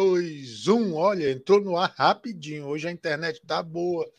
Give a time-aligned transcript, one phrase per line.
[0.00, 0.94] 2, 1.
[0.94, 2.64] Olha, entrou no ar rapidinho.
[2.64, 4.10] Hoje a internet tá boa.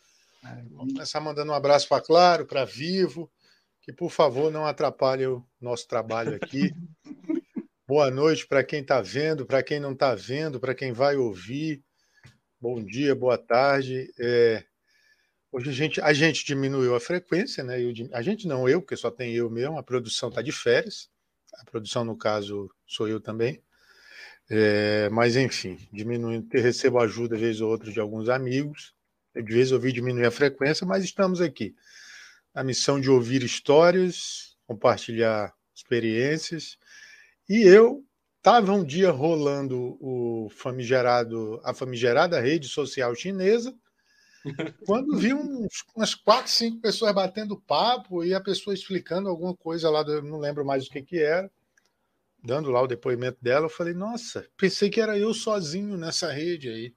[0.69, 3.31] Vamos começar mandando um abraço para Claro, para Vivo,
[3.81, 6.71] que por favor não atrapalhe o nosso trabalho aqui.
[7.87, 11.83] Boa noite para quem está vendo, para quem não está vendo, para quem vai ouvir.
[12.57, 14.09] Bom dia, boa tarde.
[14.17, 14.63] É...
[15.51, 17.81] Hoje a gente, a gente diminuiu a frequência, né?
[17.81, 21.09] Eu, a gente não, eu, porque só tem eu mesmo, a produção está de férias.
[21.55, 23.61] A produção, no caso, sou eu também.
[24.53, 28.93] É, mas, enfim, diminuindo, recebo ajuda, vez ou outra, de alguns amigos.
[29.33, 31.73] De vez ouvi diminuir a frequência, mas estamos aqui.
[32.53, 36.77] A missão de ouvir histórias, compartilhar experiências.
[37.47, 38.03] E eu
[38.39, 43.73] estava um dia rolando o famigerado, a famigerada rede social chinesa,
[44.85, 49.89] quando vi uns, umas quatro, cinco pessoas batendo papo e a pessoa explicando alguma coisa
[49.89, 51.49] lá, do, não lembro mais o que, que era
[52.43, 56.69] dando lá o depoimento dela, eu falei, nossa, pensei que era eu sozinho nessa rede
[56.69, 56.93] aí.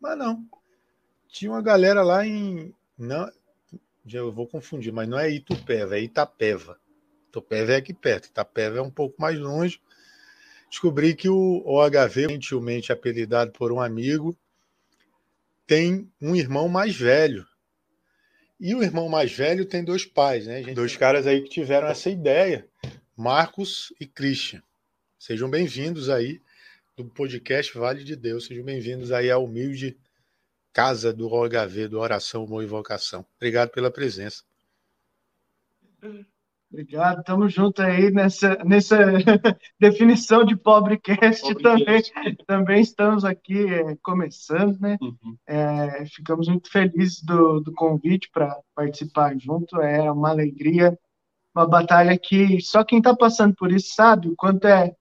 [0.00, 0.46] Mas não.
[1.28, 2.72] Tinha uma galera lá em.
[2.96, 3.28] Não,
[4.12, 6.78] eu vou confundir, mas não é Itupeva, é Itapeva.
[7.28, 9.80] Itupeva é aqui perto, Itapeva é um pouco mais longe.
[10.70, 14.36] Descobri que o OHV, gentilmente apelidado por um amigo,
[15.66, 17.46] tem um irmão mais velho.
[18.60, 20.62] E o irmão mais velho tem dois pais, né?
[20.74, 22.68] Dois caras aí que tiveram essa ideia,
[23.16, 24.62] Marcos e Christian.
[25.26, 26.38] Sejam bem-vindos aí
[26.94, 28.44] do podcast Vale de Deus.
[28.44, 29.96] Sejam bem-vindos aí à humilde
[30.70, 33.24] casa do OHV, do Oração, Boa Invocação.
[33.38, 34.44] Obrigado pela presença.
[36.70, 38.98] Obrigado, estamos juntos aí nessa, nessa
[39.80, 42.02] definição de pobrecast também.
[42.46, 44.98] Também estamos aqui é, começando, né?
[45.00, 45.38] Uhum.
[45.46, 49.80] É, ficamos muito felizes do, do convite para participar junto.
[49.80, 50.98] É uma alegria,
[51.56, 54.94] uma batalha que só quem está passando por isso sabe o quanto é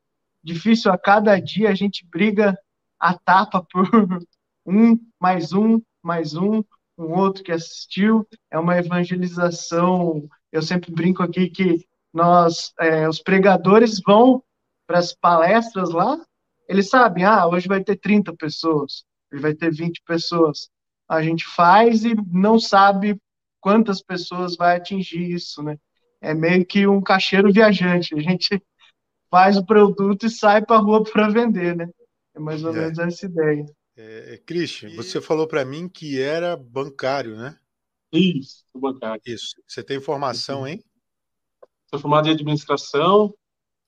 [0.43, 2.57] difícil a cada dia a gente briga
[2.99, 3.87] a tapa por
[4.65, 6.63] um, mais um, mais um,
[6.97, 8.27] um outro que assistiu.
[8.51, 10.27] É uma evangelização.
[10.51, 14.43] Eu sempre brinco aqui que nós, é, os pregadores vão
[14.85, 16.17] para as palestras lá,
[16.67, 20.69] eles sabem, ah, hoje vai ter 30 pessoas, hoje vai ter 20 pessoas.
[21.09, 23.19] A gente faz e não sabe
[23.59, 25.77] quantas pessoas vai atingir isso, né?
[26.21, 28.15] É meio que um caixeiro viajante.
[28.15, 28.61] A gente
[29.33, 31.89] faz o produto e sai para a rua para vender, né?
[32.35, 32.81] É mais ou é.
[32.81, 33.65] menos essa ideia.
[33.97, 34.95] É, é Christian, e...
[34.95, 37.57] você falou para mim que era bancário, né?
[38.11, 39.19] Isso, bancário.
[39.25, 39.55] Isso.
[39.67, 40.83] Você tem formação, hein?
[41.89, 43.33] Sou formado em administração,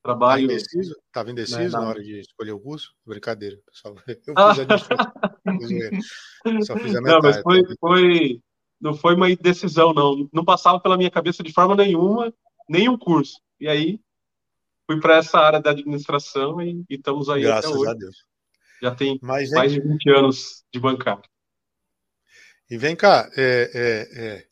[0.01, 0.51] trabalho.
[0.51, 2.95] Estava indeciso, Tava indeciso né, na hora de escolher o curso?
[3.05, 3.95] Brincadeira, pessoal.
[4.07, 4.97] Eu fiz administração.
[6.63, 7.05] Só fiz a metade.
[7.05, 8.41] Não, mas foi, foi,
[8.81, 10.27] não foi uma decisão, não.
[10.33, 12.33] Não passava pela minha cabeça de forma nenhuma,
[12.67, 13.39] nenhum curso.
[13.59, 13.99] E aí
[14.85, 17.91] fui para essa área da administração e, e estamos aí Graças até hoje.
[17.91, 18.15] a Deus.
[18.81, 21.23] Já tem Mas, mais de 20 anos de bancário.
[22.69, 24.45] E vem cá, é, é, é,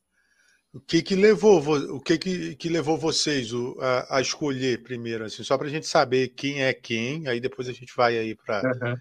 [0.74, 1.60] o que que levou,
[1.96, 5.88] o que que, que levou vocês a, a, escolher primeiro, assim, só para a gente
[5.88, 8.96] saber quem é quem, aí depois a gente vai aí para uhum.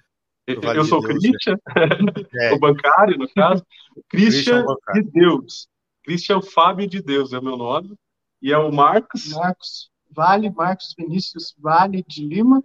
[0.60, 1.56] Vale eu sou o Christian,
[2.34, 2.52] é.
[2.52, 3.64] o bancário, no caso.
[4.10, 5.68] Christian, Christian de Deus.
[6.02, 7.94] Christian Fábio de Deus é o meu nome.
[8.40, 9.28] E é o Marcos.
[9.28, 9.91] Marcos.
[10.14, 12.60] Vale, Marcos Vinícius Vale de Lima.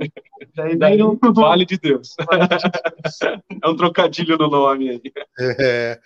[0.56, 1.18] Daí, Daí um...
[1.34, 2.16] Vale de Deus.
[2.30, 3.20] Vale de Deus.
[3.64, 5.14] é um trocadilho no nome aí.
[5.40, 6.00] É.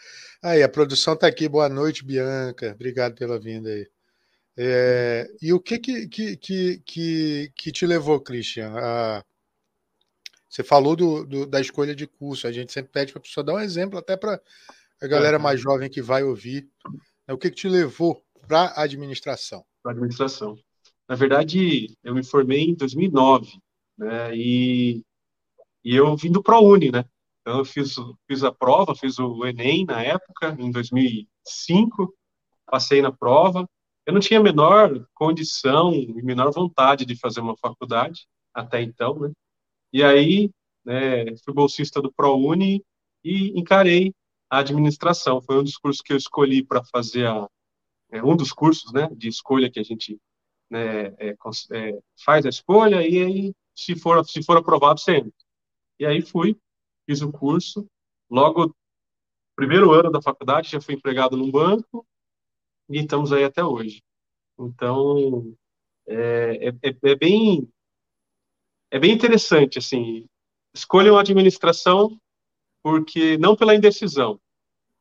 [0.43, 1.47] Aí, a produção está aqui.
[1.47, 2.71] Boa noite, Bianca.
[2.73, 3.87] Obrigado pela vinda aí.
[4.57, 8.71] É, e o que que, que, que, que, te levou, Christian?
[8.75, 9.23] A...
[10.49, 12.47] Você falou do, do, da escolha de curso.
[12.47, 14.41] A gente sempre pede para a pessoa dar um exemplo, até para
[15.01, 16.69] a galera mais jovem que vai ouvir.
[17.27, 19.65] O que, que te levou para a administração?
[19.81, 20.57] Para a administração.
[21.11, 23.59] Na verdade, eu me formei em 2009,
[23.97, 24.33] né?
[24.33, 25.03] E,
[25.83, 27.03] e eu vim do ProUni, né?
[27.41, 27.95] Então, eu fiz,
[28.25, 32.15] fiz a prova, fiz o Enem na época, em 2005,
[32.65, 33.69] passei na prova.
[34.05, 39.19] Eu não tinha a menor condição e menor vontade de fazer uma faculdade, até então,
[39.19, 39.33] né?
[39.91, 40.49] E aí,
[40.85, 42.81] né, fui bolsista do ProUni
[43.21, 44.13] e encarei
[44.49, 45.41] a administração.
[45.41, 47.49] Foi um dos cursos que eu escolhi para fazer a,
[48.13, 50.17] é, um dos cursos, né, de escolha que a gente
[50.71, 51.35] né, é,
[51.73, 55.33] é, faz a escolha e aí, se for, se for aprovado, você entra.
[55.99, 56.57] E aí fui,
[57.05, 57.85] fiz o curso,
[58.29, 58.73] logo,
[59.55, 62.07] primeiro ano da faculdade, já fui empregado num banco
[62.89, 64.01] e estamos aí até hoje.
[64.57, 65.53] Então,
[66.07, 67.69] é, é, é, é bem
[68.89, 70.27] é bem interessante, assim,
[70.73, 72.19] escolham a administração
[72.83, 74.39] porque não pela indecisão,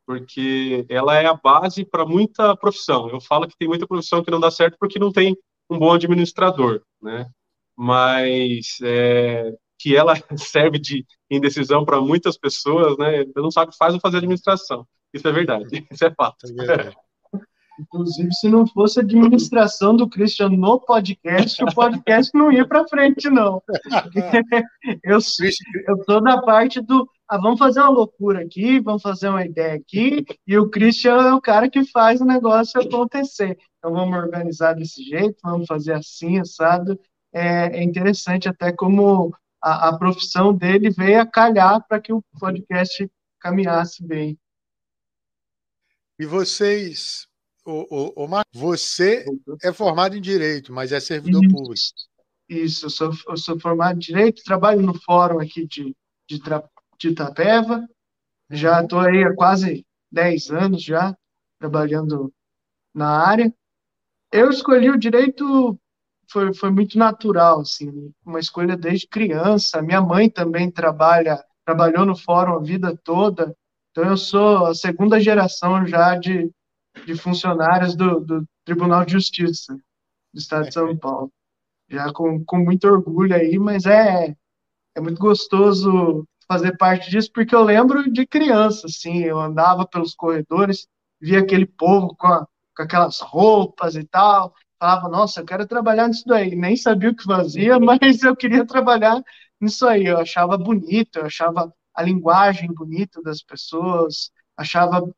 [0.06, 3.08] porque ela é a base para muita profissão.
[3.08, 5.36] Eu falo que tem muita profissão que não dá certo porque não tem
[5.70, 7.26] um bom administrador, né?
[7.76, 13.24] Mas é, que ela serve de indecisão para muitas pessoas, né?
[13.36, 14.86] Não sabe o que faz ou fazer administração.
[15.14, 16.46] Isso é verdade, isso é fato.
[16.46, 16.96] É verdade.
[17.80, 22.86] Inclusive, se não fosse a administração do Christian no podcast, o podcast não ia para
[22.86, 23.62] frente, não.
[25.02, 27.08] eu, eu sou da parte do.
[27.30, 31.32] Ah, vamos fazer uma loucura aqui, vamos fazer uma ideia aqui, e o Christian é
[31.32, 33.56] o cara que faz o negócio acontecer.
[33.78, 36.98] Então, vamos organizar desse jeito, vamos fazer assim, assado.
[37.32, 39.32] É, é interessante até como
[39.62, 44.36] a, a profissão dele veio a calhar para que o podcast caminhasse bem.
[46.18, 47.28] E vocês
[47.64, 49.24] o, o, o Marcos, você
[49.62, 51.54] é formado em Direito, mas é servidor Isso.
[51.54, 51.80] público.
[52.48, 55.94] Isso, eu sou, eu sou formado em Direito, trabalho no fórum aqui de,
[56.28, 56.40] de,
[57.00, 57.88] de Itapeva,
[58.50, 61.16] já estou aí há quase 10 anos já,
[61.58, 62.32] trabalhando
[62.94, 63.52] na área.
[64.30, 65.78] Eu escolhi o Direito,
[66.30, 69.82] foi, foi muito natural, assim, uma escolha desde criança.
[69.82, 73.56] Minha mãe também trabalha, trabalhou no fórum a vida toda,
[73.90, 76.50] então eu sou a segunda geração já de,
[77.06, 79.74] de funcionários do, do Tribunal de Justiça
[80.32, 81.32] do Estado de São Paulo.
[81.88, 84.36] Já com, com muito orgulho aí, mas é,
[84.94, 90.16] é muito gostoso fazer parte disso, porque eu lembro de criança, assim, eu andava pelos
[90.16, 90.88] corredores,
[91.20, 92.44] via aquele povo com, a,
[92.76, 96.56] com aquelas roupas e tal, falava, nossa, eu quero trabalhar nisso daí.
[96.56, 99.22] Nem sabia o que fazia, mas eu queria trabalhar
[99.60, 100.06] nisso aí.
[100.06, 105.08] Eu achava bonito, eu achava a linguagem bonita das pessoas, achava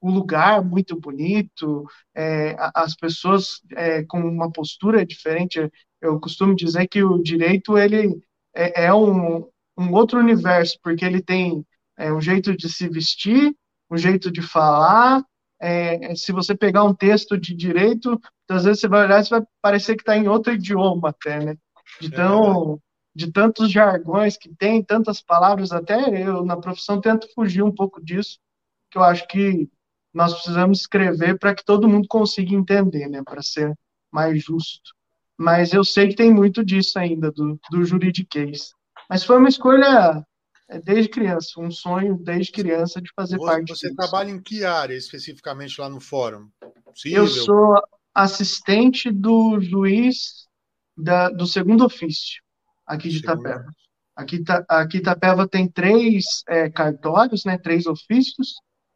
[0.00, 5.70] o lugar muito bonito, é, as pessoas é, com uma postura diferente.
[6.00, 8.20] Eu costumo dizer que o direito ele
[8.52, 9.48] é, é um,
[9.82, 11.64] um outro universo, porque ele tem
[11.98, 13.54] é, um jeito de se vestir,
[13.90, 15.22] um jeito de falar.
[15.60, 19.42] É, se você pegar um texto de direito, às vezes você vai olhar e vai
[19.60, 21.56] parecer que está em outro idioma até, né?
[22.02, 22.80] Então,
[23.14, 28.02] de tantos jargões que tem, tantas palavras, até eu na profissão tento fugir um pouco
[28.02, 28.38] disso,
[28.90, 29.68] que eu acho que
[30.12, 33.72] nós precisamos escrever para que todo mundo consiga entender, né, para ser
[34.10, 34.92] mais justo.
[35.36, 38.72] Mas eu sei que tem muito disso ainda, do, do juridiquês.
[39.12, 40.24] Mas foi uma escolha
[40.70, 43.96] é, desde criança, um sonho desde criança de fazer você, parte Você disso.
[43.96, 46.48] trabalha em que área especificamente lá no fórum?
[46.82, 47.18] Possível?
[47.18, 47.74] Eu sou
[48.14, 50.48] assistente do juiz
[50.96, 52.42] da, do segundo ofício,
[52.86, 53.66] aqui de Itapeva.
[54.16, 58.54] Aqui, aqui Itapeva tem três é, cartórios, né, três ofícios,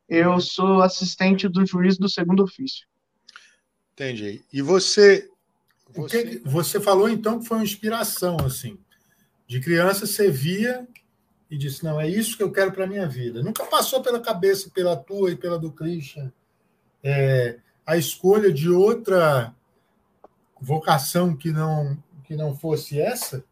[0.09, 2.87] eu sou assistente do juiz do segundo ofício.
[3.93, 4.43] Entendi.
[4.51, 5.29] E você,
[5.91, 8.79] você, você falou então que foi uma inspiração assim.
[9.47, 10.87] De criança você via
[11.51, 13.43] e disse não é isso que eu quero para minha vida.
[13.43, 16.33] Nunca passou pela cabeça pela tua e pela do Christian
[17.03, 19.55] é, a escolha de outra
[20.61, 23.45] vocação que não que não fosse essa.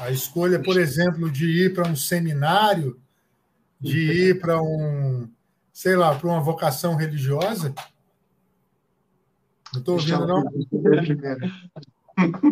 [0.00, 3.00] A escolha, por exemplo, de ir para um seminário
[3.82, 5.28] de ir para um,
[5.72, 7.74] sei lá, para uma vocação religiosa?
[9.72, 10.44] Não estou ouvindo, não?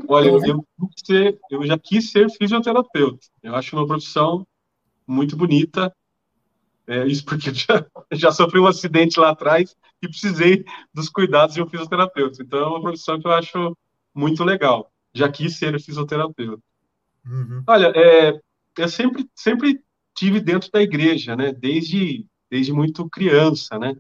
[0.09, 0.67] Olha, eu, eu,
[1.05, 3.27] ser, eu já quis ser fisioterapeuta.
[3.43, 4.47] Eu acho uma profissão
[5.07, 5.95] muito bonita.
[6.87, 11.55] É, isso porque eu já, já sofri um acidente lá atrás e precisei dos cuidados
[11.55, 12.43] de um fisioterapeuta.
[12.43, 13.77] Então, é uma profissão que eu acho
[14.15, 14.91] muito legal.
[15.15, 16.63] Já quis ser fisioterapeuta.
[17.25, 17.63] Uhum.
[17.67, 18.41] Olha, é,
[18.79, 19.81] eu sempre, sempre
[20.17, 21.53] tive dentro da igreja, né?
[21.53, 23.95] Desde, desde muito criança, né?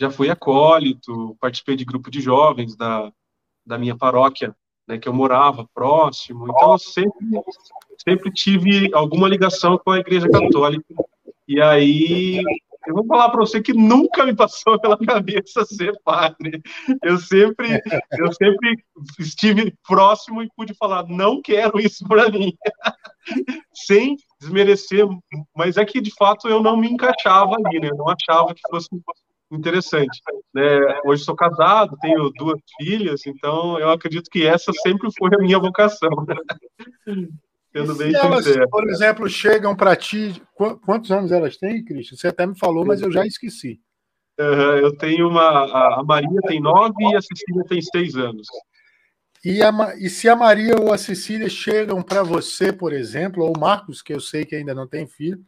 [0.00, 3.12] Já fui acólito, participei de grupo de jovens da,
[3.64, 4.98] da minha paróquia, né?
[4.98, 6.46] Que eu morava próximo.
[6.48, 7.42] Então, eu sempre,
[8.04, 10.94] sempre tive alguma ligação com a igreja católica.
[11.46, 12.42] E aí,
[12.86, 16.60] eu vou falar para você que nunca me passou pela cabeça ser padre.
[17.02, 17.80] Eu sempre,
[18.18, 18.76] eu sempre
[19.18, 22.56] estive próximo e pude falar, não quero isso para mim.
[23.72, 25.06] Sem desmerecer,
[25.54, 27.88] mas é que de fato eu não me encaixava ali, né?
[27.88, 28.88] Eu não achava que fosse
[29.52, 30.20] interessante.
[30.54, 30.80] Né?
[31.04, 35.58] Hoje sou casado, tenho duas filhas, então eu acredito que essa sempre foi a minha
[35.58, 36.10] vocação.
[37.74, 38.68] Sendo bem elas, sincero.
[38.68, 40.42] por exemplo, chegam para ti.
[40.84, 42.16] Quantos anos elas têm, Cristian?
[42.16, 43.80] Você até me falou, mas eu já esqueci.
[44.38, 45.98] Uhum, eu tenho uma.
[45.98, 48.46] A Maria tem nove e a Cecília tem seis anos.
[49.44, 53.52] E, a, e se a Maria ou a Cecília chegam para você, por exemplo, ou
[53.56, 55.44] o Marcos, que eu sei que ainda não tem filho,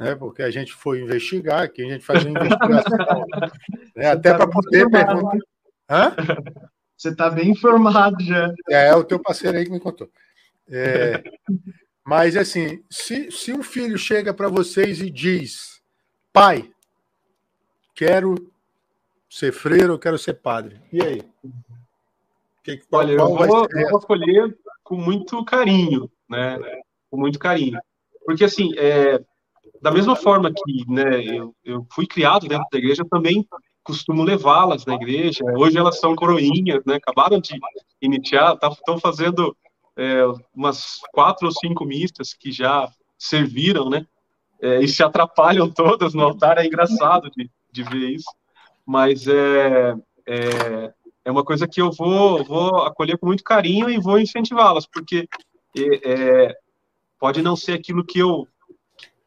[0.00, 3.26] né, porque a gente foi investigar, aqui a gente faz uma investigação,
[3.94, 5.38] né, até tá para poder perguntar.
[5.90, 6.16] Hã?
[6.96, 8.52] Você está bem informado já.
[8.70, 10.10] É, é o teu parceiro aí que me contou.
[10.68, 11.22] É,
[12.04, 15.82] mas assim, se, se um filho chega para vocês e diz,
[16.32, 16.70] pai,
[17.94, 18.34] quero
[19.28, 20.80] ser freiro, eu quero ser padre.
[20.90, 21.22] E aí?
[22.64, 26.58] Que, Olha, eu vou, eu vou escolher com muito carinho, né?
[27.10, 27.78] com muito carinho.
[28.24, 29.20] Porque, assim, é,
[29.80, 33.46] da mesma forma que né, eu, eu fui criado dentro da igreja, também
[33.82, 35.42] costumo levá-las na igreja.
[35.56, 36.96] Hoje elas são coroinhas, né?
[36.96, 37.58] Acabaram de
[38.00, 39.56] iniciar, estão tá, fazendo
[39.96, 40.22] é,
[40.54, 44.06] umas quatro ou cinco missas que já serviram, né?
[44.60, 46.58] É, e se atrapalham todas no altar.
[46.58, 48.30] É engraçado de, de ver isso.
[48.84, 49.94] Mas é,
[50.26, 50.92] é,
[51.24, 55.26] é uma coisa que eu vou, vou acolher com muito carinho e vou incentivá-las, porque
[55.76, 56.56] é, é
[57.18, 58.48] pode não ser aquilo que eu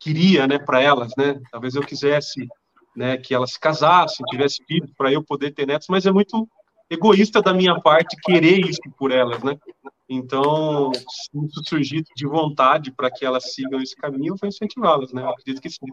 [0.03, 1.39] queria, né, para elas, né?
[1.51, 2.47] Talvez eu quisesse,
[2.95, 6.47] né, que elas se casassem, tivesse filhos para eu poder ter netos, mas é muito
[6.89, 9.57] egoísta da minha parte querer isso por elas, né?
[10.07, 15.13] Então, se isso surgir de vontade para que elas sigam esse caminho, eu vou incentivá-las,
[15.13, 15.23] né?
[15.23, 15.87] Eu acredito que sim.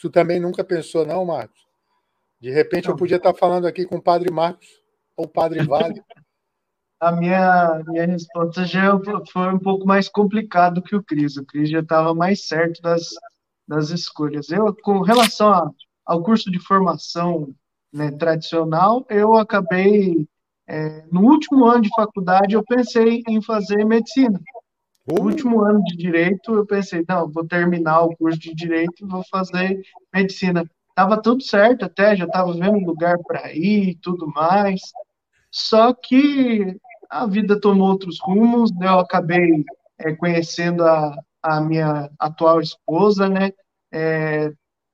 [0.00, 1.60] Tu também nunca pensou, não, Marcos?
[2.40, 2.94] De repente não.
[2.94, 4.66] eu podia estar falando aqui com o Padre Marcos
[5.16, 6.02] ou o Padre Vale.
[6.98, 8.92] A minha, minha resposta já
[9.32, 11.38] foi um pouco mais complicado que o Cris.
[11.38, 13.08] O Cris já estava mais certo das,
[13.66, 14.50] das escolhas.
[14.50, 15.70] Eu, com relação a,
[16.04, 17.54] ao curso de formação
[17.90, 20.28] né, tradicional, eu acabei,
[20.66, 24.38] é, no último ano de faculdade, eu pensei em fazer medicina.
[25.10, 29.08] No último ano de direito, eu pensei, não, vou terminar o curso de direito e
[29.08, 29.82] vou fazer
[30.14, 30.64] medicina.
[30.94, 34.80] Tava tudo certo até, já estava vendo lugar para ir e tudo mais.
[35.50, 36.76] Só que
[37.10, 38.86] a vida tomou outros rumos, né?
[38.86, 39.64] eu acabei
[39.98, 41.12] é, conhecendo a,
[41.42, 43.50] a minha atual esposa, né?
[43.92, 44.52] É,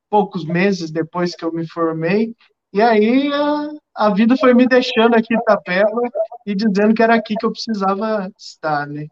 [0.08, 2.35] poucos meses depois que eu me formei,
[2.73, 6.00] e aí a, a vida foi me deixando aqui em Itapeva
[6.46, 9.08] e dizendo que era aqui que eu precisava estar, né?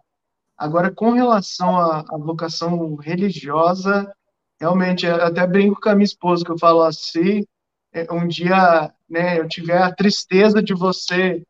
[0.56, 4.12] Agora, com relação à, à vocação religiosa,
[4.60, 7.44] realmente, eu até brinco com a minha esposa, que eu falo assim,
[7.92, 11.42] é, um dia né, eu tiver a tristeza de você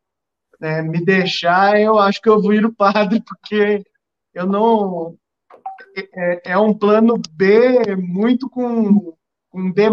[0.59, 3.83] né, me deixar, eu acho que eu vou ir o padre, porque
[4.33, 5.15] eu não...
[6.13, 9.15] É, é um plano B muito com,
[9.49, 9.89] com B+,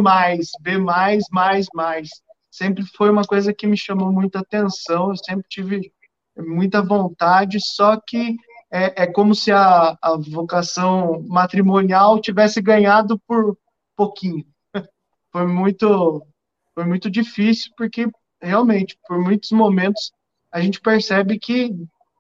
[0.61, 2.09] B+, mais, mais, mais.
[2.51, 5.93] Sempre foi uma coisa que me chamou muita atenção, eu sempre tive
[6.37, 8.37] muita vontade, só que
[8.73, 13.57] é, é como se a, a vocação matrimonial tivesse ganhado por
[13.95, 14.47] pouquinho.
[15.31, 16.27] Foi muito,
[16.75, 18.07] foi muito difícil, porque
[18.41, 20.13] realmente, por muitos momentos,
[20.51, 21.75] a gente percebe que,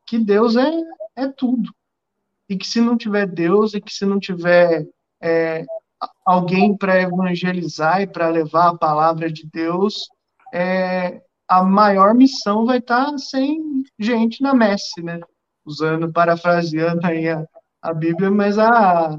[0.06, 0.71] que Deus é,
[1.16, 1.75] é tudo.
[2.49, 4.87] E que se não tiver Deus, e que se não tiver
[5.21, 5.64] é,
[6.25, 10.09] alguém para evangelizar e para levar a palavra de Deus,
[10.52, 15.21] é, a maior missão vai estar sem gente na messe, né?
[15.64, 17.47] Usando, parafraseando aí a,
[17.81, 19.16] a Bíblia, mas a,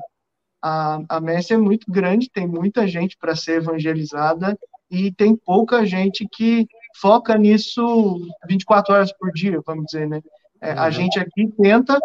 [0.62, 4.58] a, a messe é muito grande, tem muita gente para ser evangelizada
[4.90, 6.68] e tem pouca gente que
[7.00, 10.22] foca nisso 24 horas por dia, vamos dizer, né?
[10.62, 10.92] É, a uhum.
[10.92, 12.00] gente aqui tenta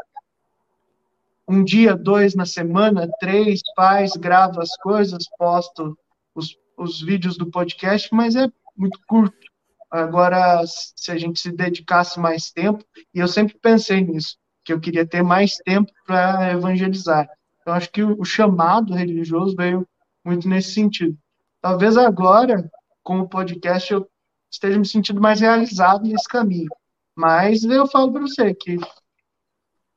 [1.46, 5.92] um dia, dois na semana, três, faz, grava as coisas, posta
[6.34, 9.47] os, os vídeos do podcast, mas é muito curto.
[9.90, 14.80] Agora, se a gente se dedicasse mais tempo, e eu sempre pensei nisso, que eu
[14.80, 17.28] queria ter mais tempo para evangelizar.
[17.60, 19.86] Então, acho que o, chamado religioso veio
[20.24, 21.16] muito nesse sentido.
[21.60, 22.70] Talvez agora,
[23.02, 24.08] com o podcast, eu
[24.50, 26.68] esteja me sentindo mais realizado nesse caminho.
[27.16, 28.76] Mas eu falo para você que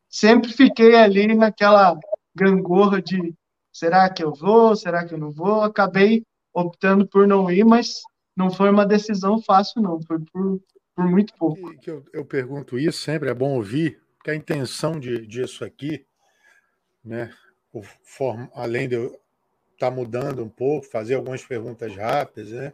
[0.10, 1.98] sempre fiquei ali naquela
[2.36, 3.34] gangorra de
[3.72, 5.62] será que eu vou, será que eu não vou?
[5.62, 8.02] Acabei optando por não ir, mas
[8.36, 10.02] não foi uma decisão fácil, não.
[10.02, 10.62] Foi por,
[10.96, 11.74] por muito pouco.
[11.86, 16.06] eu, eu pergunto isso sempre, é bom ouvir, porque a intenção de, disso aqui,
[17.04, 17.34] né,
[17.74, 19.06] o form, além de eu
[19.74, 22.74] estar tá mudando um pouco, fazer algumas perguntas rápidas, né,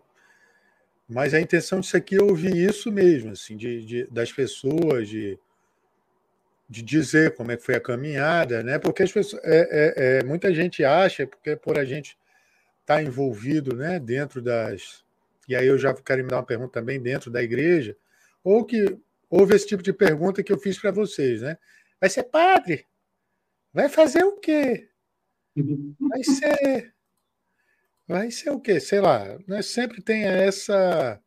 [1.08, 5.40] mas a intenção disso aqui é ouvir isso mesmo, assim, de, de, das pessoas, de,
[6.70, 8.78] de dizer como é que foi a caminhada, né?
[8.78, 12.18] Porque as pessoas, é, é, é muita gente acha, porque por a gente
[12.82, 15.06] estar tá envolvido, né, dentro das
[15.48, 17.96] e aí eu já quero me dar uma pergunta também dentro da igreja,
[18.44, 18.98] ou que
[19.30, 21.58] houve esse tipo de pergunta que eu fiz para vocês, né?
[22.00, 22.86] Vai ser padre?
[23.74, 24.89] Vai fazer o quê?
[26.00, 26.94] Vai ser.
[28.08, 28.80] Vai ser o quê?
[28.80, 29.38] Sei lá.
[29.48, 29.62] Né?
[29.62, 31.22] Sempre tem essa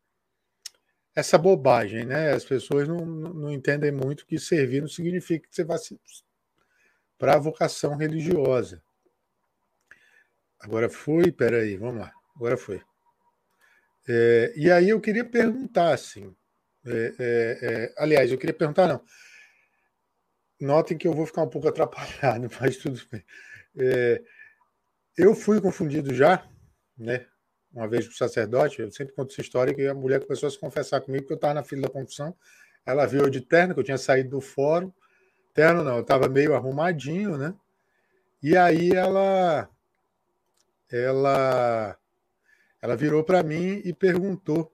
[1.15, 2.33] essa bobagem, né?
[2.33, 5.77] As pessoas não, não entendem muito que servir não significa que você vá
[7.19, 8.83] para a vocação religiosa.
[10.59, 12.13] Agora foi, peraí, vamos lá.
[12.35, 12.81] Agora foi.
[14.13, 16.35] É, e aí eu queria perguntar, assim,
[16.85, 19.01] é, é, é, aliás, eu queria perguntar, não,
[20.61, 23.25] notem que eu vou ficar um pouco atrapalhado, mas tudo bem.
[23.79, 24.21] É,
[25.17, 26.45] eu fui confundido já,
[26.99, 27.25] né?
[27.73, 30.51] Uma vez com o sacerdote, eu sempre conto essa história que a mulher começou a
[30.51, 32.37] se confessar comigo que eu estava na fila da confissão.
[32.85, 34.93] Ela viu eu de terno, que eu tinha saído do fórum.
[35.55, 37.55] Terno não, eu estava meio arrumadinho, né?
[38.43, 39.71] E aí ela
[40.91, 42.00] ela
[42.83, 44.73] ela virou para mim e perguntou,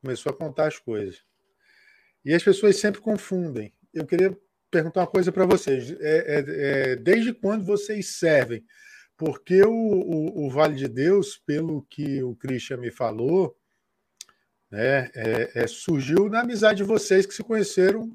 [0.00, 1.24] começou a contar as coisas.
[2.24, 3.72] E as pessoas sempre confundem.
[3.92, 4.36] Eu queria
[4.70, 5.90] perguntar uma coisa para vocês.
[6.00, 6.44] É, é,
[6.92, 8.64] é, desde quando vocês servem?
[9.16, 13.56] Porque o, o, o, Vale de Deus, pelo que o Christian me falou,
[14.70, 18.10] né, é, é surgiu na amizade de vocês que se conheceram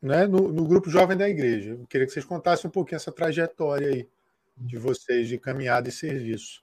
[0.00, 1.70] né, no, no, grupo jovem da igreja.
[1.70, 4.08] Eu queria que vocês contassem um pouquinho essa trajetória aí
[4.56, 6.62] de vocês de caminhada e serviço.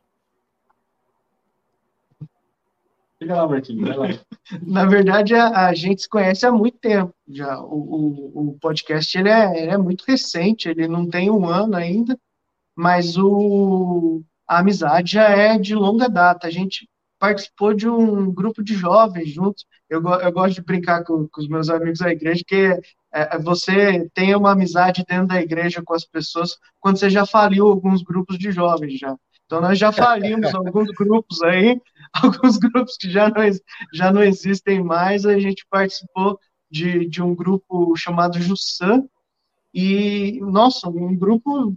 [3.22, 4.20] Fica lá, Marquinhos, vai lá.
[4.66, 7.62] Na verdade, a, a, gente se conhece há muito tempo já.
[7.62, 11.76] O, o, o podcast ele é, ele é, muito recente, ele não tem um ano
[11.76, 12.18] ainda,
[12.76, 16.48] mas o, a amizade já é de longa data.
[16.48, 19.68] A gente participou de um grupo de jovens juntos.
[19.88, 22.80] Eu, eu gosto de brincar com, com os meus amigos da igreja, que é,
[23.36, 27.68] é, você tem uma amizade dentro da igreja com as pessoas quando você já faliu
[27.68, 29.16] alguns grupos de jovens já.
[29.52, 31.78] Então, nós já falimos alguns grupos aí,
[32.24, 33.44] alguns grupos que já não,
[33.94, 35.26] já não existem mais.
[35.26, 36.40] A gente participou
[36.72, 39.04] de, de um grupo chamado Jussan,
[39.74, 41.76] e, nossa, um grupo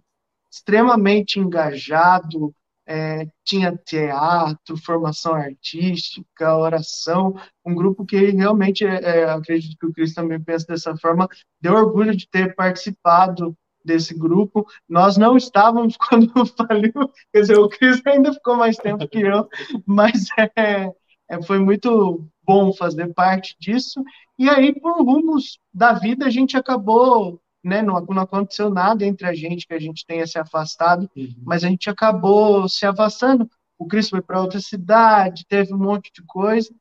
[0.49, 2.55] extremamente engajado,
[2.87, 7.35] é, tinha teatro, formação artística, oração,
[7.67, 11.29] um grupo que realmente, é, é acredito que o Cris também pensa dessa forma,
[11.61, 14.67] deu orgulho de ter participado desse grupo.
[14.89, 19.49] Nós não estávamos quando faliu, quer dizer, o Cris ainda ficou mais tempo que eu,
[19.87, 20.27] mas
[20.57, 20.91] é,
[21.29, 24.03] é, foi muito bom fazer parte disso.
[24.39, 29.27] E aí, por rumos da vida, a gente acabou, né, não, não aconteceu nada entre
[29.27, 31.35] a gente que a gente tenha se afastado, uhum.
[31.45, 33.49] mas a gente acabou se afastando.
[33.79, 36.73] O Cris foi para outra cidade, teve um monte de coisa.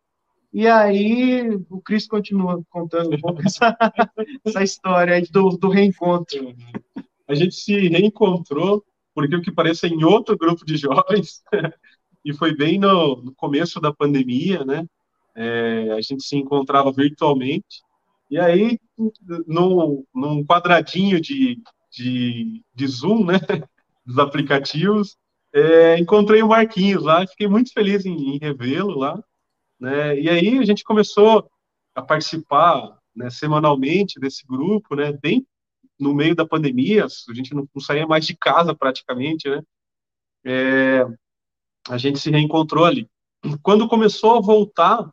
[0.54, 3.76] E aí o Cris continua contando um pouco essa,
[4.46, 6.56] essa história do, do reencontro.
[7.28, 8.86] A gente se reencontrou,
[9.16, 11.42] por aquilo que pareça, em outro grupo de jovens,
[12.24, 14.86] e foi bem no, no começo da pandemia, né?
[15.36, 17.82] É, a gente se encontrava virtualmente,
[18.30, 18.80] e aí,
[19.48, 21.62] no, num quadradinho de,
[21.92, 23.40] de, de Zoom, né?
[24.06, 25.16] Dos aplicativos,
[25.54, 29.24] é, encontrei o Marquinhos lá, fiquei muito feliz em, em revê-lo lá.
[29.84, 30.18] Né?
[30.18, 31.52] E aí a gente começou
[31.94, 35.46] a participar né, semanalmente desse grupo, né, bem
[36.00, 39.62] no meio da pandemia, a gente não, não saía mais de casa praticamente, né?
[40.46, 41.06] É,
[41.90, 43.10] a gente se reencontrou ali.
[43.62, 45.10] Quando começou a voltar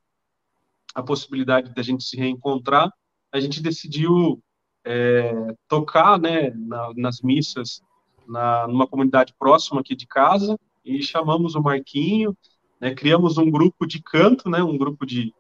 [0.94, 2.92] a possibilidade da gente se reencontrar,
[3.32, 4.40] a gente decidiu
[4.84, 5.32] é,
[5.66, 7.82] tocar, né, na, nas missas
[8.26, 12.36] na, numa comunidade próxima aqui de casa e chamamos o Marquinho,
[12.80, 15.34] né, criamos um grupo de canto, né, um grupo de,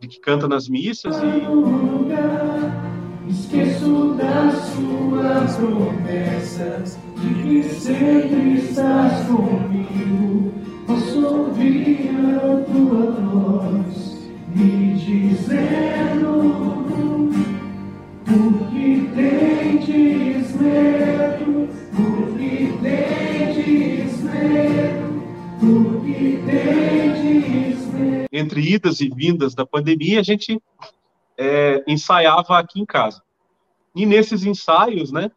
[0.00, 1.42] de que canta nas missas e
[3.30, 10.52] esqueço das suas promessas de que sempre estás comigo.
[10.86, 16.32] Posso ouvir a tua voz me dizendo
[18.24, 24.81] por que tendes medo, por que tendes medo.
[28.32, 30.60] Entre idas e vindas da pandemia, a gente
[31.36, 33.22] é, ensaiava aqui em casa.
[33.94, 35.30] E nesses ensaios, né,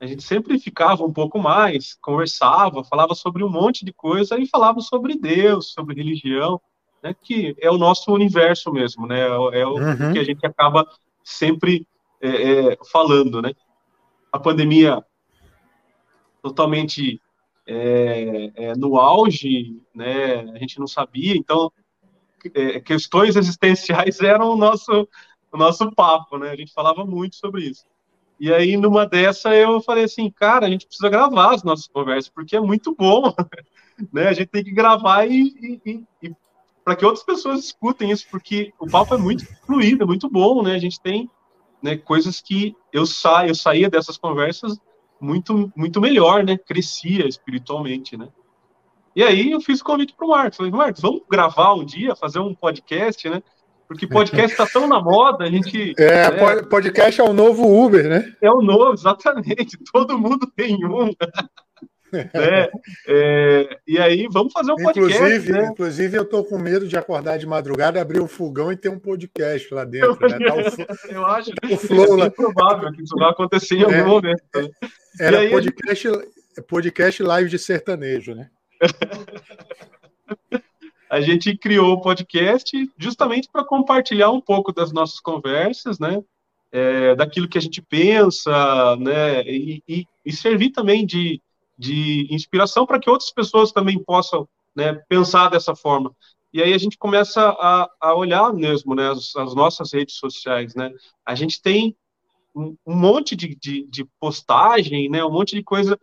[0.00, 4.46] a gente sempre ficava um pouco mais, conversava, falava sobre um monte de coisa e
[4.46, 6.60] falava sobre Deus, sobre religião,
[7.02, 10.12] né, que é o nosso universo mesmo, né, é o uhum.
[10.12, 10.86] que a gente acaba
[11.22, 11.86] sempre
[12.20, 13.52] é, é, falando, né.
[14.30, 15.02] A pandemia
[16.42, 17.20] totalmente
[17.66, 21.72] é, é, no auge, né, a gente não sabia, então
[22.54, 25.08] é, questões existenciais eram o nosso,
[25.50, 27.84] o nosso papo, né, a gente falava muito sobre isso.
[28.38, 32.28] E aí, numa dessa, eu falei assim, cara, a gente precisa gravar as nossas conversas,
[32.28, 33.32] porque é muito bom,
[34.12, 36.34] né, a gente tem que gravar e, e, e
[36.84, 40.62] para que outras pessoas escutem isso, porque o papo é muito fluido, é muito bom,
[40.62, 41.30] né, a gente tem
[41.80, 44.78] né, coisas que eu saio, eu saía dessas conversas
[45.24, 46.58] muito, muito melhor, né?
[46.58, 48.28] Crescia espiritualmente, né?
[49.16, 50.56] E aí eu fiz o convite para o Marcos.
[50.56, 53.42] Falei, Marcos, vamos gravar um dia, fazer um podcast, né?
[53.86, 55.94] Porque podcast está tão na moda, a gente.
[55.98, 56.62] É, né?
[56.62, 58.34] podcast é o novo Uber, né?
[58.40, 59.78] É o novo, exatamente.
[59.92, 61.12] Todo mundo tem um.
[62.14, 62.68] né?
[63.06, 65.52] É, e aí, vamos fazer um inclusive, podcast.
[65.52, 65.68] Né?
[65.70, 68.98] Inclusive, eu estou com medo de acordar de madrugada, abrir o fogão e ter um
[68.98, 70.16] podcast lá dentro.
[70.28, 70.38] Né?
[70.38, 72.30] Tá eu acho tá o flow lá.
[72.30, 74.42] provável que isso vai acontecer em algum é, momento.
[74.54, 74.68] Né?
[75.20, 76.08] Era aí, podcast,
[76.68, 78.48] podcast live de sertanejo, né?
[81.14, 86.20] a gente criou o podcast justamente para compartilhar um pouco das nossas conversas, né?
[86.72, 89.42] É, daquilo que a gente pensa, né?
[89.42, 91.40] E, e, e servir também de,
[91.76, 96.14] de inspiração para que outras pessoas também possam né, pensar dessa forma.
[96.52, 100.74] E aí a gente começa a, a olhar mesmo né, as, as, nossas redes sociais.
[100.74, 100.92] Né?
[101.26, 101.96] A gente tem
[102.54, 105.98] um, um monte de, de, de, postagem, né, um monte de coisa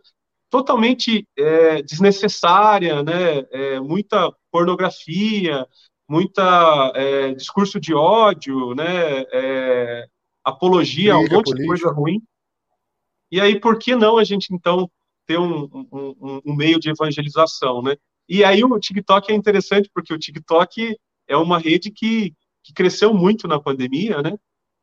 [0.50, 5.66] totalmente é, desnecessária, né, é, muita pornografia,
[6.06, 10.06] muita é, discurso de ódio, né, é,
[10.44, 11.62] apologia, Briga, um monte política.
[11.62, 12.22] de coisa ruim.
[13.30, 14.90] E aí, por que não a gente, então,
[15.32, 17.96] ter um, um, um, meio de evangelização, né?
[18.28, 23.14] E aí o TikTok é interessante, porque o TikTok é uma rede que, que cresceu
[23.14, 24.36] muito na pandemia, né?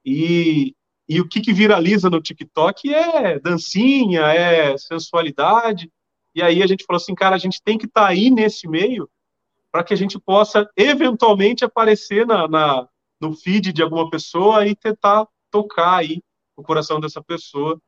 [0.04, 0.76] E,
[1.08, 5.92] e o que, que viraliza no TikTok é dancinha, é sensualidade.
[6.34, 8.68] E aí a gente falou assim, cara, a gente tem que estar tá aí nesse
[8.68, 9.10] meio
[9.72, 12.88] para que a gente possa eventualmente aparecer na, na,
[13.22, 16.24] no feed de alguma pessoa e tentar tocar aí
[16.58, 17.80] o coração dessa pessoa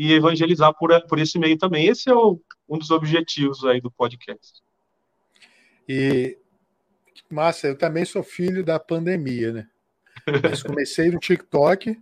[0.00, 1.86] e evangelizar por, por esse meio também.
[1.86, 4.62] Esse é o, um dos objetivos aí do podcast.
[5.86, 6.38] E,
[7.30, 9.66] massa, eu também sou filho da pandemia, né?
[10.42, 12.00] Mas comecei no TikTok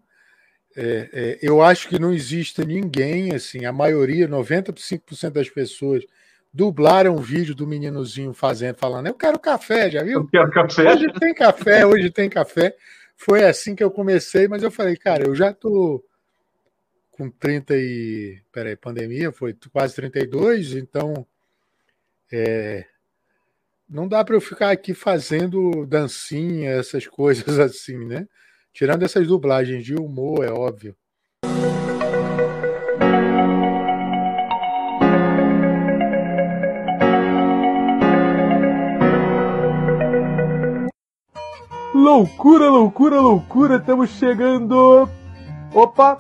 [0.77, 6.05] é, é, eu acho que não existe ninguém, assim, a maioria, 95% das pessoas
[6.55, 10.21] dublaram um vídeo do meninozinho fazendo, falando, eu quero café, já viu?
[10.21, 10.93] Eu quero café.
[10.93, 12.77] Hoje tem café, hoje tem café.
[13.17, 16.05] Foi assim que eu comecei, mas eu falei, cara, eu já tô
[17.19, 18.41] com 30 e.
[18.53, 21.27] Peraí, pandemia, foi quase 32, então.
[22.31, 22.87] É,
[23.89, 28.29] não dá para eu ficar aqui fazendo dancinha, essas coisas assim, né?
[28.73, 30.95] Tirando essas dublagens de humor, é óbvio.
[41.93, 45.09] Loucura, loucura, loucura, estamos chegando.
[45.75, 46.19] Opa,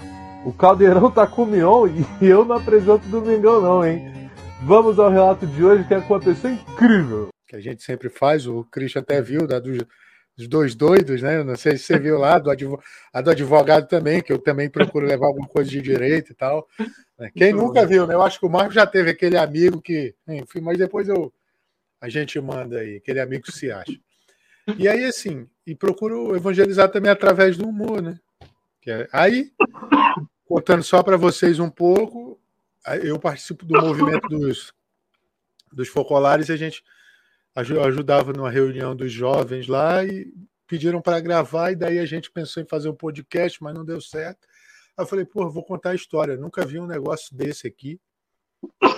[0.48, 4.30] o Caldeirão tá com o Mion e eu não apresento Domingão não, hein?
[4.62, 7.28] Vamos ao relato de hoje que aconteceu incrível.
[7.46, 9.78] Que a gente sempre faz, o Christian até viu, da, dos,
[10.38, 11.44] os dois doidos, né?
[11.44, 14.70] Não sei se você viu lá, do advogado, a do advogado também, que eu também
[14.70, 16.66] procuro levar alguma coisa de direito e tal.
[17.18, 17.30] Né?
[17.37, 18.14] Quem nunca viu, né?
[18.14, 21.30] Eu acho que o Marco já teve aquele amigo que, enfim, mas depois eu
[22.00, 23.98] a gente manda aí, aquele amigo que se acha.
[24.78, 28.18] E aí, assim, e procuro evangelizar também através do humor, né?
[28.90, 29.52] É, aí,
[30.48, 32.40] contando só para vocês um pouco,
[33.02, 34.72] eu participo do movimento dos,
[35.70, 36.82] dos focolares e a gente
[37.54, 40.32] ajudava numa reunião dos jovens lá e
[40.66, 44.00] pediram para gravar, e daí a gente pensou em fazer um podcast, mas não deu
[44.00, 44.48] certo.
[44.96, 46.37] Aí eu falei, pô, vou contar a história.
[46.37, 48.00] Nunca vi um negócio desse aqui.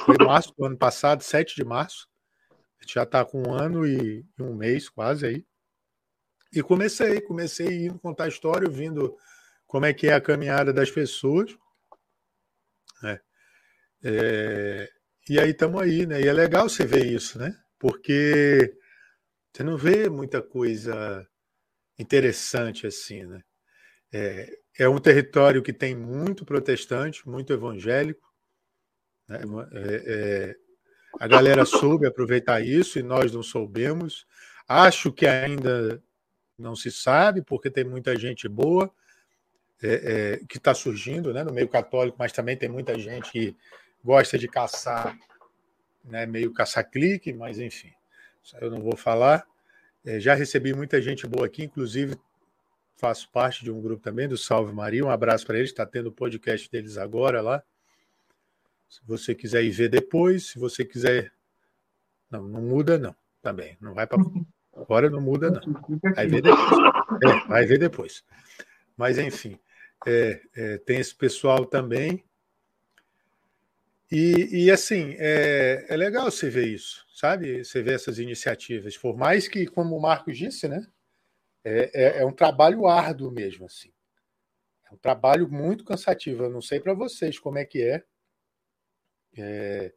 [0.04, 2.08] Foi março do ano passado, 7 de março.
[2.50, 5.44] A gente já está com um ano e um mês quase aí.
[6.52, 9.16] E comecei, comecei indo contar a história, ouvindo
[9.70, 11.56] como é que é a caminhada das pessoas.
[13.00, 13.20] Né?
[14.02, 14.90] É,
[15.28, 16.20] e aí estamos aí, né?
[16.20, 17.56] E é legal você ver isso, né?
[17.78, 18.76] porque
[19.52, 21.24] você não vê muita coisa
[21.96, 23.40] interessante assim, né?
[24.12, 28.28] É, é um território que tem muito protestante, muito evangélico.
[29.28, 29.38] Né?
[29.72, 30.56] É, é,
[31.20, 34.26] a galera soube aproveitar isso e nós não soubemos.
[34.66, 36.02] Acho que ainda
[36.58, 38.92] não se sabe, porque tem muita gente boa
[39.82, 43.56] é, é, que está surgindo né, no meio católico, mas também tem muita gente que
[44.04, 45.16] gosta de caçar
[46.04, 47.92] né, meio caça-clique, mas enfim,
[48.60, 49.46] eu não vou falar.
[50.04, 52.16] É, já recebi muita gente boa aqui, inclusive
[53.00, 55.04] faço parte de um grupo também do Salve Maria.
[55.04, 57.62] Um abraço para eles, está tendo o podcast deles agora lá.
[58.88, 61.32] Se você quiser ir ver depois, se você quiser.
[62.30, 63.76] Não, não muda, não, também.
[63.80, 64.22] Não vai para.
[64.76, 65.60] Agora não muda, não.
[66.14, 66.70] Vai ver depois.
[67.22, 68.24] É, vai ver depois.
[68.96, 69.58] Mas, enfim,
[70.06, 72.24] é, é, tem esse pessoal também.
[74.10, 77.64] E, e assim, é, é, legal você ver isso, sabe?
[77.64, 78.96] Você ver essas iniciativas.
[78.96, 80.84] Por mais que, como o Marcos disse, né?
[81.62, 83.92] É, é, é um trabalho árduo mesmo, assim.
[84.90, 86.44] É um trabalho muito cansativo.
[86.44, 88.04] Eu não sei para vocês como é que é.
[89.36, 89.92] é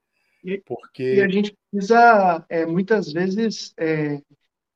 [0.65, 1.15] porque...
[1.15, 4.21] E a gente precisa, é, muitas vezes, é,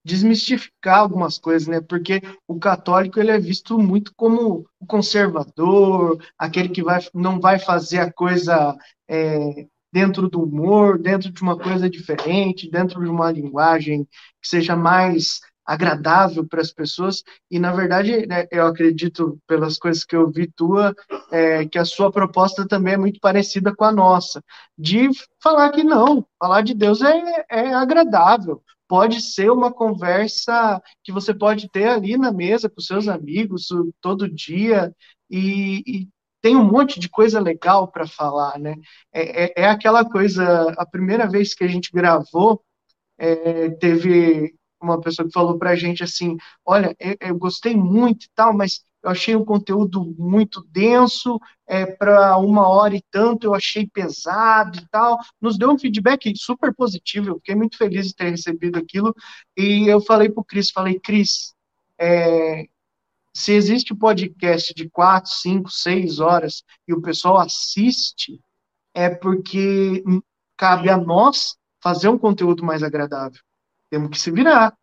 [0.07, 1.81] desmistificar algumas coisas, né?
[1.81, 7.59] Porque o católico ele é visto muito como o conservador, aquele que vai, não vai
[7.59, 8.75] fazer a coisa
[9.09, 14.05] é, dentro do humor, dentro de uma coisa diferente, dentro de uma linguagem
[14.41, 17.21] que seja mais agradável para as pessoas.
[17.51, 20.95] E, na verdade, né, eu acredito, pelas coisas que eu vi tua,
[21.29, 24.41] é, que a sua proposta também é muito parecida com a nossa,
[24.77, 25.09] de
[25.43, 28.63] falar que não, falar de Deus é, é agradável.
[28.87, 33.67] Pode ser uma conversa que você pode ter ali na mesa com seus amigos
[34.01, 34.93] todo dia
[35.29, 36.09] e, e
[36.41, 38.75] tem um monte de coisa legal para falar, né?
[39.11, 42.63] É, é, é, aquela coisa, a primeira vez que a gente gravou,
[43.17, 48.25] é, teve uma pessoa que falou para a gente assim, olha, eu, eu, gostei muito
[48.25, 53.45] e tal, mas eu achei o conteúdo muito denso, é, para uma hora e tanto
[53.45, 55.17] eu achei pesado e tal.
[55.39, 59.15] Nos deu um feedback super positivo, eu fiquei muito feliz de ter recebido aquilo.
[59.55, 61.53] E eu falei para o Cris, falei, Cris,
[61.99, 62.65] é,
[63.33, 68.41] se existe podcast de quatro, cinco, seis horas e o pessoal assiste,
[68.95, 70.03] é porque
[70.57, 73.39] cabe a nós fazer um conteúdo mais agradável.
[73.91, 74.75] Temos que se virar.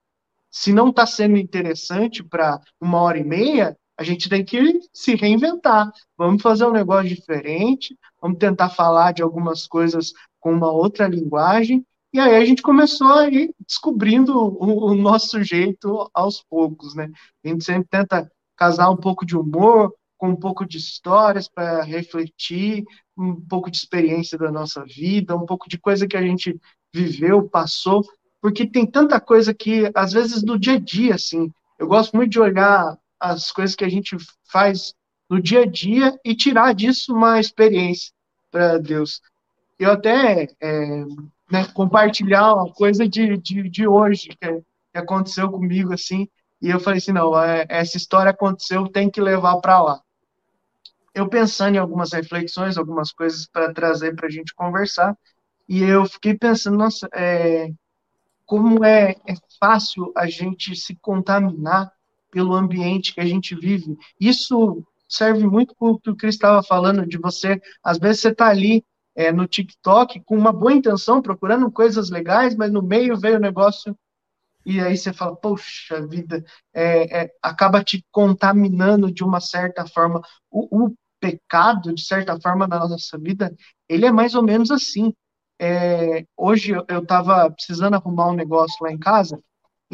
[0.50, 5.14] Se não está sendo interessante para uma hora e meia, a gente tem que se
[5.14, 5.90] reinventar.
[6.16, 11.84] Vamos fazer um negócio diferente, vamos tentar falar de algumas coisas com uma outra linguagem.
[12.12, 17.10] E aí a gente começou a ir descobrindo o, o nosso jeito aos poucos, né?
[17.44, 21.82] A gente sempre tenta casar um pouco de humor com um pouco de histórias para
[21.82, 22.84] refletir,
[23.18, 26.58] um pouco de experiência da nossa vida, um pouco de coisa que a gente
[26.94, 28.02] viveu, passou,
[28.40, 32.30] porque tem tanta coisa que, às vezes, no dia a dia, assim, eu gosto muito
[32.30, 34.16] de olhar as coisas que a gente
[34.50, 34.94] faz
[35.28, 38.12] no dia a dia e tirar disso uma experiência
[38.50, 39.20] para Deus.
[39.78, 41.04] Eu até é,
[41.50, 46.28] né, compartilhar uma coisa de, de, de hoje que, que, aconteceu comigo, assim,
[46.60, 50.00] e eu falei assim, não, é, essa história aconteceu, tem que levar para lá.
[51.14, 55.16] Eu pensando em algumas reflexões, algumas coisas para trazer para a gente conversar,
[55.68, 57.70] e eu fiquei pensando, nossa, é,
[58.44, 61.92] como é, é fácil a gente se contaminar
[62.34, 63.96] pelo ambiente que a gente vive.
[64.20, 68.30] Isso serve muito para o que o Cris estava falando, de você, às vezes você
[68.30, 73.16] está ali é, no TikTok com uma boa intenção, procurando coisas legais, mas no meio
[73.16, 73.96] veio o negócio
[74.66, 80.20] e aí você fala, poxa vida, é, é, acaba te contaminando de uma certa forma.
[80.50, 83.54] O, o, pecado, de certa forma, na nossa vida,
[83.88, 85.14] ele é mais ou menos assim
[85.58, 89.40] é, hoje eu estava precisando arrumar um negócio lá em casa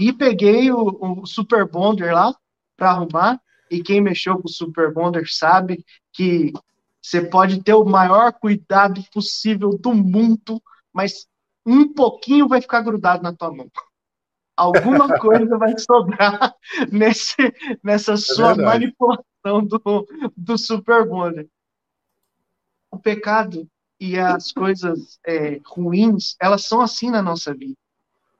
[0.01, 2.35] e peguei o, o Super Bonder lá
[2.75, 3.41] para arrumar.
[3.71, 6.53] E quem mexeu com o Super Bonder sabe que
[7.01, 10.61] você pode ter o maior cuidado possível do mundo,
[10.93, 11.27] mas
[11.67, 13.71] um pouquinho vai ficar grudado na tua mão.
[14.57, 16.55] Alguma coisa vai sobrar
[16.91, 17.37] nesse,
[17.85, 21.47] nessa é sua manipulação do, do Super Bonder.
[22.91, 23.69] O pecado
[24.01, 27.77] e as coisas é, ruins, elas são assim na nossa vida.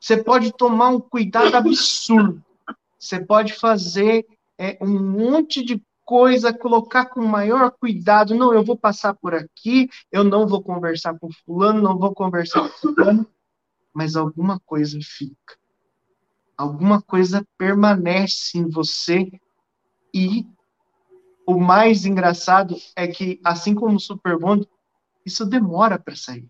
[0.01, 2.43] Você pode tomar um cuidado absurdo.
[2.99, 4.27] Você pode fazer
[4.59, 8.35] é, um monte de coisa, colocar com maior cuidado.
[8.35, 12.69] Não, eu vou passar por aqui, eu não vou conversar com fulano, não vou conversar
[12.69, 13.27] com fulano,
[13.95, 15.59] mas alguma coisa fica.
[16.57, 19.31] Alguma coisa permanece em você
[20.13, 20.47] e
[21.47, 24.69] o mais engraçado é que, assim como o Super Bond,
[25.25, 26.49] isso demora para sair.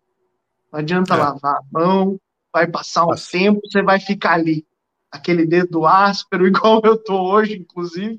[0.72, 1.16] Não adianta é.
[1.16, 2.20] lavar a mão,
[2.52, 3.30] vai passar um Nossa.
[3.30, 4.66] tempo, você vai ficar ali,
[5.10, 8.18] aquele dedo áspero, igual eu tô hoje, inclusive,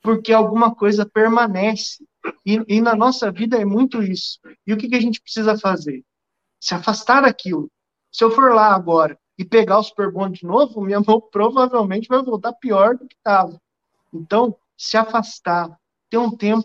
[0.00, 2.04] porque alguma coisa permanece.
[2.46, 4.38] E, e na nossa vida é muito isso.
[4.66, 6.04] E o que, que a gente precisa fazer?
[6.60, 7.70] Se afastar daquilo.
[8.12, 12.08] Se eu for lá agora e pegar o Super Bond de novo, minha mão provavelmente
[12.08, 13.60] vai voltar pior do que estava.
[14.12, 15.76] Então, se afastar,
[16.10, 16.64] ter um tempo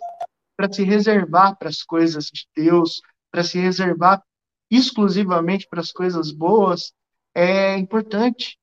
[0.56, 4.22] para se reservar para as coisas de Deus, para se reservar
[4.70, 6.94] exclusivamente para as coisas boas,
[7.38, 8.58] é importante.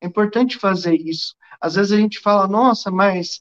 [0.00, 1.36] É importante fazer isso.
[1.60, 3.40] Às vezes a gente fala, nossa, mas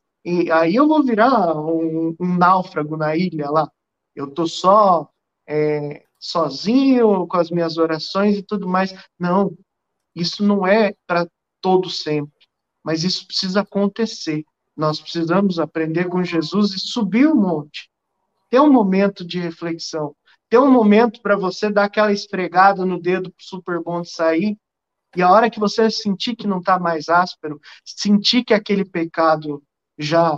[0.54, 3.69] aí eu vou virar um, um náufrago na ilha lá.
[4.15, 5.10] Eu tô só
[5.48, 8.93] é, sozinho com as minhas orações e tudo mais.
[9.19, 9.58] Não,
[10.15, 11.28] isso não é para
[11.60, 12.32] todo sempre.
[12.84, 14.45] Mas isso precisa acontecer.
[14.78, 17.89] Nós precisamos aprender com Jesus e subir o monte.
[18.52, 20.15] Ter um momento de reflexão
[20.50, 24.58] ter um momento para você dar aquela esfregada no dedo super bom de sair,
[25.15, 29.63] e a hora que você sentir que não está mais áspero, sentir que aquele pecado
[29.97, 30.36] já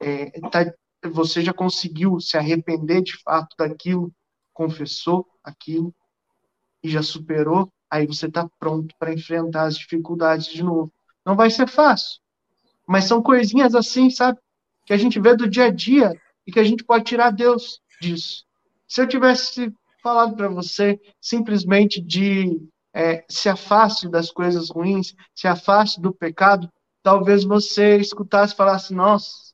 [0.00, 0.72] é, tá,
[1.10, 4.12] você já conseguiu se arrepender de fato daquilo,
[4.52, 5.94] confessou aquilo
[6.82, 10.92] e já superou, aí você está pronto para enfrentar as dificuldades de novo.
[11.24, 12.20] Não vai ser fácil,
[12.86, 14.38] mas são coisinhas assim, sabe,
[14.84, 16.12] que a gente vê do dia a dia
[16.46, 18.44] e que a gente pode tirar Deus disso.
[18.88, 22.60] Se eu tivesse falado para você simplesmente de
[22.96, 28.94] é, se afaste das coisas ruins, se afaste do pecado, talvez você escutasse e falasse,
[28.94, 29.52] nossa,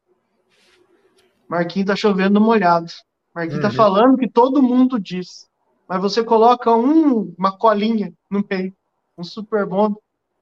[1.48, 2.92] Marquinhos está chovendo molhado.
[3.34, 3.74] Marquinhos está uhum.
[3.74, 5.50] falando que todo mundo diz.
[5.88, 8.72] Mas você coloca um, uma colinha no meio,
[9.18, 9.96] um super bom,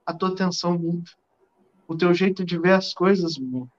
[0.04, 1.10] a tua atenção muda.
[1.88, 3.72] O teu jeito de ver as coisas muda.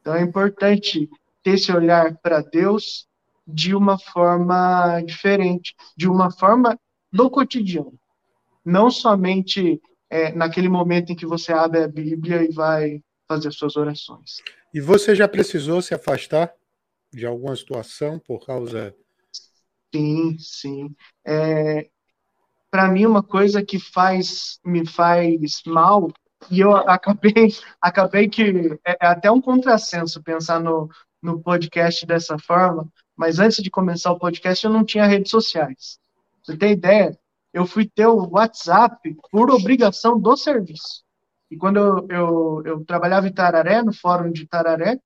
[0.00, 1.08] Então é importante
[1.44, 3.06] ter esse olhar para Deus
[3.46, 6.76] de uma forma diferente, de uma forma
[7.12, 7.96] do cotidiano.
[8.64, 13.76] Não somente é, naquele momento em que você abre a Bíblia e vai fazer suas
[13.76, 14.36] orações.
[14.72, 16.52] E você já precisou se afastar
[17.12, 18.94] de alguma situação por causa.
[19.94, 20.94] Sim, sim.
[21.24, 21.88] É,
[22.70, 26.12] Para mim, uma coisa que faz me faz mal,
[26.50, 30.88] e eu acabei, acabei que é, é até um contrassenso pensar no,
[31.22, 35.98] no podcast dessa forma, mas antes de começar o podcast eu não tinha redes sociais.
[36.42, 37.18] Você tem ideia?
[37.54, 41.04] Eu fui ter o WhatsApp por obrigação do serviço.
[41.50, 44.98] E quando eu, eu, eu trabalhava em Tararé, no fórum de Tararé,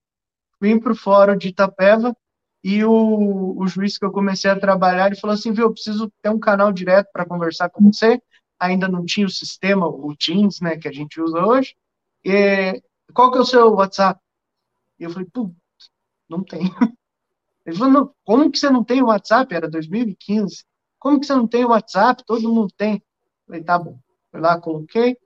[0.60, 2.16] vim para o fórum de Itapeva
[2.64, 6.10] e o, o juiz que eu comecei a trabalhar, ele falou assim, viu, eu preciso
[6.22, 8.20] ter um canal direto para conversar com você,
[8.58, 11.76] ainda não tinha o sistema, o Teams, né, que a gente usa hoje,
[12.24, 12.82] e,
[13.12, 14.20] qual que é o seu WhatsApp?
[14.98, 15.54] E eu falei, putz,
[16.28, 16.62] não tem.
[17.64, 19.54] Ele falou, não, como que você não tem o WhatsApp?
[19.54, 20.64] Era 2015.
[20.98, 22.24] Como que você não tem o WhatsApp?
[22.26, 23.02] Todo mundo tem.
[23.46, 23.98] Falei, tá bom.
[24.30, 25.16] Fui lá, coloquei.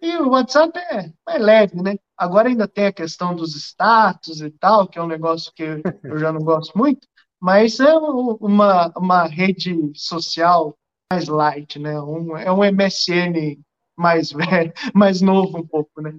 [0.00, 1.96] E o WhatsApp é, é leve, né?
[2.16, 5.62] Agora ainda tem a questão dos status e tal, que é um negócio que
[6.02, 7.08] eu já não gosto muito,
[7.40, 10.76] mas é uma, uma rede social
[11.10, 11.98] mais light, né?
[12.00, 13.58] Um, é um MSN
[13.96, 16.14] mais velho, mais novo um pouco, né?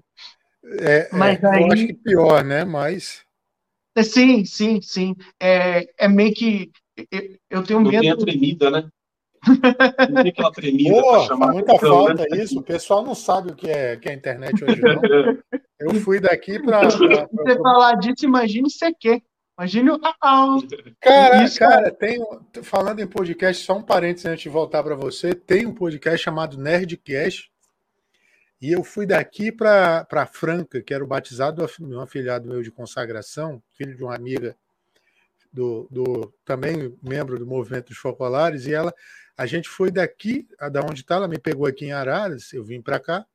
[0.79, 1.61] É, é mas é, aí...
[1.61, 2.65] eu acho que pior, né?
[2.65, 3.23] Mas...
[3.95, 5.15] É, sim, sim, sim.
[5.39, 8.01] É, é meio que eu, eu tenho não medo...
[8.01, 8.89] Tem a tremida, né?
[10.09, 12.43] Não tem aquela tremida Pô, chamar muita atenção, falta né?
[12.43, 12.59] isso.
[12.59, 15.01] O pessoal não sabe o que é, que é a internet hoje, não.
[15.79, 16.89] Eu fui daqui para.
[16.89, 16.97] Se
[17.31, 19.21] você falar disso, imagine o CQ.
[19.57, 19.99] Imagine o.
[20.99, 22.19] Cara, isso, cara, tem.
[22.63, 25.33] Falando em podcast, só um parênteses antes de voltar para você.
[25.33, 27.51] Tem um podcast chamado Nerdcast.
[28.61, 32.71] E eu fui daqui para Franca, que era o batizado de um afilhado meu de
[32.71, 34.55] consagração, filho de uma amiga
[35.55, 38.93] do, do também membro do movimento dos focolares, e ela
[39.37, 42.81] a gente foi daqui, da onde está, ela me pegou aqui em Araras, eu vim
[42.81, 43.25] para cá,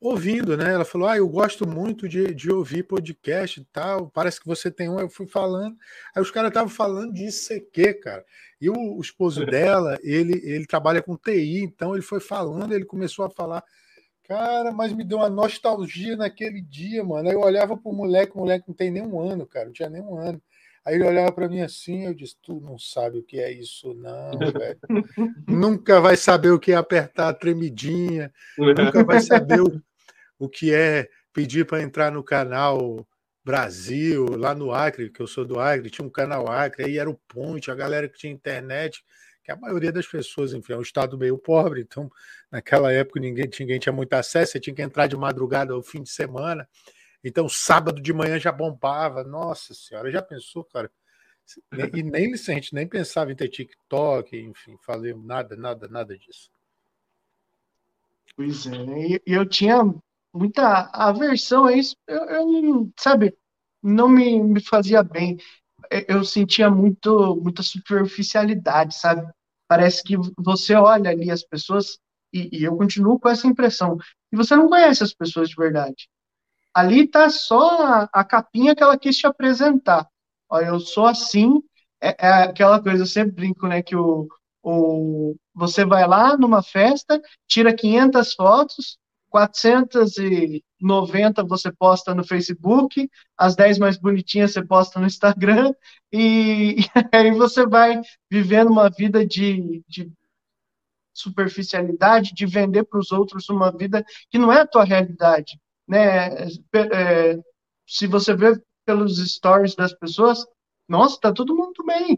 [0.00, 0.72] ouvindo, né?
[0.72, 4.08] Ela falou: Ah, eu gosto muito de, de ouvir podcast e tal.
[4.08, 4.98] Parece que você tem um.
[4.98, 5.76] Eu fui falando.
[6.14, 8.24] Aí os caras estavam falando de ICQ, cara.
[8.60, 12.84] E o, o, esposo dela, ele, ele trabalha com TI, então ele foi falando, ele
[12.84, 13.62] começou a falar.
[14.24, 17.28] Cara, mas me deu uma nostalgia naquele dia, mano.
[17.28, 19.90] Aí eu olhava pro moleque, o moleque não tem nem um ano, cara, não tinha
[19.90, 20.40] nem um ano.
[20.84, 23.94] Aí ele olhava para mim assim, eu disse: Tu não sabe o que é isso,
[23.94, 24.80] não, velho.
[25.46, 29.82] nunca vai saber o que é apertar a tremidinha, nunca vai saber o,
[30.38, 33.06] o que é pedir para entrar no canal
[33.44, 37.10] Brasil, lá no Acre, que eu sou do Acre, tinha um canal Acre, aí era
[37.10, 39.02] o Ponte, a galera que tinha internet,
[39.42, 42.10] que a maioria das pessoas, enfim, é um estado meio pobre, então
[42.50, 46.02] naquela época ninguém, ninguém tinha muito acesso, você tinha que entrar de madrugada ao fim
[46.02, 46.68] de semana.
[47.22, 49.22] Então, sábado de manhã já bombava.
[49.22, 50.90] Nossa senhora, já pensou, cara?
[51.94, 56.50] E nem a gente nem pensava em ter TikTok, enfim, fazer nada, nada, nada disso.
[58.36, 59.82] Pois é, e eu tinha
[60.32, 61.96] muita aversão a isso.
[62.06, 63.36] Eu, eu sabe,
[63.82, 65.38] não me, me fazia bem.
[66.06, 69.28] Eu sentia muito, muita superficialidade, sabe?
[69.66, 71.98] Parece que você olha ali as pessoas,
[72.32, 73.98] e, e eu continuo com essa impressão,
[74.32, 76.08] e você não conhece as pessoas de verdade.
[76.74, 80.08] Ali está só a, a, capinha que ela quis te apresentar.
[80.48, 81.62] Ó, eu sou assim,
[82.00, 84.28] é, é, aquela coisa, eu sempre brinco, né, que o,
[84.62, 88.98] o, você vai lá numa festa, tira 500 fotos,
[89.30, 95.72] 490 você posta no Facebook, as 10 mais bonitinhas você posta no Instagram,
[96.12, 96.76] e,
[97.12, 98.00] e aí você vai
[98.30, 100.10] vivendo uma vida de, de
[101.12, 105.58] superficialidade, de vender para os outros uma vida que não é a tua realidade
[105.90, 106.46] né?
[106.72, 107.38] É,
[107.84, 108.52] se você vê
[108.86, 110.46] pelos stories das pessoas,
[110.88, 112.16] nossa, tá todo mundo bem.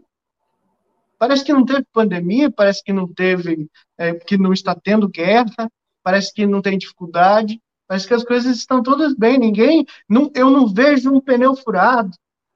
[1.17, 3.67] Parece que não teve pandemia, parece que não teve,
[3.97, 5.71] é, que não está tendo guerra,
[6.03, 9.39] parece que não tem dificuldade, parece que as coisas estão todas bem.
[9.39, 12.15] Ninguém, não, eu não vejo um pneu furado,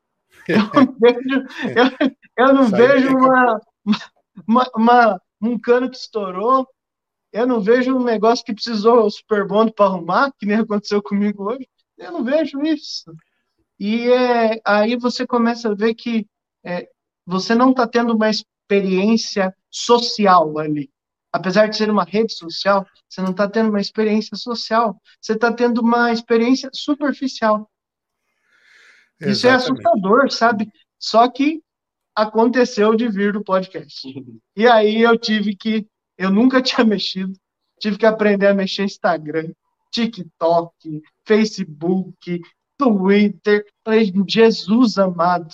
[0.48, 1.46] eu não vejo,
[1.76, 3.62] eu, eu não vejo uma,
[4.48, 6.68] uma, uma, um cano que estourou,
[7.32, 11.52] eu não vejo um negócio que precisou o Super para arrumar, que nem aconteceu comigo
[11.52, 11.68] hoje.
[11.98, 13.14] Eu não vejo isso.
[13.80, 16.28] E é, aí você começa a ver que
[16.64, 16.88] é,
[17.26, 20.90] você não está tendo mais experiência social ali.
[21.32, 25.52] Apesar de ser uma rede social, você não está tendo uma experiência social, você está
[25.54, 27.70] tendo uma experiência superficial.
[29.20, 29.38] Exatamente.
[29.38, 30.72] Isso é assustador, sabe?
[31.00, 31.62] Só que
[32.16, 34.08] aconteceu de vir do podcast.
[34.56, 35.88] E aí eu tive que,
[36.18, 37.34] eu nunca tinha mexido,
[37.80, 39.52] tive que aprender a mexer Instagram,
[39.92, 42.42] TikTok, Facebook,
[42.78, 43.66] Twitter.
[43.84, 45.54] Falei, Jesus amado.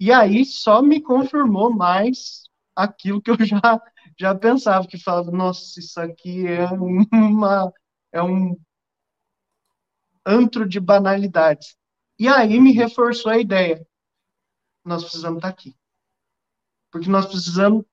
[0.00, 2.44] E aí só me confirmou mais
[2.74, 3.80] aquilo que eu já,
[4.18, 7.72] já pensava, que falava, nossa, isso aqui é uma
[8.12, 8.56] é um
[10.24, 11.76] antro de banalidades.
[12.18, 13.84] E aí me reforçou a ideia.
[14.84, 15.74] Nós precisamos estar aqui.
[16.90, 17.84] Porque nós precisamos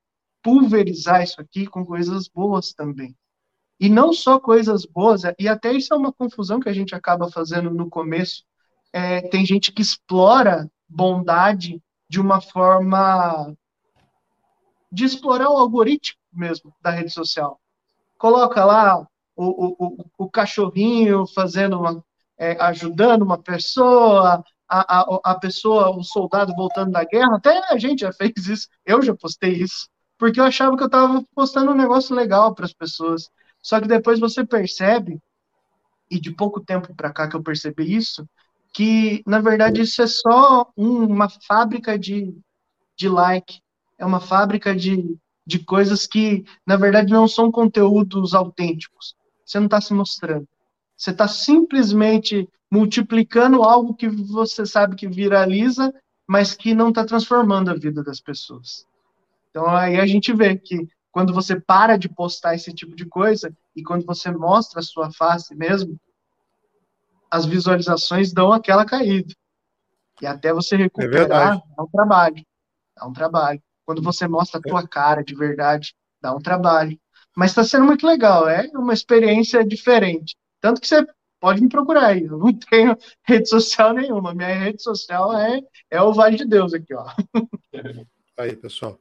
[0.42, 3.16] pulverizar isso aqui com coisas boas também.
[3.80, 7.32] E não só coisas boas, e até isso é uma confusão que a gente acaba
[7.32, 8.44] fazendo no começo.
[8.94, 13.56] É, tem gente que explora bondade de uma forma
[14.92, 17.60] de explorar o algoritmo mesmo da rede social.
[18.18, 19.00] Coloca lá
[19.36, 22.04] o, o, o, cachorrinho fazendo uma,
[22.38, 27.78] é, ajudando uma pessoa, a, a, a pessoa, o soldado voltando da guerra, até a
[27.78, 29.89] gente já fez isso, eu já postei isso,
[30.22, 33.28] porque eu achava que eu estava postando um negócio legal para as pessoas.
[33.59, 35.19] Só que depois você percebe,
[36.11, 38.24] e de pouco tempo para cá que eu percebi isso,
[38.72, 42.38] que na verdade isso é só uma fábrica de,
[42.95, 43.61] de like,
[43.97, 49.15] é uma fábrica de, de coisas que na verdade não são conteúdos autênticos.
[49.43, 50.47] Você não está se mostrando.
[50.95, 55.91] Você está simplesmente multiplicando algo que você sabe que viraliza,
[56.28, 58.86] mas que não está transformando a vida das pessoas.
[59.52, 63.54] Então aí a gente vê que quando você para de postar esse tipo de coisa
[63.76, 65.99] e quando você mostra a sua face mesmo,
[67.30, 69.34] as visualizações dão aquela caída.
[70.22, 72.45] E até você recuperar, é dá um trabalho.
[72.95, 73.62] Dá um trabalho.
[73.86, 76.97] Quando você mostra a tua cara de verdade, dá um trabalho.
[77.36, 80.36] Mas está sendo muito legal, é uma experiência diferente.
[80.60, 81.06] Tanto que você
[81.39, 82.26] pode me procurar aí.
[82.26, 84.34] Eu não tenho rede social nenhuma.
[84.34, 87.08] Minha rede social é, é o Vale de Deus aqui, ó.
[88.38, 88.97] Aí, pessoal.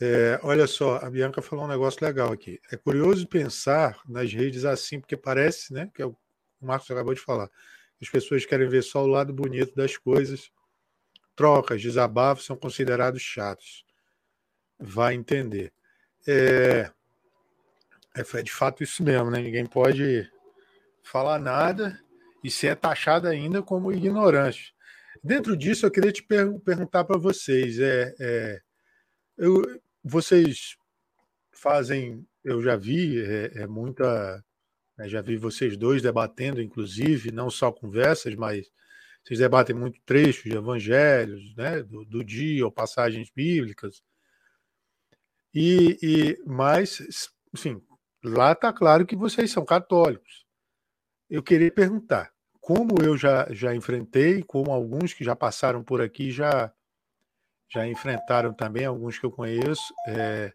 [0.00, 2.60] É, olha só, a Bianca falou um negócio legal aqui.
[2.70, 6.16] É curioso pensar nas redes assim, porque parece, né, que é o
[6.60, 7.50] Marcos acabou de falar.
[8.00, 10.50] As pessoas querem ver só o lado bonito das coisas.
[11.34, 13.84] Trocas, desabafos são considerados chatos.
[14.78, 15.72] Vai entender.
[16.26, 16.90] É,
[18.14, 19.40] é de fato isso mesmo, né?
[19.40, 20.28] Ninguém pode
[21.02, 22.00] falar nada
[22.42, 24.74] e ser taxado ainda como ignorante.
[25.22, 28.60] Dentro disso, eu queria te per perguntar para vocês: é, é
[29.36, 29.62] eu,
[30.08, 30.76] vocês
[31.52, 34.44] fazem, eu já vi, é, é muita
[34.98, 38.68] né, já vi vocês dois debatendo, inclusive, não só conversas, mas
[39.22, 44.02] vocês debatem muito trechos de evangelhos, né, do, do dia ou passagens bíblicas.
[45.54, 47.80] E, e mas, enfim,
[48.24, 50.44] lá está claro que vocês são católicos.
[51.30, 56.30] Eu queria perguntar, como eu já, já enfrentei, como alguns que já passaram por aqui
[56.30, 56.72] já
[57.68, 60.52] já enfrentaram também, alguns que eu conheço, é,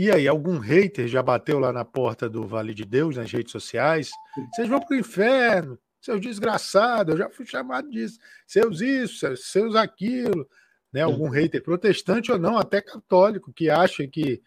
[0.00, 3.52] e aí, algum hater já bateu lá na porta do Vale de Deus, nas redes
[3.52, 4.10] sociais?
[4.54, 8.18] Vocês vão para o inferno, seus desgraçados, eu já fui chamado disso.
[8.46, 10.48] Seus isso, seus aquilo.
[10.90, 11.02] Né?
[11.02, 14.40] Algum hater protestante ou não, até católico, que acha que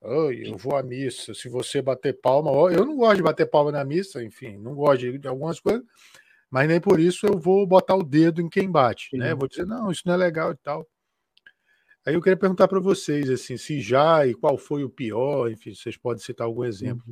[0.00, 2.50] oh, eu vou à missa, se você bater palma.
[2.70, 5.82] Eu não gosto de bater palma na missa, enfim, não gosto de algumas coisas,
[6.54, 9.16] mas nem por isso eu vou botar o dedo em quem bate.
[9.16, 9.34] Né?
[9.34, 10.88] Vou dizer, não, isso não é legal e tal.
[12.06, 15.74] Aí eu queria perguntar para vocês, assim, se já e qual foi o pior, enfim,
[15.74, 17.02] vocês podem citar algum exemplo.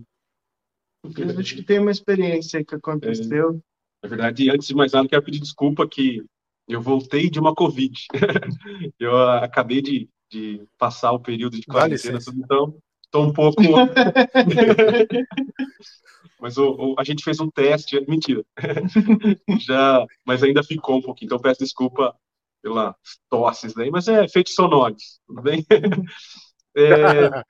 [1.19, 3.51] Eu acho que tem uma experiência que aconteceu.
[3.51, 6.25] É, na verdade, antes de mais nada, quero pedir desculpa que
[6.69, 7.99] eu voltei de uma Covid.
[9.01, 13.61] eu acabei de, de, passar o período de quarentena, então estou um pouco.
[16.43, 18.45] mas o, o, a gente fez um teste, mentira.
[19.65, 22.13] Já, mas ainda ficou um pouquinho, então peço desculpa
[22.61, 22.95] pelas
[23.31, 25.65] tosses aí, mas é efeitos sonoros, tudo bem?
[26.77, 27.45] é,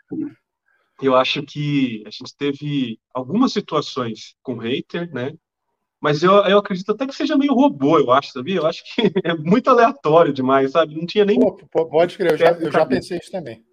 [1.00, 5.32] eu acho que a gente teve algumas situações com hater, né?
[5.98, 8.56] Mas eu, eu acredito até que seja meio robô, eu acho, sabia?
[8.56, 10.94] Eu acho que é muito aleatório demais, sabe?
[10.94, 11.40] Não tinha nem.
[11.40, 13.64] Pô, pode crer, eu já, eu já pensei isso também.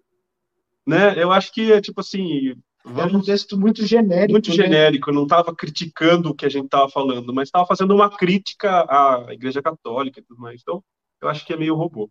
[0.86, 1.22] Né?
[1.22, 2.54] Eu acho que é tipo assim.
[2.84, 3.12] Vamos...
[3.12, 4.32] É um texto muito genérico.
[4.32, 4.56] Muito né?
[4.56, 8.86] genérico, não estava criticando o que a gente estava falando, mas estava fazendo uma crítica
[8.88, 10.60] à Igreja Católica e tudo mais.
[10.62, 10.82] Então,
[11.20, 12.10] eu acho que é meio robô.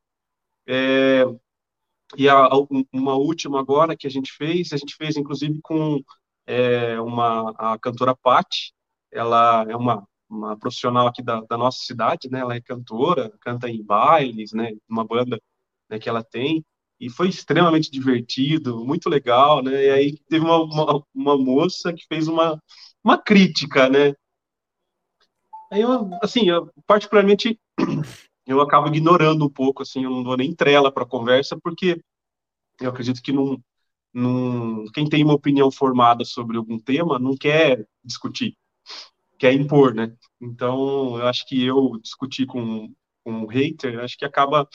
[0.68, 1.26] É,
[2.18, 2.50] e a,
[2.92, 6.02] uma última agora que a gente fez, a gente fez inclusive com
[6.46, 8.74] é, uma a cantora Patti,
[9.12, 12.40] ela é uma, uma profissional aqui da, da, nossa cidade, né?
[12.40, 14.72] Ela é cantora, canta em bailes, né?
[14.88, 15.40] Uma banda
[15.90, 16.64] né, que ela tem.
[17.00, 19.86] E foi extremamente divertido, muito legal, né?
[19.86, 22.62] E aí teve uma, uma, uma moça que fez uma,
[23.04, 24.14] uma crítica, né?
[25.72, 27.60] Aí eu, assim, eu, particularmente,
[28.46, 32.02] eu acabo ignorando um pouco, assim, eu não dou nem trela para a conversa, porque
[32.82, 33.62] eu acredito que não,
[34.14, 38.58] não, quem tem uma opinião formada sobre algum tema não quer discutir,
[39.38, 40.14] quer impor, né?
[40.42, 42.94] Então, eu acho que eu discutir com,
[43.24, 44.68] com um hater, acho que acaba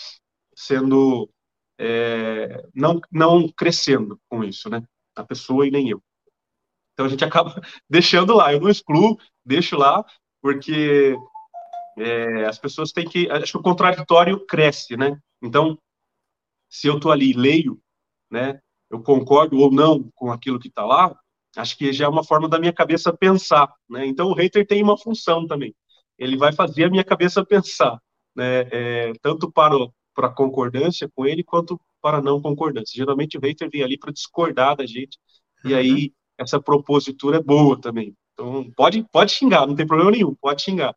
[0.54, 1.28] sendo
[1.78, 4.82] é, não, não crescendo com isso, né?
[5.16, 6.02] A pessoa e nem eu.
[6.92, 8.52] Então a gente acaba deixando lá.
[8.52, 10.04] Eu não excluo, deixo lá,
[10.40, 11.16] porque
[11.98, 13.28] é, as pessoas têm que.
[13.30, 15.18] Acho que o contraditório cresce, né?
[15.42, 15.78] Então,
[16.68, 17.80] se eu estou ali e leio,
[18.30, 18.60] né?
[18.90, 21.16] Eu concordo ou não com aquilo que está lá,
[21.56, 24.06] acho que já é uma forma da minha cabeça pensar, né?
[24.06, 25.74] Então o hater tem uma função também.
[26.18, 28.00] Ele vai fazer a minha cabeça pensar,
[28.36, 28.68] né?
[28.70, 29.74] É, tanto para
[30.14, 32.96] para concordância com ele quanto para não concordância.
[32.96, 35.18] Geralmente o hater vem ali para discordar da gente
[35.64, 35.78] e uhum.
[35.78, 38.14] aí essa propositura é boa também.
[38.32, 40.94] Então pode pode xingar, não tem problema nenhum, pode xingar.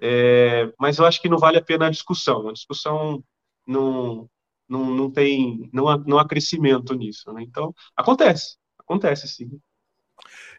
[0.00, 2.48] É, mas eu acho que não vale a pena a discussão.
[2.48, 3.22] A discussão
[3.66, 4.28] não
[4.68, 7.42] não, não tem não há, não há crescimento nisso, né?
[7.42, 9.60] Então acontece, acontece sim.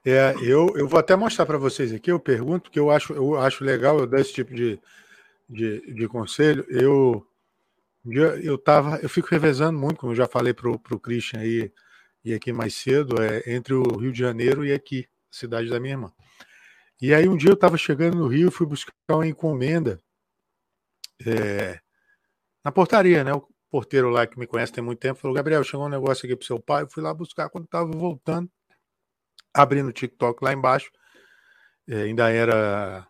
[0.05, 3.37] É, eu, eu vou até mostrar para vocês aqui, eu pergunto, que eu acho, eu
[3.37, 4.79] acho legal eu dar esse tipo de,
[5.49, 6.65] de, de conselho.
[6.69, 7.25] Eu,
[8.15, 11.71] eu tava, eu fico revezando muito, como eu já falei para o Christian aí,
[12.23, 15.93] e aqui mais cedo, é, entre o Rio de Janeiro e aqui, cidade da minha
[15.93, 16.13] irmã.
[17.01, 19.99] E aí um dia eu estava chegando no Rio, fui buscar uma encomenda
[21.25, 21.79] é,
[22.63, 23.33] na portaria, né?
[23.33, 26.35] O porteiro lá que me conhece tem muito tempo falou: Gabriel, chegou um negócio aqui
[26.35, 26.83] pro seu pai.
[26.83, 28.49] Eu fui lá buscar quando estava voltando,
[29.53, 30.91] abrindo o TikTok lá embaixo.
[31.87, 33.07] É, ainda era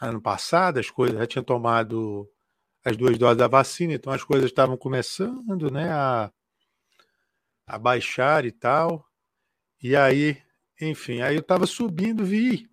[0.00, 2.28] ano passado, as coisas já tinha tomado
[2.86, 6.30] as duas doses da vacina, então as coisas estavam começando né, a,
[7.66, 9.04] a baixar e tal.
[9.82, 10.40] E aí,
[10.80, 12.70] enfim, aí eu estava subindo, vi.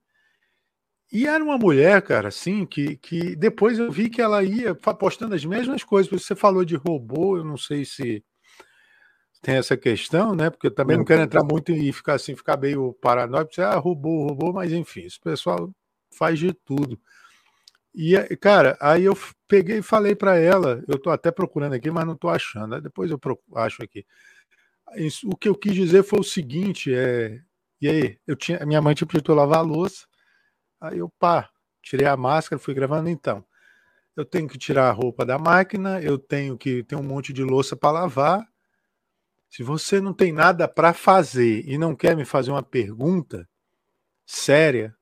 [1.11, 5.33] E era uma mulher, cara, assim, que, que depois eu vi que ela ia postando
[5.33, 6.11] as mesmas coisas.
[6.11, 8.23] Você falou de robô, eu não sei se
[9.41, 10.51] tem essa questão, né?
[10.51, 13.77] Porque eu também não quero entrar muito e ficar assim, ficar meio paranoico, você, ah,
[13.77, 15.71] robô, robô, mas enfim, esse pessoal
[16.11, 16.99] faz de tudo.
[17.95, 19.17] E, cara, aí eu
[19.47, 22.81] peguei e falei para ela, eu tô até procurando aqui, mas não tô achando.
[22.81, 23.19] Depois eu
[23.55, 24.05] acho aqui.
[25.25, 27.39] o que eu quis dizer foi o seguinte, é,
[27.81, 30.07] e aí, eu tinha, minha mãe tinha pedido lavar a louça,
[30.81, 31.49] aí eu, pá,
[31.81, 33.45] tirei a máscara, fui gravando, então,
[34.15, 37.43] eu tenho que tirar a roupa da máquina, eu tenho que ter um monte de
[37.43, 38.47] louça para lavar,
[39.49, 43.47] se você não tem nada para fazer e não quer me fazer uma pergunta
[44.25, 44.95] séria,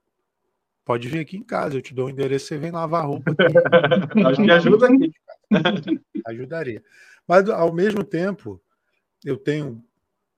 [0.84, 3.32] Pode vir aqui em casa, eu te dou o endereço, você vem lavar a roupa.
[4.28, 5.12] Acho que ajuda aqui.
[6.26, 6.84] Ajudaria.
[7.28, 8.62] Mas, ao mesmo tempo,
[9.24, 9.84] eu tenho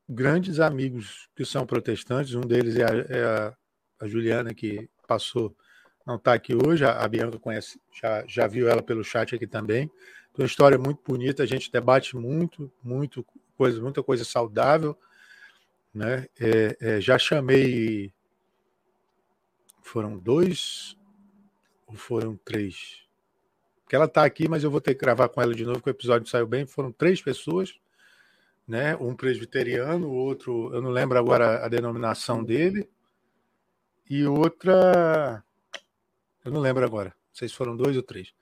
[0.08, 2.36] grandes amigos que são protestantes.
[2.36, 3.56] Um deles é a, é
[4.02, 5.56] a, Juliana, que passou,
[6.06, 6.84] não está aqui hoje.
[6.84, 9.90] A, a, Bianca conhece, já, já viu ela pelo chat aqui também.
[10.32, 11.44] Então, uma história muito bonita.
[11.44, 13.26] A gente debate muito, muito
[13.56, 14.98] coisa, muita coisa saudável.
[15.94, 16.26] Né?
[16.40, 18.12] É, é, já chamei
[19.84, 20.98] foram dois
[21.86, 23.04] ou foram três?
[23.84, 25.90] Porque ela está aqui, mas eu vou ter que gravar com ela de novo, porque
[25.90, 26.66] o episódio saiu bem.
[26.66, 27.76] Foram três pessoas,
[28.68, 28.96] né?
[28.96, 32.90] Um presbiteriano, o outro, eu não lembro agora a denominação dele,
[34.10, 35.44] e outra,
[36.44, 37.10] eu não lembro agora.
[37.10, 38.34] Não sei se foram dois ou três.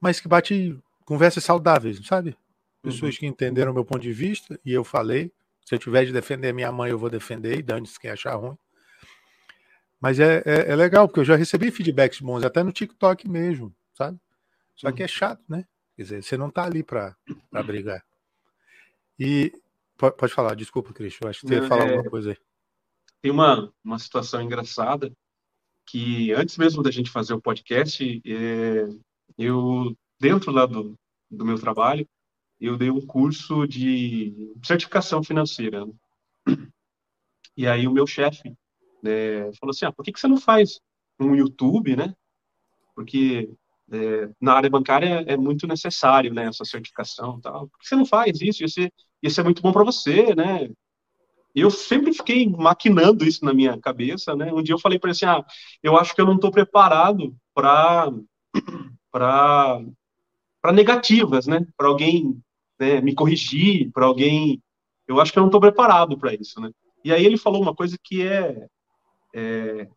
[0.00, 2.36] Mas que bate conversas saudáveis, sabe?
[2.82, 3.20] Pessoas uhum.
[3.20, 5.32] que entenderam o meu ponto de vista, e eu falei.
[5.64, 8.56] Se eu tiver de defender minha mãe, eu vou defender, e dane-se quem achar ruim.
[10.00, 13.74] Mas é, é, é, legal, porque eu já recebi feedbacks bons, até no TikTok mesmo,
[13.94, 14.18] sabe?
[14.74, 15.64] Só que é chato, né?
[15.96, 17.16] Quer dizer, você não tá ali para
[17.64, 18.04] brigar.
[19.18, 19.50] E
[19.96, 22.36] pode, falar, desculpa, Cristian, acho que você ia falar é, alguma coisa aí.
[23.22, 25.10] Tem uma, uma situação engraçada
[25.86, 28.88] que antes mesmo da gente fazer o podcast, é,
[29.38, 30.94] eu, dentro lá do,
[31.30, 32.06] do meu trabalho,
[32.60, 35.86] eu dei um curso de certificação financeira.
[35.86, 35.92] Né?
[37.56, 38.54] E aí o meu chefe,
[39.02, 40.80] né, falou assim, ah, por que, que você não faz
[41.20, 42.14] um YouTube, né?
[42.94, 43.50] Porque
[43.92, 47.68] é, na área bancária é, muito necessário, né, essa certificação tal.
[47.68, 48.66] Por que você não faz isso?
[48.68, 48.92] Ser,
[49.22, 50.68] ia ser muito bom para você, né?
[51.54, 54.52] E eu sempre fiquei maquinando isso na minha cabeça, né?
[54.52, 55.44] Um dia eu falei para ele assim, ah,
[55.82, 58.12] eu acho que eu não estou preparado para
[59.10, 59.80] para
[60.60, 61.66] para negativas, né?
[61.76, 62.38] Para alguém
[62.78, 64.60] né, me corrigir, para alguém,
[65.06, 66.70] eu acho que eu não estou preparado para isso, né?
[67.04, 68.66] E aí ele falou uma coisa que é
[69.36, 69.88] é,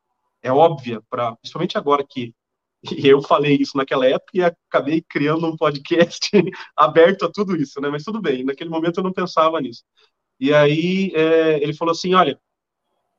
[0.44, 1.02] é óbvia,
[1.42, 2.34] principalmente agora que
[2.84, 6.30] E eu falei isso naquela época e acabei criando um podcast
[6.76, 7.90] aberto a tudo isso, né?
[7.90, 9.84] Mas tudo bem, naquele momento eu não pensava nisso.
[10.40, 12.40] E aí é, ele falou assim, olha,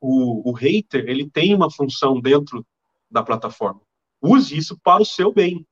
[0.01, 2.67] o, o hater, ele tem uma função dentro
[3.11, 3.81] da plataforma.
[4.23, 5.67] Use isso para o seu bem.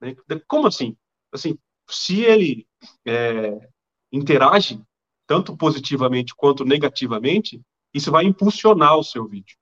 [0.00, 0.14] Né?
[0.46, 0.96] Como assim?
[1.32, 2.66] Assim, se ele
[3.06, 3.68] é,
[4.12, 4.80] interage
[5.26, 7.60] tanto positivamente quanto negativamente,
[7.94, 9.56] isso vai impulsionar o seu vídeo.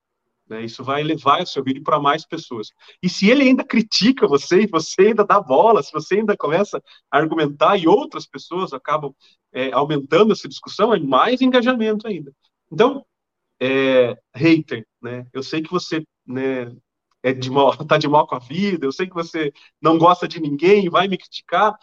[0.51, 0.65] Né?
[0.65, 2.71] Isso vai levar o seu vídeo para mais pessoas.
[3.01, 6.83] E se ele ainda critica você, e você ainda dá bola, se você ainda começa
[7.09, 9.15] a argumentar e outras pessoas acabam
[9.53, 12.33] é, aumentando essa discussão, é mais engajamento ainda.
[12.69, 13.05] Então,
[13.61, 15.25] é, hater, né?
[15.31, 16.75] Eu sei que você né,
[17.23, 20.27] é de mal, tá de mal com a vida, eu sei que você não gosta
[20.27, 21.79] de ninguém, vai me criticar,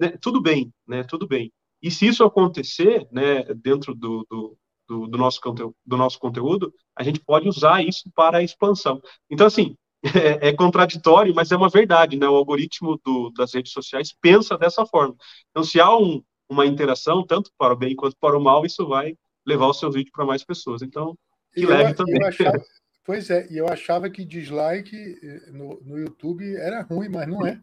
[0.00, 0.16] né?
[0.18, 1.04] tudo bem, né?
[1.04, 1.52] Tudo bem.
[1.82, 4.56] E se isso acontecer, né, dentro do, do,
[4.88, 5.40] do, do nosso,
[5.86, 9.00] do nosso conteúdo, a gente pode usar isso para a expansão.
[9.30, 9.76] Então, assim,
[10.42, 12.28] é, é, contraditório, mas é uma verdade, né?
[12.28, 15.14] O algoritmo do, das redes sociais pensa dessa forma.
[15.50, 18.86] Então, se há um, uma interação, tanto para o bem quanto para o mal, isso
[18.86, 19.14] vai
[19.46, 20.82] levar o seu vídeo para mais pessoas.
[20.82, 21.16] Então,
[21.52, 22.24] que eu, leve também.
[22.24, 22.64] Achava,
[23.04, 27.46] pois é, e eu achava que dislike eh, no, no YouTube era ruim, mas não
[27.46, 27.60] é.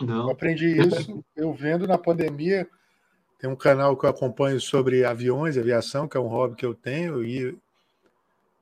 [0.00, 0.24] Não.
[0.24, 2.68] Eu aprendi isso eu vendo na pandemia
[3.44, 6.72] tem um canal que eu acompanho sobre aviões, aviação, que é um hobby que eu
[6.72, 7.54] tenho, e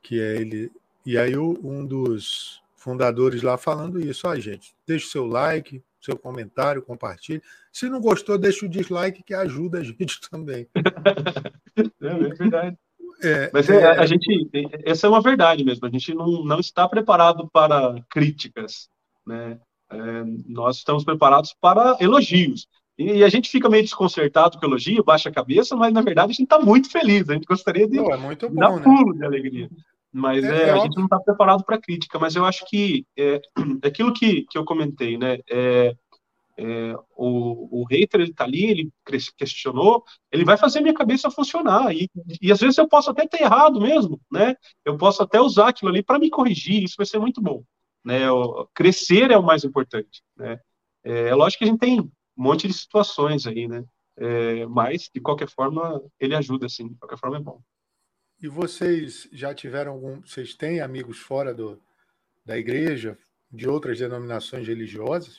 [0.03, 0.73] que é ele.
[1.07, 6.83] E aí um dos fundadores lá falando isso, ó, gente, deixe seu like, seu comentário,
[6.83, 7.41] compartilhe.
[7.73, 10.67] Se não gostou, deixa o dislike que ajuda a gente também.
[10.75, 12.77] É, é verdade.
[13.23, 14.51] É, Mas é, a gente,
[14.85, 15.87] essa é uma verdade mesmo.
[15.87, 18.91] A gente não, não está preparado para críticas,
[19.25, 19.61] né?
[19.89, 22.67] É, nós estamos preparados para elogios.
[23.03, 26.31] E a gente fica meio desconcertado com o elogio, baixa a cabeça, mas na verdade
[26.31, 27.29] a gente está muito feliz.
[27.29, 28.83] A gente gostaria de Não, é muito bom, dar né?
[28.83, 29.69] pulo de alegria.
[30.13, 32.19] Mas é, é a gente não está preparado para crítica.
[32.19, 33.41] Mas eu acho que é,
[33.85, 35.39] aquilo que, que eu comentei, né?
[35.51, 35.97] É,
[36.59, 38.93] é, o, o hater ele está ali, ele
[39.37, 41.95] questionou, ele vai fazer minha cabeça funcionar.
[41.95, 42.09] E,
[42.41, 44.55] e às vezes eu posso até ter errado mesmo, né?
[44.85, 46.83] Eu posso até usar aquilo ali para me corrigir.
[46.83, 47.65] Isso vai ser muito bom.
[48.05, 48.31] Né?
[48.31, 50.23] O, crescer é o mais importante.
[50.37, 50.61] Né?
[51.05, 53.85] É, é lógico que a gente tem um monte de situações aí, né?
[54.17, 57.61] É, mas, de qualquer forma, ele ajuda, assim, de qualquer forma é bom.
[58.41, 60.21] E vocês já tiveram algum.
[60.21, 61.81] Vocês têm amigos fora do,
[62.45, 63.17] da igreja,
[63.51, 65.39] de outras denominações religiosas?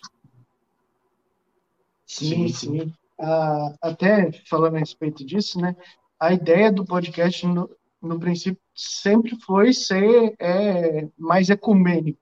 [2.06, 2.94] Sim, sim.
[3.20, 5.76] Ah, até falando a respeito disso, né?
[6.20, 7.70] A ideia do podcast, no,
[8.02, 12.20] no princípio, sempre foi ser é, mais ecumênico.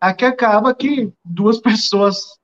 [0.00, 2.37] Aqui acaba que duas pessoas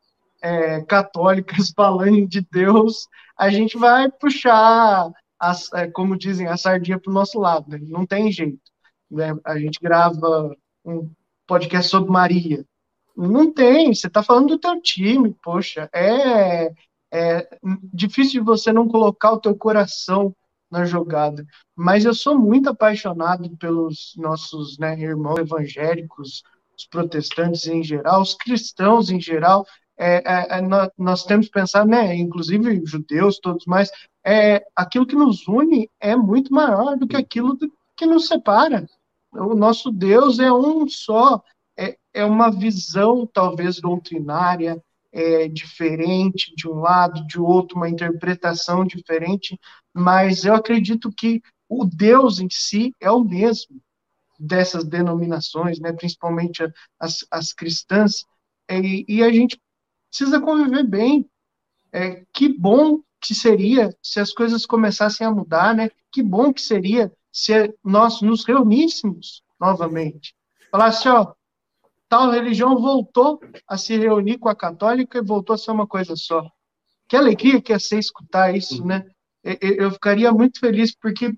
[0.45, 7.01] é, católicas falando de Deus, a gente vai puxar, as, é, como dizem, a sardinha
[7.01, 7.79] para o nosso lado, né?
[7.81, 8.61] não tem jeito.
[9.11, 9.35] Né?
[9.43, 11.11] A gente grava um
[11.47, 12.65] podcast sobre Maria.
[13.17, 16.71] Não tem, você está falando do teu time, poxa, é,
[17.11, 17.49] é
[17.93, 20.35] difícil de você não colocar o teu coração
[20.71, 21.47] na jogada.
[21.75, 26.43] Mas eu sou muito apaixonado pelos nossos né, irmãos evangélicos,
[26.77, 29.65] os protestantes em geral, os cristãos em geral,
[29.97, 30.61] é, é, é
[30.99, 33.91] nós, temos que pensar, né, inclusive judeus, todos mais,
[34.25, 37.57] é, aquilo que nos une é muito maior do que aquilo
[37.97, 38.89] que nos separa.
[39.33, 41.43] O nosso Deus é um só,
[41.77, 44.83] é, é uma visão talvez doutrinária,
[45.13, 49.59] é, diferente de um lado, de outro, uma interpretação diferente,
[49.93, 53.81] mas eu acredito que o Deus em si é o mesmo
[54.39, 56.63] dessas denominações, né, principalmente
[56.99, 58.25] as, as cristãs,
[58.69, 59.59] e, e a gente
[60.15, 61.29] precisa conviver bem.
[61.93, 65.91] É, que bom que seria se as coisas começassem a mudar, né?
[66.12, 70.35] Que bom que seria se nós nos reuníssemos novamente.
[70.71, 71.33] Falasse, ó,
[72.09, 76.15] tal religião voltou a se reunir com a católica e voltou a ser uma coisa
[76.15, 76.49] só.
[77.09, 79.05] Que alegria que ia ser escutar isso, né?
[79.43, 81.35] Eu ficaria muito feliz, porque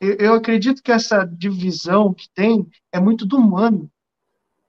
[0.00, 3.90] eu acredito que essa divisão que tem é muito do humano.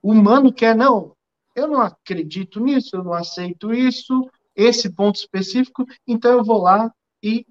[0.02, 1.16] O humano quer, não,
[1.56, 6.92] eu não acredito nisso, eu não aceito isso, esse ponto específico, então eu vou lá
[7.24, 7.46] e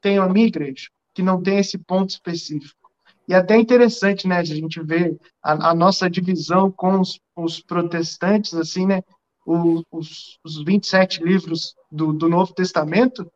[0.00, 2.78] tenho a minha igreja, que não tem esse ponto específico.
[3.26, 8.54] E até interessante, né, a gente ver a, a nossa divisão com os, os, protestantes,
[8.54, 9.02] assim, né,
[9.44, 13.30] os, os 27 livros do, do Novo Testamento,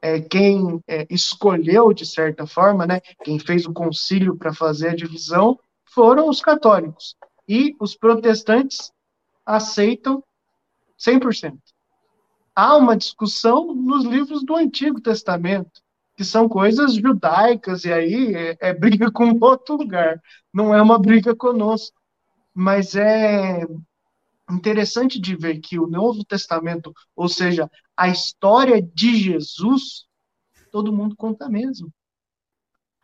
[0.00, 4.96] é, quem é, escolheu, de certa forma, né, quem fez o concílio para fazer a
[4.96, 7.14] divisão, foram os católicos.
[7.46, 8.90] E os protestantes
[9.44, 10.22] aceitam
[10.98, 11.58] 100%.
[12.54, 15.82] Há uma discussão nos livros do Antigo Testamento,
[16.16, 20.20] que são coisas judaicas, e aí é, é briga com outro lugar,
[20.52, 21.96] não é uma briga conosco.
[22.54, 23.66] Mas é,
[24.50, 30.06] interessante de ver que o Novo Testamento, ou seja, a história de Jesus,
[30.70, 31.88] todo mundo conta a mesma.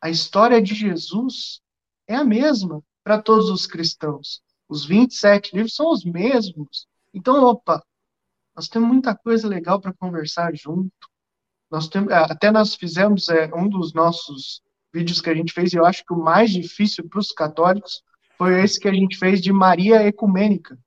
[0.01, 1.61] A história de Jesus
[2.07, 4.41] é a mesma para todos os cristãos.
[4.71, 6.87] Os 27 livros são os mesmos.
[7.12, 7.83] Então, opa,
[8.55, 10.93] nós temos muita coisa legal para conversar junto.
[11.68, 14.62] Nós temos, até nós fizemos é, um dos nossos
[14.95, 18.01] vídeos que a gente fez, e eu acho que o mais difícil para os católicos
[18.39, 20.79] foi esse que a gente fez de Maria Ecumênica.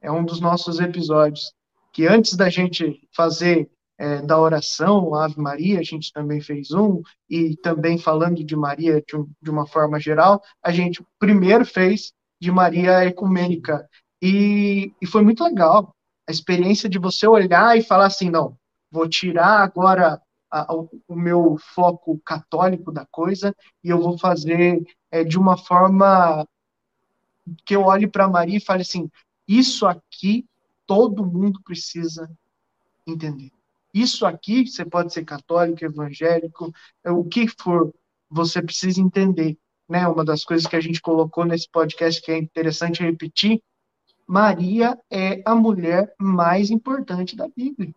[0.00, 1.52] É um dos nossos episódios.
[1.92, 7.02] Que antes da gente fazer é, da oração, Ave Maria, a gente também fez um,
[7.28, 12.14] e também falando de Maria de, um, de uma forma geral, a gente primeiro fez
[12.46, 13.88] de Maria Ecumênica.
[14.22, 15.92] E, e foi muito legal.
[16.28, 18.56] A experiência de você olhar e falar assim: não,
[18.88, 24.80] vou tirar agora a, o, o, meu foco católico da coisa e eu vou fazer
[25.10, 26.46] é, de uma forma
[27.64, 29.10] que eu olhe para Maria e fale assim:
[29.48, 30.46] isso aqui
[30.86, 32.30] todo mundo precisa
[33.04, 33.50] entender.
[33.92, 36.72] Isso aqui, você pode ser católico, evangélico,
[37.02, 37.92] é, o que for,
[38.30, 39.58] você precisa entender.
[39.88, 40.06] Né?
[40.06, 43.62] Uma das coisas que a gente colocou nesse podcast que é interessante repetir:
[44.26, 47.94] Maria é a mulher mais importante da Bíblia.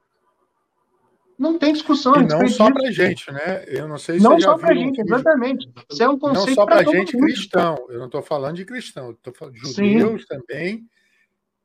[1.39, 2.15] Não tem discussão.
[2.17, 3.63] E não só para gente, né?
[3.65, 5.71] Eu não sei se Não só para gente, exatamente.
[5.89, 7.23] Isso é um conceito Não só para gente mundo.
[7.23, 7.77] cristão.
[7.87, 9.11] Eu não estou falando de cristão.
[9.11, 10.27] Estou falando de judeus Sim.
[10.27, 10.85] também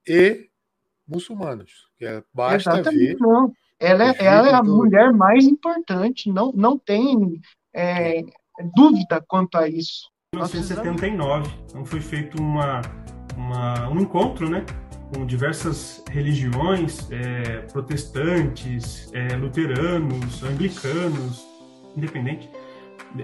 [0.07, 0.49] e
[1.09, 1.89] muçulmanos.
[2.01, 3.17] É, basta exatamente, ver.
[3.19, 3.53] Não.
[3.81, 4.77] Ela, é, ela é a do...
[4.77, 6.31] mulher mais importante.
[6.31, 7.41] Não, não tem
[7.75, 8.23] é,
[8.77, 10.09] dúvida quanto a isso.
[10.35, 12.81] Em 1979, então foi feito uma,
[13.37, 14.65] uma, um encontro, né?
[15.15, 21.47] com diversas religiões, é, protestantes, é, luteranos, anglicanos,
[21.97, 22.51] independente,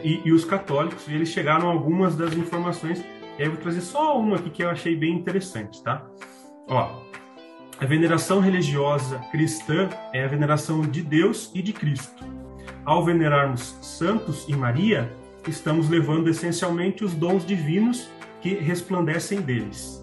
[0.03, 3.01] e, e, os católicos, e eles chegaram a algumas das informações.
[3.01, 6.07] E aí eu vou trazer só uma aqui que eu achei bem interessante, tá?
[6.69, 7.03] Ó,
[7.81, 12.25] a veneração religiosa cristã é a veneração de Deus e de Cristo.
[12.85, 15.11] Ao venerarmos santos e Maria,
[15.49, 18.09] estamos levando essencialmente os dons divinos
[18.41, 20.03] que resplandecem deles.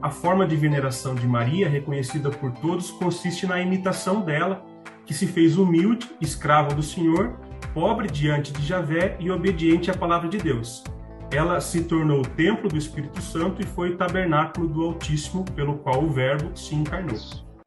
[0.00, 4.64] A forma de veneração de Maria, reconhecida por todos, consiste na imitação dela,
[5.04, 7.38] que se fez humilde, escrava do Senhor,
[7.72, 10.84] pobre diante de Javé e obediente à palavra de Deus.
[11.30, 15.78] Ela se tornou o templo do Espírito Santo e foi o tabernáculo do Altíssimo, pelo
[15.78, 17.18] qual o Verbo se encarnou.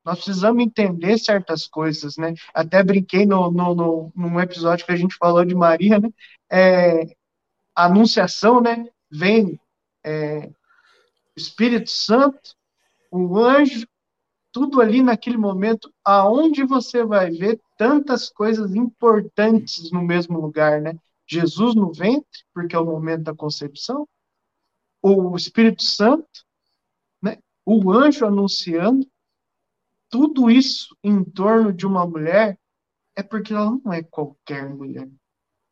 [0.05, 2.33] Nós precisamos entender certas coisas, né?
[2.53, 6.09] Até brinquei no, no, no, num episódio que a gente falou de Maria, né?
[6.51, 7.15] É,
[7.75, 8.87] anunciação, né?
[9.11, 9.59] Vem
[10.03, 10.49] é,
[11.35, 12.55] Espírito Santo,
[13.11, 13.87] o anjo,
[14.51, 20.97] tudo ali naquele momento, aonde você vai ver tantas coisas importantes no mesmo lugar, né?
[21.27, 24.07] Jesus no ventre, porque é o momento da concepção,
[25.01, 26.27] o Espírito Santo,
[27.21, 27.37] né?
[27.65, 29.07] o anjo anunciando,
[30.09, 32.57] tudo isso em torno de uma mulher
[33.15, 35.07] é porque ela não é qualquer mulher.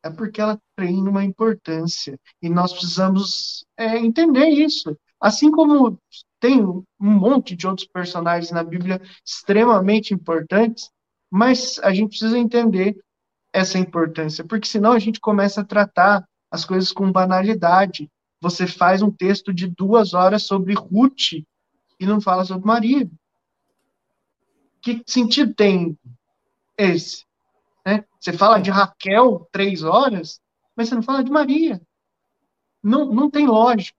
[0.08, 2.18] É porque ela tem uma importância.
[2.42, 4.96] E nós precisamos é, entender isso.
[5.20, 5.98] Assim como
[6.40, 10.90] tem um monte de outros personagens na Bíblia extremamente importantes,
[11.30, 12.96] mas a gente precisa entender
[13.52, 18.08] essa importância, porque senão a gente começa a tratar as coisas com banalidade.
[18.40, 21.32] Você faz um texto de duas horas sobre Ruth
[22.00, 23.10] e não fala sobre Maria.
[24.80, 25.98] Que sentido tem
[26.78, 27.27] esse?
[27.88, 28.04] Né?
[28.20, 30.40] Você fala de Raquel três horas,
[30.76, 31.80] mas você não fala de Maria.
[32.82, 33.98] Não, não tem lógica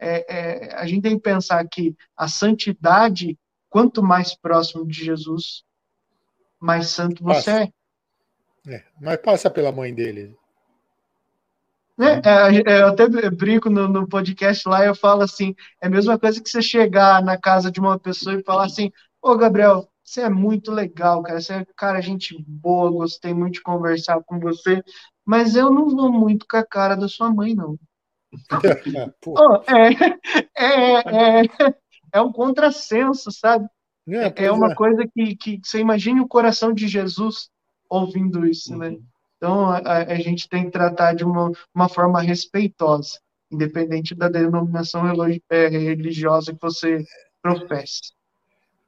[0.00, 3.38] é, é, a gente tem que pensar que a santidade,
[3.68, 5.62] quanto mais próximo de Jesus,
[6.58, 7.72] mais santo você passa.
[8.66, 8.74] é.
[8.74, 8.84] é.
[9.00, 10.34] Mas passa pela mãe dele.
[11.98, 12.22] Né?
[12.24, 16.18] É, é, eu até brinco no, no, podcast lá, eu falo assim, é a mesma
[16.18, 18.90] coisa que você chegar na casa de uma pessoa e falar assim,
[19.20, 23.62] ô Gabriel, você é muito legal, cara, você é cara, gente boa, gostei muito de
[23.62, 24.82] conversar com você,
[25.24, 27.78] mas eu não vou muito com a cara da sua mãe, não
[29.26, 29.92] oh, é,
[30.56, 31.74] é, é,
[32.12, 33.66] é um contrassenso, sabe?
[34.08, 34.74] É, é uma é.
[34.74, 37.48] coisa que, que você imagine o coração de Jesus
[37.88, 38.88] ouvindo isso, né?
[38.88, 38.92] uhum.
[38.94, 39.00] né?
[39.36, 43.18] Então a, a, gente tem que tratar de uma, uma forma respeitosa,
[43.50, 45.02] independente da denominação
[45.48, 47.04] é, religiosa que você
[47.42, 48.12] professe.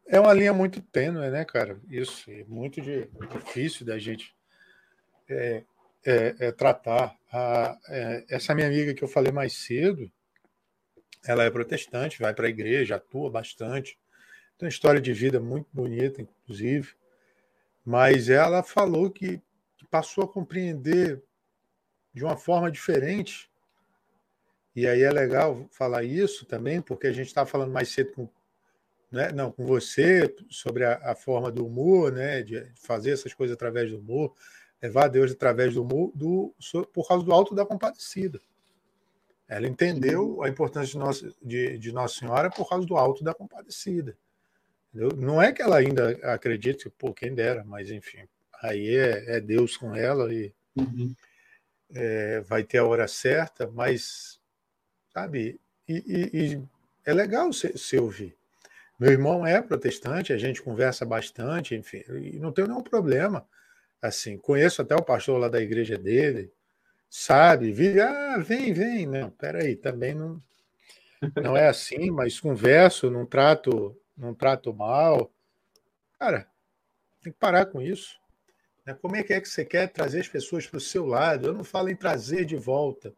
[0.06, 1.80] É uma linha muito tênue, né, cara?
[1.88, 4.34] Isso, é muito de, difícil da gente
[5.28, 5.64] é,
[6.04, 7.16] é, é, tratar.
[7.32, 10.10] A, é, essa minha amiga que eu falei mais cedo,
[11.24, 13.98] ela é protestante, vai para a igreja, atua bastante,
[14.58, 16.94] tem uma história de vida muito bonita, inclusive,
[17.84, 19.40] mas ela falou que,
[19.76, 21.22] que passou a compreender
[22.12, 23.50] de uma forma diferente.
[24.74, 28.28] E aí é legal falar isso também, porque a gente estava falando mais cedo com
[29.12, 29.30] né?
[29.30, 32.42] Não, com você sobre a, a, forma do humor, né?
[32.42, 34.34] De fazer essas coisas através do humor,
[34.82, 36.54] levar a Deus através do humor, do,
[36.92, 38.40] por causa do alto da compadecida.
[39.46, 43.34] Ela entendeu a importância de Nossa, de, de Nossa Senhora por causa do alto da
[43.34, 44.16] compadecida.
[44.88, 45.14] Entendeu?
[45.16, 48.26] Não é que ela ainda acredite, pô, quem dera, mas enfim,
[48.62, 51.14] aí é, é Deus com ela e uhum.
[51.94, 54.40] é, vai ter a hora certa, mas,
[55.12, 56.62] sabe, e, e, e
[57.04, 58.34] é legal se, se ouvir.
[58.98, 63.46] Meu irmão é protestante, a gente conversa bastante, enfim, e não tenho nenhum problema.
[64.00, 66.52] Assim, conheço até o pastor lá da igreja dele,
[67.08, 69.06] sabe, vive, ah, vem, vem.
[69.06, 70.42] Não, peraí, também não,
[71.42, 75.32] não é assim, mas converso, não trato, não trato mal.
[76.18, 76.48] Cara,
[77.22, 78.20] tem que parar com isso.
[78.84, 78.94] Né?
[78.94, 81.48] Como é que é que você quer trazer as pessoas para o seu lado?
[81.48, 83.14] Eu não falo em trazer de volta,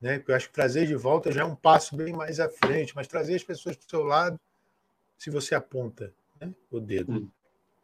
[0.00, 0.18] né?
[0.18, 2.94] Porque eu acho que trazer de volta já é um passo bem mais à frente,
[2.94, 4.38] mas trazer as pessoas para o seu lado
[5.18, 7.12] se você aponta né, o dedo.
[7.12, 7.28] Hum,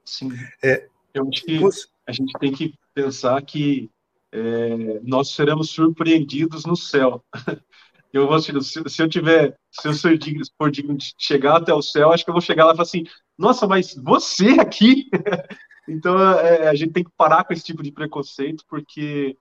[0.04, 0.30] sim.
[0.62, 1.86] É, eu acho que você...
[2.06, 3.90] a gente tem que pensar que
[4.32, 7.22] é, nós seremos surpreendidos no céu.
[8.12, 11.74] Eu vou, se, se eu tiver, se eu for digno, for digno de chegar até
[11.74, 13.02] o céu, acho que eu vou chegar lá e falar assim:
[13.36, 15.10] nossa, mas você aqui?
[15.88, 19.36] então é, a gente tem que parar com esse tipo de preconceito, porque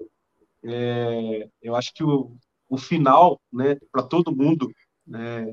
[0.64, 2.36] é, eu acho que o,
[2.68, 4.72] o final, né, para todo mundo,
[5.06, 5.46] né,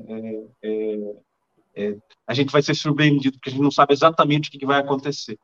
[0.63, 1.15] é,
[1.75, 1.95] é
[2.27, 4.79] a gente vai ser surpreendido, porque a gente não sabe exatamente o que, que vai
[4.79, 5.37] acontecer.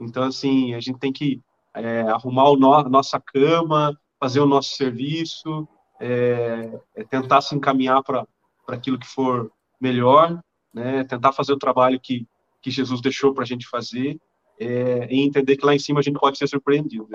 [0.00, 1.40] Então, assim, a gente tem que
[1.74, 5.68] é, arrumar no, a nossa cama, fazer o nosso serviço,
[6.00, 8.26] é, é tentar se encaminhar para
[8.68, 10.40] aquilo que for melhor,
[10.74, 12.26] né, tentar fazer o trabalho que,
[12.60, 14.18] que Jesus deixou para a gente fazer,
[14.58, 17.08] é, e entender que lá em cima a gente pode ser surpreendido.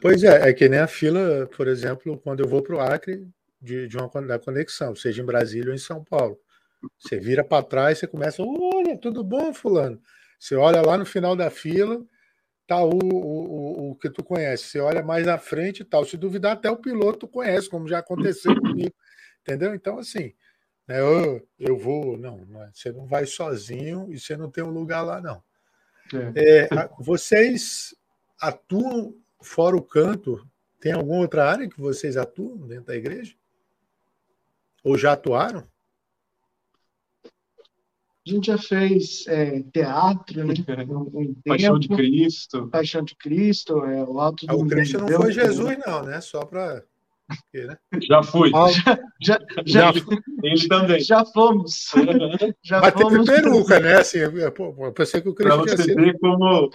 [0.00, 3.26] Pois é, é que nem a fila, por exemplo, quando eu vou para o Acre,
[3.60, 6.36] de, de uma da conexão, seja em Brasília ou em São Paulo.
[6.98, 10.00] Você vira para trás, você começa, olha, tudo bom, fulano?
[10.38, 12.04] Você olha lá no final da fila,
[12.66, 14.64] tá o, o, o que tu conhece.
[14.64, 16.04] Você olha mais na frente e tal.
[16.04, 18.94] Se duvidar, até o piloto tu conhece, como já aconteceu comigo.
[19.40, 19.74] Entendeu?
[19.74, 20.32] Então, assim,
[20.86, 22.16] né, eu, eu vou.
[22.16, 25.42] Não, não é, você não vai sozinho e você não tem um lugar lá, não.
[26.34, 26.64] É.
[26.64, 26.68] É,
[26.98, 27.94] vocês
[28.40, 30.46] atuam fora o canto?
[30.80, 33.34] Tem alguma outra área que vocês atuam dentro da igreja?
[34.82, 35.68] Ou já atuaram?
[38.24, 40.54] A gente já fez é, teatro, né?
[40.88, 42.68] Um, Paixão de Cristo.
[42.68, 46.20] Paixão de Cristo, é, o Alto do O Cristo não foi Jesus, não, né?
[46.20, 46.84] Só para.
[47.52, 47.76] Né?
[48.00, 48.50] Já fui.
[48.50, 49.92] Já, já, já,
[50.42, 51.00] Ele também.
[51.00, 51.90] Já fomos.
[52.62, 53.26] Já Mas fomos.
[53.26, 53.94] teve peruca, né?
[53.96, 56.70] Assim, eu pensei que o Cristo Para você ver como,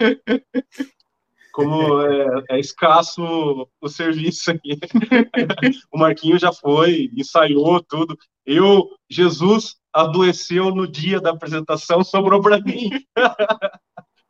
[1.52, 4.78] como é, é, escasso o serviço aqui.
[5.92, 8.18] o Marquinho já foi, ensaiou tudo.
[8.44, 12.90] Eu, Jesus, adoeceu no dia da apresentação, sobrou para mim.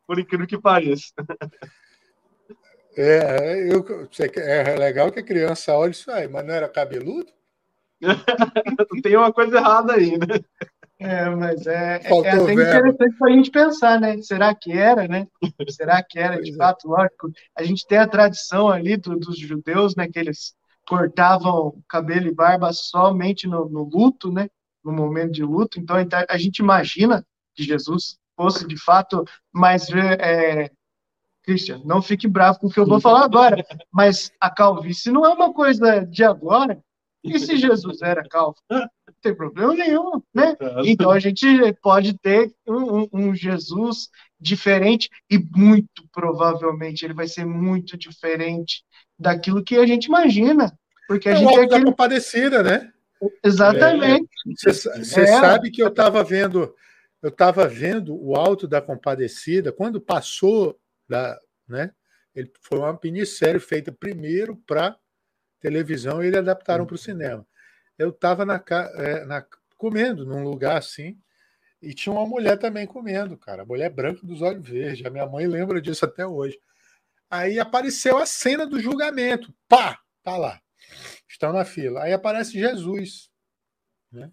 [0.07, 1.13] Por incrível que pareça.
[2.97, 3.85] É, eu,
[4.35, 7.31] é legal que a criança olha isso aí, mas não era cabeludo?
[9.03, 10.39] Tem uma coisa errada aí, né?
[10.99, 14.21] É, mas é, é, é até interessante para a gente pensar, né?
[14.21, 15.27] Será que era, né?
[15.69, 16.55] Será que era, de é.
[16.55, 17.31] fato, lógico.
[17.55, 20.09] A gente tem a tradição ali do, dos judeus, né?
[20.09, 20.53] Que eles
[20.85, 24.49] cortavam cabelo e barba somente no, no luto, né?
[24.83, 25.79] No momento de luto.
[25.79, 25.95] Então,
[26.27, 27.25] a gente imagina
[27.55, 29.89] que Jesus fosse de fato mais.
[29.89, 30.69] É,
[31.43, 33.55] Christian, não fique bravo com o que eu vou falar agora,
[33.91, 36.79] mas a calvície não é uma coisa de agora.
[37.23, 38.55] E se Jesus era calvo?
[38.69, 38.87] Não
[39.21, 40.55] tem problema nenhum, né?
[40.85, 41.45] Então a gente
[41.81, 44.09] pode ter um, um, Jesus
[44.39, 48.83] diferente e muito provavelmente ele vai ser muito diferente
[49.19, 50.73] daquilo que a gente imagina.
[51.07, 51.85] Porque a é gente é aquele...
[51.85, 52.89] compadecida, né?
[53.43, 54.29] Exatamente.
[54.45, 55.27] Você é, é.
[55.27, 56.73] sabe que eu estava vendo,
[57.21, 61.91] eu estava vendo o Alto da Compadecida quando passou da, né?
[62.33, 64.97] Ele foi uma minissérie feita primeiro para
[65.59, 67.45] televisão e eles adaptaram para o cinema.
[67.97, 68.63] Eu estava na,
[68.95, 69.45] é, na,
[69.75, 71.19] comendo num lugar assim
[71.81, 75.05] e tinha uma mulher também comendo, cara, a mulher branca dos olhos verdes.
[75.05, 76.57] A minha mãe lembra disso até hoje.
[77.29, 79.53] Aí apareceu a cena do julgamento.
[79.67, 80.61] Pá, tá lá
[81.27, 82.03] estão na fila.
[82.03, 83.29] Aí aparece Jesus.
[84.11, 84.31] Né?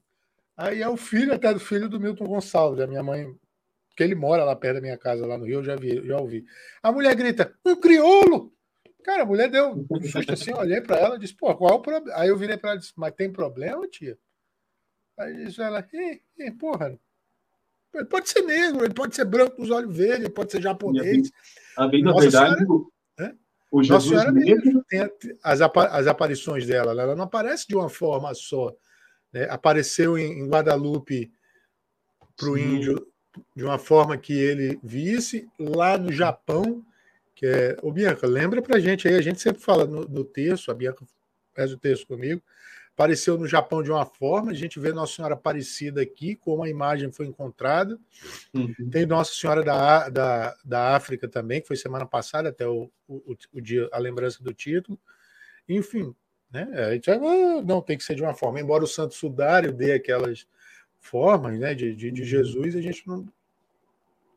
[0.56, 3.26] Aí é o filho até do filho do Milton Gonçalves, da minha mãe,
[3.96, 6.18] que ele mora lá perto da minha casa, lá no Rio, eu já, vi, já
[6.18, 6.44] ouvi.
[6.82, 8.52] A mulher grita, um crioulo!
[9.04, 11.70] Cara, a mulher deu um susto assim, eu olhei para ela e disse, pô, qual
[11.70, 12.18] é o problema?
[12.18, 14.18] Aí eu virei para ela e disse, mas tem problema, tia?
[15.16, 16.98] Aí disse ela, ih, ih, porra,
[17.94, 21.30] ele pode ser negro, ele pode ser branco dos olhos verdes, ele pode ser japonês.
[21.76, 22.86] A bem, na verdade, senhora,
[23.70, 25.00] o Jesus Nossa Senhora mesmo tem
[25.42, 28.74] as, as aparições dela, ela não aparece de uma forma só.
[29.32, 29.46] Né?
[29.50, 31.32] Apareceu em, em Guadalupe
[32.36, 33.06] para o índio,
[33.54, 36.84] de uma forma que ele visse lá no Japão,
[37.34, 37.76] que é.
[37.82, 41.04] Ô, Bianca, lembra pra gente aí, a gente sempre fala no, no texto, a Bianca
[41.54, 42.42] faz o texto comigo,
[42.96, 46.68] apareceu no Japão de uma forma, a gente vê Nossa Senhora Aparecida aqui, como a
[46.68, 47.98] imagem foi encontrada.
[48.54, 48.72] Uhum.
[48.90, 53.36] Tem Nossa Senhora da, da, da África também, que foi semana passada, até o, o,
[53.52, 54.98] o dia, a lembrança do título.
[55.68, 56.14] Enfim,
[56.50, 56.66] né?
[56.72, 57.18] A gente ah,
[57.62, 60.46] não tem que ser de uma forma, embora o Santo Sudário dê aquelas
[60.98, 62.26] formas né, de, de, de uhum.
[62.26, 63.28] Jesus, a gente não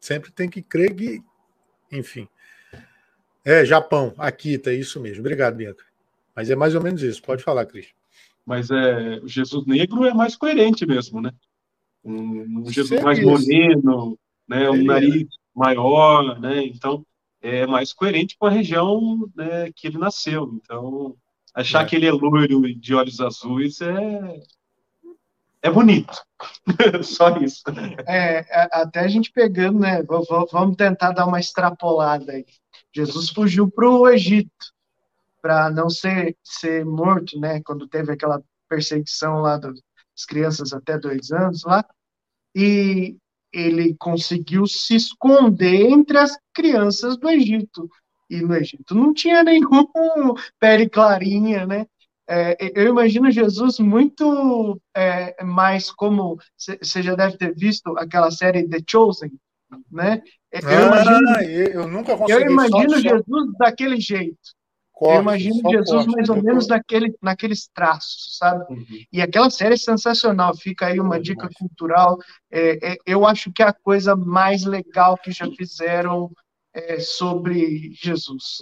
[0.01, 1.23] sempre tem que crer que,
[1.89, 2.27] enfim.
[3.45, 5.21] É, Japão, Akita, isso mesmo.
[5.21, 5.85] Obrigado, Bianca.
[6.35, 7.21] Mas é mais ou menos isso.
[7.21, 7.97] Pode falar, Cris.
[8.49, 11.31] Mas é, o Jesus negro é mais coerente mesmo, né?
[12.03, 14.67] Um, um Jesus mais moreno, né?
[14.71, 16.65] um nariz maior, né?
[16.65, 17.05] Então
[17.43, 20.51] é mais coerente com a região né, que ele nasceu.
[20.55, 21.15] Então
[21.53, 21.85] achar é.
[21.85, 24.41] que ele é loiro e de olhos azuis é
[25.61, 26.19] é bonito.
[27.03, 27.61] Só isso.
[28.07, 30.01] É, até a gente pegando, né?
[30.51, 32.47] Vamos tentar dar uma extrapolada aí.
[32.91, 34.49] Jesus fugiu para o Egito
[35.41, 37.61] para não ser, ser morto, né?
[37.63, 39.79] Quando teve aquela perseguição lá das
[40.27, 41.83] crianças até dois anos lá,
[42.55, 43.17] e
[43.51, 47.89] ele conseguiu se esconder entre as crianças do Egito.
[48.29, 49.67] E no Egito não tinha nenhum
[50.59, 51.85] pele clarinha, né?
[52.31, 58.69] É, eu imagino Jesus muito é, mais como você já deve ter visto aquela série
[58.69, 59.31] The Chosen,
[59.91, 60.21] né?
[60.51, 64.37] Eu ah, imagino, eu nunca eu imagino só, Jesus daquele jeito.
[65.01, 68.65] Eu imagino Jesus mais ou menos naquele, naqueles traços, sabe?
[68.73, 68.85] Uhum.
[69.11, 70.55] E aquela série é sensacional.
[70.55, 72.17] Fica aí uma dica cultural.
[72.51, 76.31] É, é, eu acho que é a coisa mais legal que já fizeram
[76.73, 78.59] é, sobre Jesus.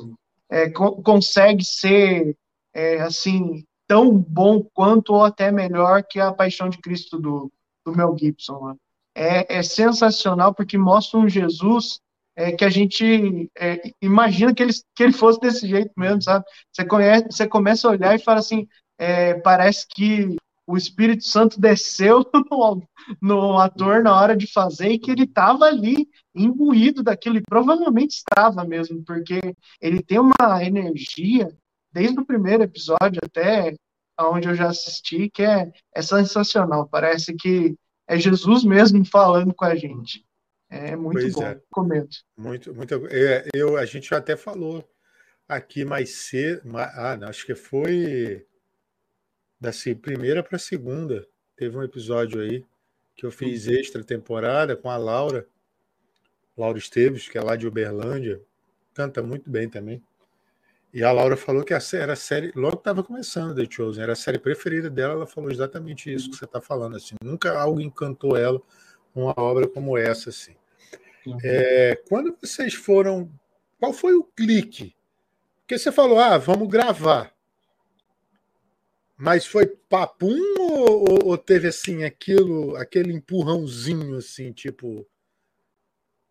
[0.50, 2.38] É, co consegue ser
[2.74, 7.52] é, assim tão bom quanto ou até melhor que a Paixão de Cristo do,
[7.86, 8.68] do Mel Gibson.
[8.68, 8.76] Né?
[9.16, 12.00] É, é, sensacional porque mostra um Jesus
[12.38, 16.46] é, que a gente é, imagina que ele, que ele fosse desse jeito mesmo, sabe?
[16.72, 18.68] Você, conhece, você começa a olhar e fala assim,
[19.00, 20.36] é, parece que
[20.68, 22.84] o Espírito Santo desceu no,
[23.20, 28.12] no, ator na hora de fazer e que ele estava ali imbuído daquilo, e provavelmente
[28.12, 29.40] estava mesmo, porque
[29.82, 31.50] ele tem uma energia
[31.92, 33.74] desde o primeiro episódio até
[34.20, 36.88] onde eu já assisti, que é, é sensacional.
[36.88, 37.76] Parece que
[38.08, 40.27] é Jesus mesmo falando com a gente.
[40.70, 41.44] É muito pois bom.
[41.44, 41.62] É.
[41.72, 42.18] Comento.
[42.36, 43.08] Muito, muito.
[43.08, 44.88] É, eu, a gente até falou
[45.48, 46.62] aqui mais cedo.
[46.76, 48.46] Ah, não, acho que foi
[49.60, 51.26] da primeira para a segunda.
[51.56, 52.66] Teve um episódio aí
[53.16, 53.74] que eu fiz uhum.
[53.74, 55.48] extra temporada com a Laura,
[56.56, 58.42] Laura Esteves, que é lá de Uberlândia.
[58.94, 60.04] Canta muito bem também.
[60.94, 64.16] E a Laura falou que era a série, logo estava começando The Chosen, era a
[64.16, 65.14] série preferida dela.
[65.14, 66.96] Ela falou exatamente isso que você está falando.
[66.96, 68.62] Assim, nunca algo encantou ela
[69.24, 70.56] uma obra como essa, assim.
[71.26, 71.38] Uhum.
[71.44, 73.30] É, quando vocês foram,
[73.80, 74.96] qual foi o clique?
[75.62, 77.32] Porque você falou, ah, vamos gravar.
[79.18, 85.06] Mas foi papum ou, ou teve assim aquilo, aquele empurrãozinho assim, tipo,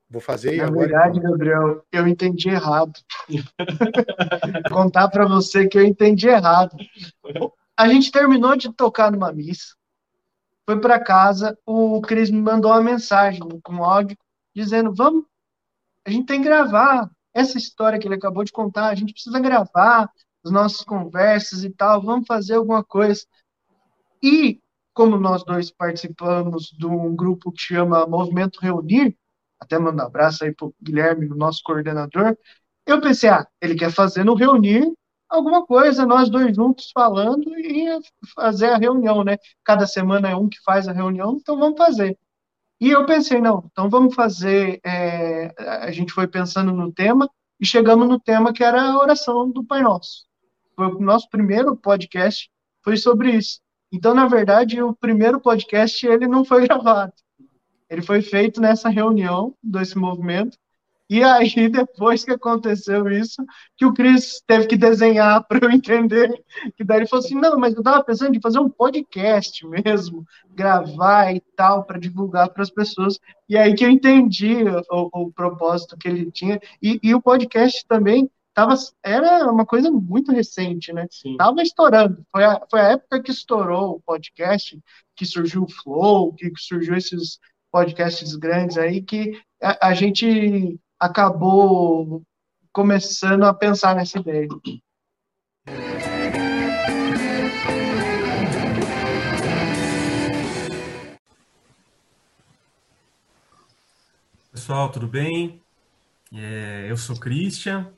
[0.08, 0.86] Vou fazer Na agora.
[0.86, 1.32] verdade, então.
[1.32, 2.92] Gabriel, eu entendi errado.
[4.72, 6.76] Contar para você que eu entendi errado.
[7.76, 9.74] A gente terminou de tocar numa missa
[10.66, 14.16] foi para casa, o Cris me mandou uma mensagem com áudio
[14.54, 15.24] dizendo: vamos,
[16.04, 19.38] a gente tem que gravar essa história que ele acabou de contar, a gente precisa
[19.38, 20.10] gravar
[20.44, 23.24] as nossas conversas e tal, vamos fazer alguma coisa.
[24.22, 24.60] E
[24.92, 29.16] como nós dois participamos de um grupo que chama Movimento Reunir,
[29.60, 32.36] até mando um abraço aí para o Guilherme, o nosso coordenador,
[32.86, 34.90] eu pensei, ah, ele quer fazer no Reunir
[35.28, 37.86] alguma coisa, nós dois juntos falando e
[38.34, 39.38] fazer a reunião, né?
[39.64, 42.18] Cada semana é um que faz a reunião, então vamos fazer.
[42.80, 44.80] E eu pensei, não, então vamos fazer.
[44.84, 49.50] É, a gente foi pensando no tema e chegamos no tema que era a oração
[49.50, 50.26] do Pai Nosso.
[50.74, 52.50] Foi o nosso primeiro podcast
[52.86, 53.60] foi sobre isso.
[53.90, 57.12] Então, na verdade, o primeiro podcast ele não foi gravado.
[57.90, 60.56] Ele foi feito nessa reunião desse movimento
[61.08, 63.44] e aí, depois que aconteceu isso,
[63.76, 66.32] que o Cris teve que desenhar para eu entender.
[66.76, 70.26] Que daí ele falou assim: não, mas eu estava pensando em fazer um podcast mesmo,
[70.50, 73.18] gravar e tal, para divulgar para as pessoas.
[73.48, 74.56] E aí que eu entendi
[74.90, 76.60] o, o propósito que ele tinha.
[76.82, 81.06] E, e, o podcast também tava, era uma coisa muito recente, né?
[81.10, 81.36] Sim.
[81.36, 82.24] Tava estourando.
[82.32, 84.78] Foi a, foi a época que estourou o podcast,
[85.14, 87.38] que surgiu o Flow, que surgiu esses
[87.70, 92.22] podcasts grandes aí, que a, a gente acabou
[92.72, 94.48] começando a pensar nessa ideia.
[104.52, 105.62] Pessoal, tudo bem?
[106.32, 107.92] É, eu sou Christian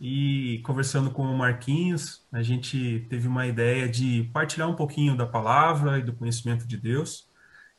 [0.00, 5.26] e conversando com o Marquinhos, a gente teve uma ideia de partilhar um pouquinho da
[5.26, 7.28] palavra e do conhecimento de Deus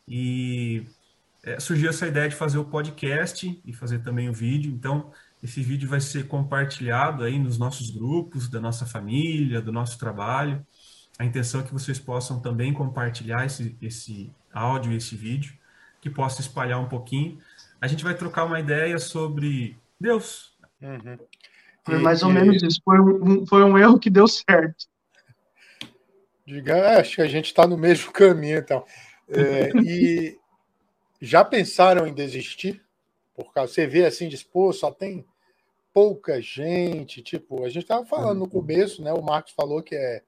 [0.08, 0.88] e
[1.46, 4.72] é, surgiu essa ideia de fazer o podcast e fazer também o vídeo.
[4.74, 5.12] Então,
[5.44, 10.66] esse vídeo vai ser compartilhado aí nos nossos grupos, da nossa família, do nosso trabalho.
[11.20, 15.54] A intenção é que vocês possam também compartilhar esse, esse áudio e esse vídeo,
[16.02, 17.38] que possa espalhar um pouquinho.
[17.80, 20.58] A gente vai trocar uma ideia sobre Deus.
[20.82, 21.18] Uhum.
[21.86, 22.82] Foi mais ou menos isso.
[22.84, 24.88] Foi um, foi um erro que deu certo.
[26.46, 28.84] Diga, acho que a gente está no mesmo caminho, então.
[29.30, 30.40] É, e
[31.22, 32.84] já pensaram em desistir?
[33.34, 35.26] Por causa, você vê assim, dispor, só tem
[35.94, 37.22] pouca gente.
[37.22, 39.14] Tipo, a gente estava falando no começo, né?
[39.14, 40.24] O Marcos falou que é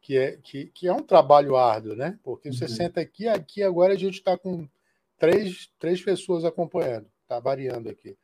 [0.00, 2.18] que é, que, que é um trabalho árduo, né?
[2.22, 2.70] Porque você uhum.
[2.70, 4.66] senta aqui, aqui agora a gente está com
[5.18, 8.16] três, três pessoas acompanhando, tá variando aqui.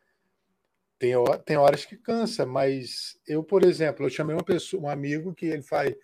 [0.98, 1.12] Tem,
[1.44, 5.46] tem horas que cansa, mas eu, por exemplo, eu chamei uma pessoa, um amigo que
[5.46, 5.94] ele faz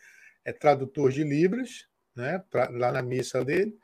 [0.44, 3.74] é tradutor de libras, né, pra, lá na missa dele,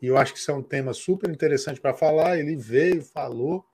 [0.00, 2.38] e eu acho que isso é um tema super interessante para falar.
[2.38, 3.64] Ele veio, falou.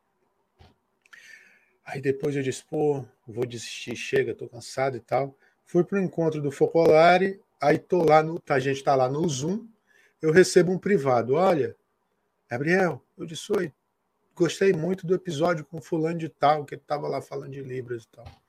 [1.85, 5.37] Aí depois eu disse, pô, vou desistir, chega, tô cansado e tal.
[5.65, 9.27] Fui para o encontro do Focolare, aí tô lá no, a gente está lá no
[9.29, 9.67] Zoom,
[10.21, 11.35] eu recebo um privado.
[11.35, 11.75] Olha,
[12.49, 13.73] Gabriel, eu disse, oi,
[14.35, 18.05] gostei muito do episódio com fulano de tal, que ele estava lá falando de Libras
[18.05, 18.42] e tal.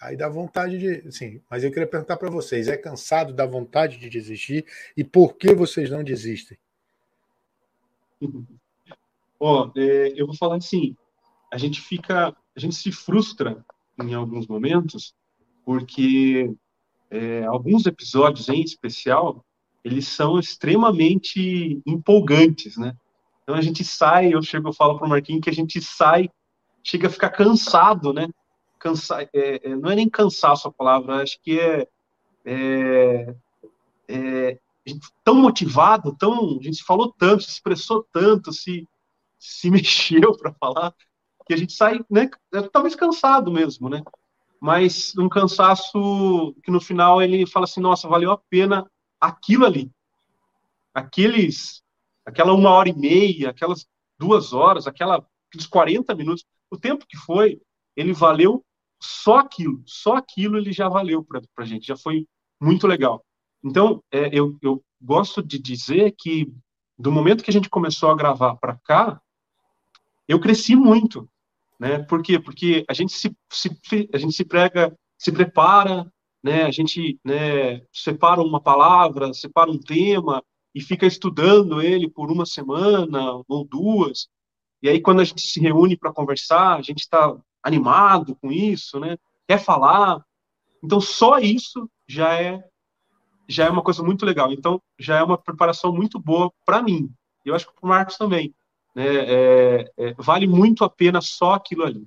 [0.00, 1.12] Aí dá vontade de.
[1.12, 4.64] Sim, mas eu queria perguntar para vocês: é cansado da vontade de desistir?
[4.96, 6.56] E por que vocês não desistem?
[9.38, 10.96] Ó, é, eu vou falar assim:
[11.52, 12.34] a gente fica.
[12.56, 13.64] A gente se frustra
[14.00, 15.14] em alguns momentos,
[15.64, 16.52] porque
[17.10, 19.44] é, alguns episódios em especial
[19.84, 22.94] eles são extremamente empolgantes, né?
[23.42, 26.28] Então a gente sai, eu chego, eu falo para o Marquinhos que a gente sai,
[26.82, 28.28] chega a ficar cansado, né?
[28.80, 29.28] Cansa, é,
[29.62, 31.86] é, não é nem cansaço a palavra, acho que é,
[32.46, 33.34] é,
[34.08, 34.58] é
[35.22, 38.88] tão motivado, tão, a gente se falou tanto, se expressou tanto, se,
[39.38, 40.94] se mexeu para falar,
[41.46, 42.30] que a gente sai, né?
[42.54, 44.02] É, talvez cansado mesmo, né?
[44.58, 49.90] Mas um cansaço que no final ele fala assim, nossa, valeu a pena aquilo ali,
[50.94, 51.82] aqueles
[52.24, 53.86] aquela uma hora e meia, aquelas
[54.18, 57.60] duas horas, aquela, aqueles 40 minutos, o tempo que foi,
[57.96, 58.64] ele valeu
[59.02, 62.26] só aquilo, só aquilo ele já valeu para a gente, já foi
[62.60, 63.24] muito legal.
[63.64, 66.52] Então, é, eu, eu gosto de dizer que
[66.98, 69.20] do momento que a gente começou a gravar para cá,
[70.28, 71.28] eu cresci muito,
[71.78, 71.98] né?
[72.00, 72.38] Por quê?
[72.38, 76.10] Porque a gente se, se a gente se prega, se prepara,
[76.42, 76.64] né?
[76.64, 80.42] A gente, né, separa uma palavra, separa um tema,
[80.74, 84.28] e fica estudando ele por uma semana ou duas.
[84.82, 88.98] E aí, quando a gente se reúne para conversar, a gente está animado com isso,
[88.98, 89.16] né?
[89.48, 90.24] Quer falar.
[90.82, 92.62] Então, só isso já é
[93.48, 94.52] já é uma coisa muito legal.
[94.52, 97.10] Então, já é uma preparação muito boa para mim.
[97.44, 98.54] Eu acho que para o Marcos também.
[98.94, 99.06] Né?
[99.06, 102.06] É, é, vale muito a pena só aquilo ali.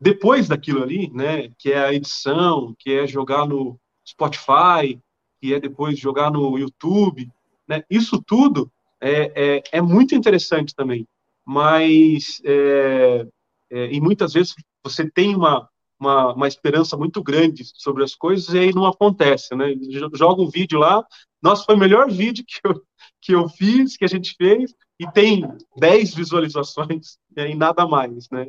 [0.00, 4.98] Depois daquilo ali, né, que é a edição, que é jogar no Spotify,
[5.40, 7.30] que é depois jogar no YouTube,
[7.68, 7.84] né?
[7.88, 8.70] Isso tudo
[9.00, 11.06] é, é, é, muito interessante também,
[11.44, 13.26] mas é,
[13.70, 14.54] é, e muitas vezes
[14.84, 15.68] você tem uma,
[15.98, 19.74] uma, uma, esperança muito grande sobre as coisas e aí não acontece, né?
[20.14, 21.04] Joga um vídeo lá,
[21.42, 22.82] nossa, foi o melhor vídeo que eu,
[23.20, 25.44] que eu fiz, que a gente fez, e tem
[25.76, 28.48] 10 visualizações e nada mais, né?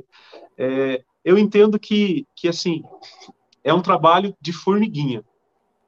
[0.57, 2.83] É, eu entendo que, que, assim,
[3.63, 5.23] é um trabalho de formiguinha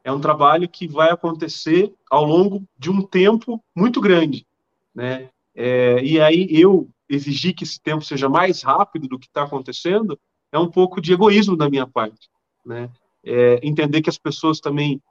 [0.05, 4.45] é um trabalho que vai acontecer ao longo de um tempo muito grande,
[4.93, 5.29] né?
[5.55, 10.17] É, e aí eu exigir que esse tempo seja mais rápido do que está acontecendo
[10.51, 12.29] é um pouco de egoísmo da minha parte,
[12.65, 12.89] né?
[13.23, 15.01] É, entender que as pessoas também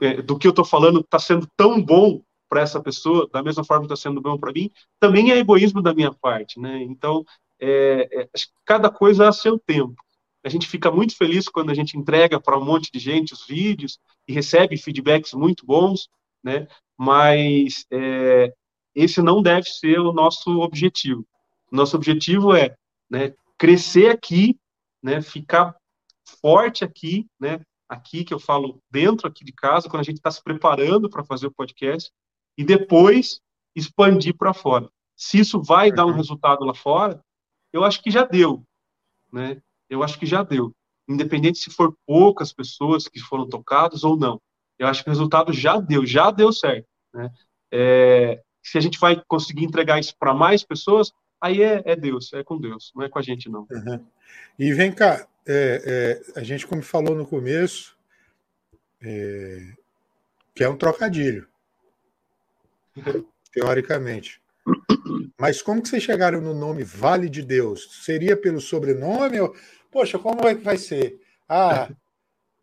[0.00, 3.64] é, do que eu estou falando está sendo tão bom para essa pessoa, da mesma
[3.64, 4.70] forma que está sendo bom para mim,
[5.00, 6.82] também é egoísmo da minha parte, né?
[6.82, 7.24] Então,
[7.60, 8.28] é, é,
[8.64, 9.94] cada coisa a seu tempo.
[10.44, 13.46] A gente fica muito feliz quando a gente entrega para um monte de gente os
[13.46, 16.08] vídeos e recebe feedbacks muito bons,
[16.42, 16.68] né?
[16.98, 18.52] Mas é,
[18.94, 21.26] esse não deve ser o nosso objetivo.
[21.72, 22.76] Nosso objetivo é
[23.10, 24.58] né, crescer aqui,
[25.02, 25.76] né, ficar
[26.40, 30.30] forte aqui, né, aqui que eu falo dentro aqui de casa, quando a gente está
[30.30, 32.10] se preparando para fazer o podcast,
[32.56, 33.40] e depois
[33.74, 34.88] expandir para fora.
[35.16, 36.16] Se isso vai dar um uhum.
[36.16, 37.20] resultado lá fora,
[37.72, 38.64] eu acho que já deu,
[39.32, 39.60] né?
[39.88, 40.72] eu acho que já deu.
[41.08, 44.40] Independente se for poucas pessoas que foram tocadas ou não.
[44.78, 46.86] Eu acho que o resultado já deu, já deu certo.
[47.12, 47.30] Né?
[47.72, 51.12] É, se a gente vai conseguir entregar isso para mais pessoas,
[51.44, 53.66] aí é, é, Deus, é com Deus, não é com a gente, não.
[53.70, 54.06] Uhum.
[54.58, 57.94] E vem cá, é, é, a gente, como falou no começo,
[59.02, 59.74] é,
[60.54, 61.46] que é um trocadilho,
[63.52, 64.40] teoricamente.
[65.38, 68.04] Mas como que vocês chegaram no nome Vale de Deus?
[68.04, 69.38] Seria pelo sobrenome?
[69.38, 69.54] Ou...
[69.90, 71.20] Poxa, como é que vai ser?
[71.46, 71.90] Ah,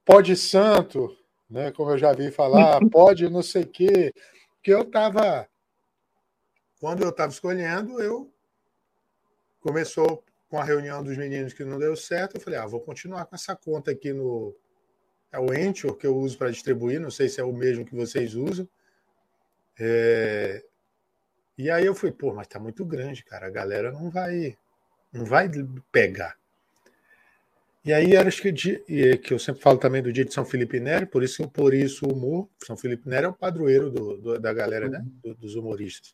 [0.03, 1.15] pode santo,
[1.47, 1.71] né?
[1.71, 4.11] Como eu já vi falar, pode não sei o quê.
[4.63, 5.47] Que eu estava.
[6.79, 8.30] Quando eu estava escolhendo, eu
[9.61, 12.35] começou com a reunião dos meninos que não deu certo.
[12.35, 14.53] Eu falei, ah, vou continuar com essa conta aqui no.
[15.31, 17.95] É o Anchor que eu uso para distribuir, não sei se é o mesmo que
[17.95, 18.67] vocês usam.
[19.79, 20.61] É...
[21.57, 23.47] E aí eu fui, pô, mas tá muito grande, cara.
[23.47, 24.57] A galera não vai,
[25.13, 25.49] não vai
[25.89, 26.35] pegar.
[27.83, 28.53] E aí era acho que,
[29.17, 32.05] que eu sempre falo também do dia de São Felipe Neri, por isso, por isso
[32.05, 34.99] o humor, São Felipe Neri é o padroeiro do, do, da galera, né?
[34.99, 35.19] Uhum.
[35.23, 36.13] Do, dos humoristas.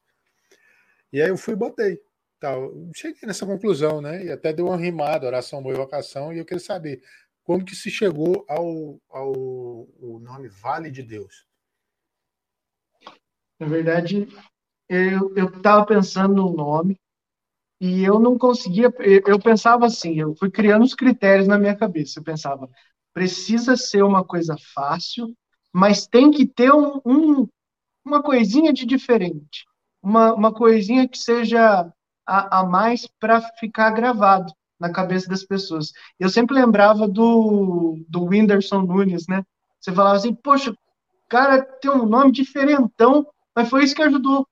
[1.12, 2.02] E aí eu fui e botei.
[2.40, 2.72] Tal.
[2.96, 4.26] Cheguei nessa conclusão, né?
[4.26, 7.02] E até deu uma rimada, oração, boa evocação, e eu queria saber
[7.44, 9.34] como que se chegou ao, ao,
[10.20, 11.46] nome Vale de Deus.
[13.60, 14.28] Na verdade,
[14.90, 17.00] eu estava pensando no nome
[17.82, 18.94] e eu não conseguia.
[19.26, 22.20] Eu pensava assim, eu fui criando os critérios na minha cabeça.
[22.20, 22.70] Eu pensava,
[23.14, 25.34] precisa ser uma coisa fácil,
[25.74, 27.48] mas tem que ter um, um
[28.06, 29.66] uma coisinha de diferente,
[30.02, 31.92] uma, uma coisinha que seja
[32.28, 35.92] a, a mais para ficar gravado na cabeça das pessoas.
[36.20, 39.44] Eu sempre lembrava do, do Whindersson Nunes, né?
[39.80, 40.76] Você falava assim, poxa,
[41.28, 44.48] cara tem um nome diferentão, mas foi isso que ajudou.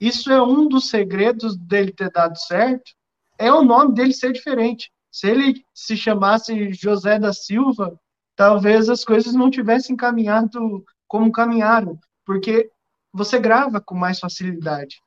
[0.00, 2.92] Isso é um dos segredos dele ter dado certo,
[3.38, 4.90] é o nome dele ser diferente.
[5.10, 7.98] Se ele se chamasse José da Silva,
[8.34, 12.70] talvez as coisas não tivessem caminhado como caminharam, porque
[13.12, 15.00] você grava com mais facilidade.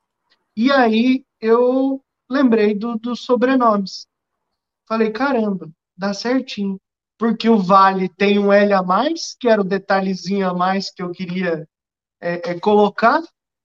[0.56, 4.08] E aí eu lembrei do, dos sobrenomes.
[4.88, 6.80] Falei, caramba, dá certinho.
[7.18, 11.02] Porque o Vale tem um L a mais, que era o detalhezinho a mais que
[11.02, 11.68] eu queria
[12.22, 13.22] é, é, colocar,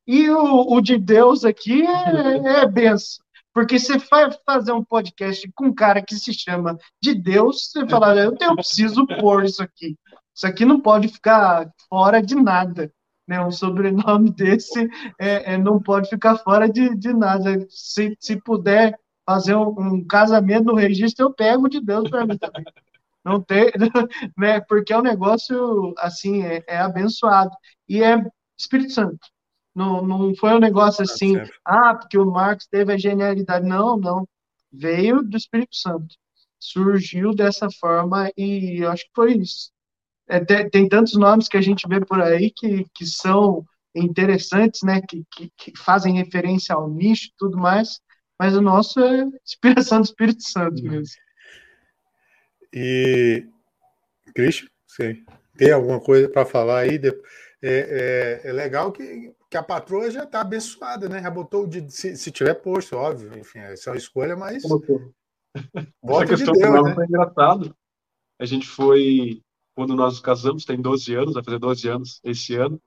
[0.07, 3.23] e o, o de Deus aqui é, é benção.
[3.53, 7.87] Porque você vai fazer um podcast com um cara que se chama de Deus, você
[7.87, 9.97] fala, eu, eu preciso pôr isso aqui.
[10.35, 12.91] Isso aqui não pode ficar fora de nada.
[13.27, 13.45] Né?
[13.45, 14.89] Um sobrenome desse
[15.19, 17.67] é, é, não pode ficar fora de, de nada.
[17.69, 22.37] Se, se puder fazer um, um casamento no registro, eu pego de Deus para mim
[22.37, 22.65] também.
[23.25, 23.71] Não tem,
[24.37, 24.61] né?
[24.61, 27.53] Porque é um negócio assim, é, é abençoado.
[27.89, 28.25] E é
[28.59, 29.29] Espírito Santo.
[29.75, 33.67] Não, não foi um negócio tá assim, ah, porque o Marx teve a genialidade.
[33.67, 34.29] Não, não.
[34.71, 36.15] Veio do Espírito Santo.
[36.59, 39.71] Surgiu dessa forma e eu acho que foi isso.
[40.29, 44.83] É, tem, tem, tantos nomes que a gente vê por aí que, que são interessantes,
[44.83, 45.01] né?
[45.01, 48.01] Que, que, que fazem referência ao nicho e tudo mais,
[48.39, 50.91] mas o nosso é inspiração do Espírito Santo uhum.
[50.91, 51.15] mesmo.
[52.73, 53.47] E,
[54.35, 54.69] Cristian,
[55.57, 57.01] tem alguma coisa para falar aí?
[57.63, 61.21] É, é, é, legal que que a patroa já está abençoada, né?
[61.21, 64.63] Já botou de, se, se, tiver posto, óbvio, enfim, essa é uma escolha, mas.
[66.03, 66.95] Bota Essa questão de Deus, né?
[66.95, 67.77] foi engraçado.
[68.41, 69.43] A gente foi,
[69.75, 72.81] quando nós casamos, tem 12 anos, vai fazer 12 anos esse ano.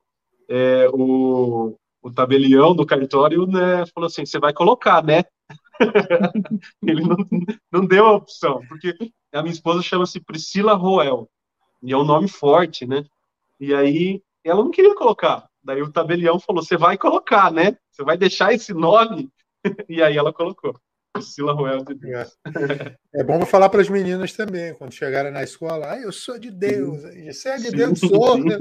[0.48, 5.24] É, o, o tabelião do cartório né, falou assim: você vai colocar, né?
[6.84, 7.18] Ele não,
[7.72, 8.96] não deu a opção, porque
[9.34, 11.30] a minha esposa chama-se Priscila Roel,
[11.82, 13.04] e é um nome forte, né?
[13.60, 15.50] E aí ela não queria colocar.
[15.64, 17.78] Daí o tabelião falou: você vai colocar, né?
[17.92, 19.30] Você vai deixar esse nome?
[19.90, 20.80] e aí ela colocou.
[21.16, 22.38] Priscila Roel de Deus.
[23.14, 26.38] É, é bom falar para as meninas também, quando chegarem na escola, ah, eu sou
[26.38, 27.04] de Deus.
[27.04, 27.78] Você é de Sim.
[27.78, 28.38] Deus, sou.
[28.38, 28.58] Né?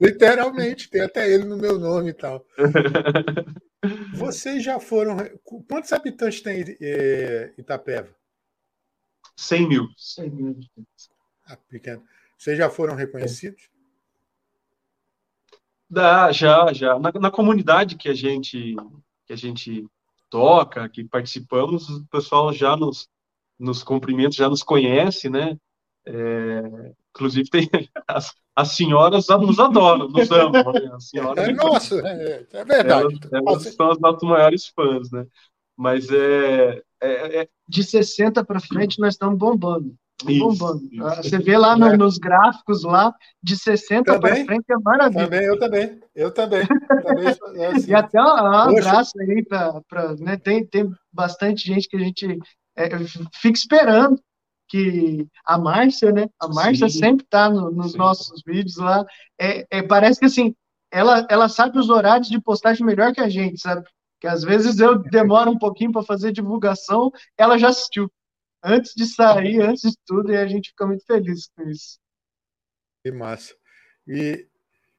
[0.00, 2.42] Literalmente, tem até ele no meu nome e tal.
[4.16, 5.18] Vocês já foram.
[5.68, 8.08] Quantos habitantes tem é, Itapeva?
[9.36, 9.88] 100 mil.
[9.96, 10.58] 100 mil.
[11.46, 12.02] Ah, pequeno.
[12.38, 13.68] Vocês já foram reconhecidos?
[15.88, 16.98] Dá, já, já.
[16.98, 18.74] Na, na, comunidade que a gente
[19.26, 19.86] que a gente
[20.30, 23.08] toca, que participamos, o pessoal já nos,
[23.58, 25.56] nos cumprimentos, já nos conhece, né?
[26.06, 27.68] É, inclusive tem
[28.06, 30.72] as, as senhoras nos adoram, nos amam.
[30.72, 30.90] Né?
[30.92, 33.18] As senhoras, é, nossa, é, é verdade.
[33.32, 35.26] Elas, elas são as nossos maiores fãs, né?
[35.76, 39.94] Mas é, é, é de 60 para frente nós estamos bombando.
[40.24, 40.84] Bombando.
[40.90, 41.96] Isso, ah, Você vê lá no, é.
[41.96, 45.24] nos gráficos lá, de 60 para frente é maravilha.
[45.24, 46.00] Também, eu também.
[46.14, 46.66] Eu também.
[46.66, 47.26] também
[47.56, 47.90] é assim.
[47.90, 50.16] e até um abraço aí para.
[50.18, 52.38] Né, tem, tem bastante gente que a gente
[52.76, 52.88] é,
[53.40, 54.20] fica esperando
[54.68, 56.28] que a Márcia, né?
[56.38, 56.98] A Márcia Sim.
[56.98, 57.98] sempre está no, nos Sim.
[57.98, 59.04] nossos vídeos lá.
[59.40, 60.54] É, é, parece que assim,
[60.90, 63.82] ela, ela sabe os horários de postagem melhor que a gente, sabe?
[64.20, 68.10] Que às vezes eu demoro um pouquinho para fazer divulgação, ela já assistiu.
[68.62, 71.98] Antes de sair, antes de tudo, e a gente fica muito feliz com isso.
[73.04, 73.54] Que massa.
[74.06, 74.46] E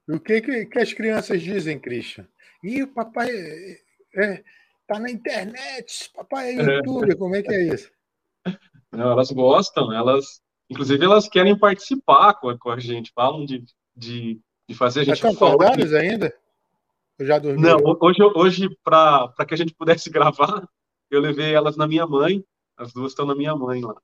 [0.07, 2.27] o que, que, que as crianças dizem, Christian?
[2.63, 3.79] E o papai é,
[4.15, 4.43] é,
[4.87, 7.91] tá na internet, papai é youtuber, como é que é isso?
[8.91, 13.63] Não, elas gostam, elas, inclusive elas querem participar com a, com a gente, falam de,
[13.95, 15.15] de, de fazer a gente.
[15.15, 16.33] Estão acordadas ainda?
[17.19, 17.61] Eu já dormi.
[17.61, 20.67] Não, hoje, hoje para que a gente pudesse gravar,
[21.11, 22.43] eu levei elas na minha mãe,
[22.79, 23.95] as duas estão na minha mãe lá.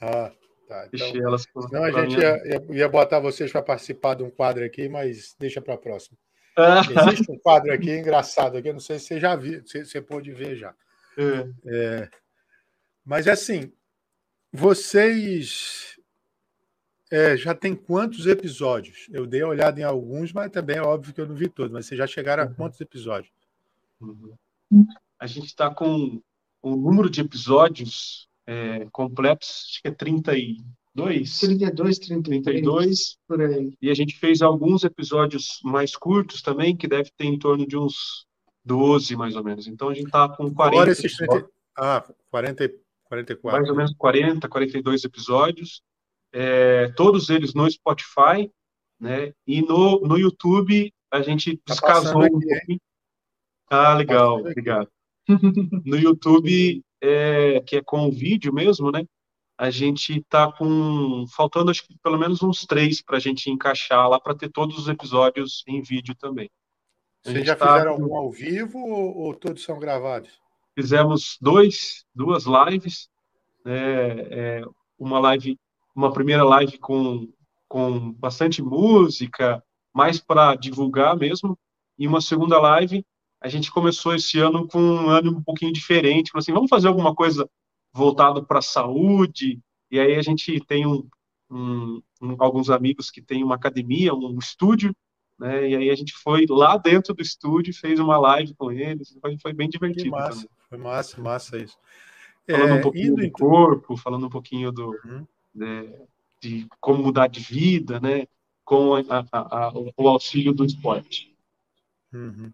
[0.00, 0.32] Ah,
[0.66, 0.88] tá.
[0.92, 4.88] Então, elas senão a gente ia, ia, botar vocês para participar de um quadro aqui,
[4.88, 6.18] mas deixa para a próxima.
[7.06, 10.32] Existe um quadro aqui engraçado aqui, não sei se você já viu, se você pôde
[10.32, 10.74] ver já.
[11.16, 11.48] É.
[11.66, 12.10] É,
[13.04, 13.72] mas assim,
[14.52, 15.98] vocês
[17.10, 19.08] é, já tem quantos episódios?
[19.12, 21.72] Eu dei uma olhada em alguns, mas também é óbvio que eu não vi todos.
[21.72, 22.54] Mas vocês já chegaram a uhum.
[22.54, 23.32] quantos episódios?
[24.00, 24.36] Uhum.
[25.18, 26.20] A gente está com
[26.62, 31.38] o número de episódios é, completos, acho que é 32.
[31.40, 33.18] 32, 33, 32.
[33.26, 33.72] Por aí.
[33.80, 37.76] E a gente fez alguns episódios mais curtos também, que deve ter em torno de
[37.76, 38.26] uns
[38.64, 39.66] 12, mais ou menos.
[39.66, 40.62] Então a gente está com 40.
[40.62, 41.48] Agora esses 30...
[41.78, 42.70] Ah, 40,
[43.04, 43.58] 44.
[43.58, 45.82] Mais ou menos 40, 42 episódios.
[46.32, 48.50] É, todos eles no Spotify,
[49.00, 49.32] né?
[49.46, 52.80] E no, no YouTube a gente tá descasou aqui, um pouquinho.
[53.68, 54.88] Ah, legal, obrigado.
[55.84, 59.04] No YouTube, é, que é com o vídeo mesmo, né?
[59.58, 64.08] A gente tá com faltando acho que pelo menos uns três para a gente encaixar
[64.08, 66.50] lá para ter todos os episódios em vídeo também.
[67.22, 70.30] Vocês já tá fizeram algum ao vivo ou, ou, todos são gravados?
[70.74, 73.10] Fizemos dois, duas lives,
[73.64, 74.10] né?
[74.30, 74.64] É,
[74.98, 75.58] uma live,
[75.94, 77.28] uma primeira live com
[77.70, 79.62] com bastante música,
[79.94, 81.56] mais para divulgar mesmo,
[81.96, 83.06] e uma segunda live
[83.40, 86.88] a gente começou esse ano com um ano um pouquinho diferente, falou assim, vamos fazer
[86.88, 87.48] alguma coisa
[87.92, 89.60] voltado para a saúde,
[89.90, 91.08] e aí a gente tem um,
[91.50, 92.02] um,
[92.38, 94.94] alguns amigos que têm uma academia, um estúdio,
[95.38, 99.16] né, e aí a gente foi lá dentro do estúdio, fez uma live com eles,
[99.20, 100.04] foi, foi bem divertido.
[100.04, 100.50] Que massa, também.
[100.68, 101.78] foi massa, massa isso.
[102.48, 103.48] Falando é, um pouquinho do então...
[103.48, 105.26] corpo, falando um pouquinho do, uhum.
[105.54, 105.92] né,
[106.42, 108.26] de como mudar de vida, né,
[108.64, 109.02] com a,
[109.32, 111.34] a, a, o auxílio do esporte.
[112.12, 112.52] Uhum.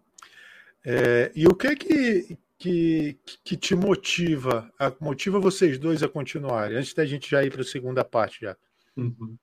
[0.89, 6.77] É, e o que que, que que te motiva, a, motiva vocês dois a continuarem?
[6.77, 8.55] Antes da gente já ir para a segunda parte já.
[8.95, 9.37] Uhum.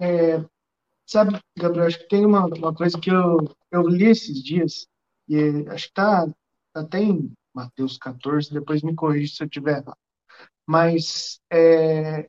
[0.00, 0.42] É,
[1.04, 4.88] sabe, Gabriel, acho que tem uma, uma coisa que eu, eu li esses dias,
[5.28, 5.36] e
[5.68, 6.26] acho que está
[6.72, 9.98] tá até em Mateus 14, depois me corrija se eu estiver errado.
[10.66, 12.26] Mas é,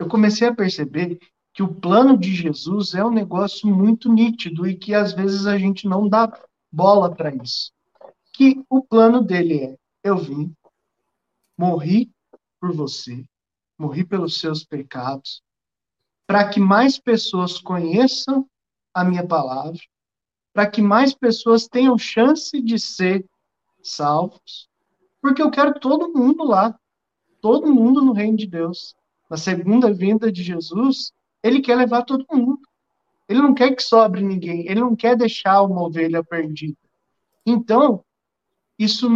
[0.00, 1.18] eu comecei a perceber
[1.54, 5.56] que o plano de Jesus é um negócio muito nítido e que às vezes a
[5.56, 6.36] gente não dá
[6.70, 7.72] bola para isso.
[8.32, 10.52] Que o plano dele é: eu vim,
[11.56, 12.10] morri
[12.60, 13.24] por você,
[13.78, 15.40] morri pelos seus pecados,
[16.26, 18.48] para que mais pessoas conheçam
[18.92, 19.80] a minha palavra,
[20.52, 23.24] para que mais pessoas tenham chance de ser
[23.80, 24.68] salvos,
[25.22, 26.76] porque eu quero todo mundo lá,
[27.40, 28.94] todo mundo no reino de Deus.
[29.30, 31.12] Na segunda vinda de Jesus,
[31.44, 32.58] ele quer levar todo mundo.
[33.28, 34.66] Ele não quer que sobre ninguém.
[34.66, 36.78] Ele não quer deixar uma ovelha perdida.
[37.44, 38.02] Então,
[38.78, 39.08] isso,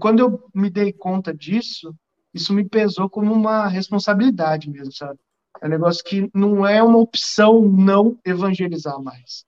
[0.00, 1.94] quando eu me dei conta disso,
[2.32, 5.18] isso me pesou como uma responsabilidade mesmo, sabe?
[5.60, 9.44] É um negócio que não é uma opção não evangelizar mais.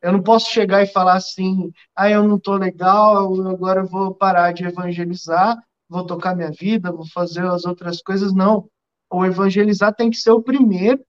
[0.00, 4.14] Eu não posso chegar e falar assim, ah, eu não tô legal, agora eu vou
[4.14, 8.32] parar de evangelizar, vou tocar minha vida, vou fazer as outras coisas.
[8.32, 8.66] Não.
[9.12, 11.04] O evangelizar tem que ser o primeiro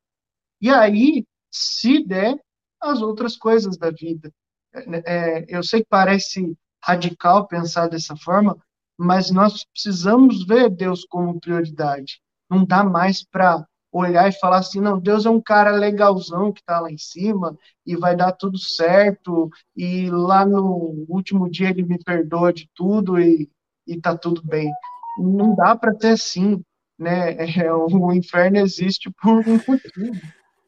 [0.62, 2.38] e aí, se der,
[2.82, 4.32] as outras coisas da vida.
[4.74, 8.58] É, é, eu sei que parece radical pensar dessa forma,
[8.98, 12.20] mas nós precisamos ver Deus como prioridade.
[12.50, 16.62] Não dá mais para olhar e falar assim, não, Deus é um cara legalzão que
[16.62, 21.84] está lá em cima e vai dar tudo certo e lá no último dia ele
[21.84, 23.50] me perdoa de tudo e,
[23.86, 24.72] e tá tudo bem.
[25.20, 26.64] Não dá para ter assim,
[26.98, 27.36] né?
[27.62, 30.22] É, o inferno existe por um motivo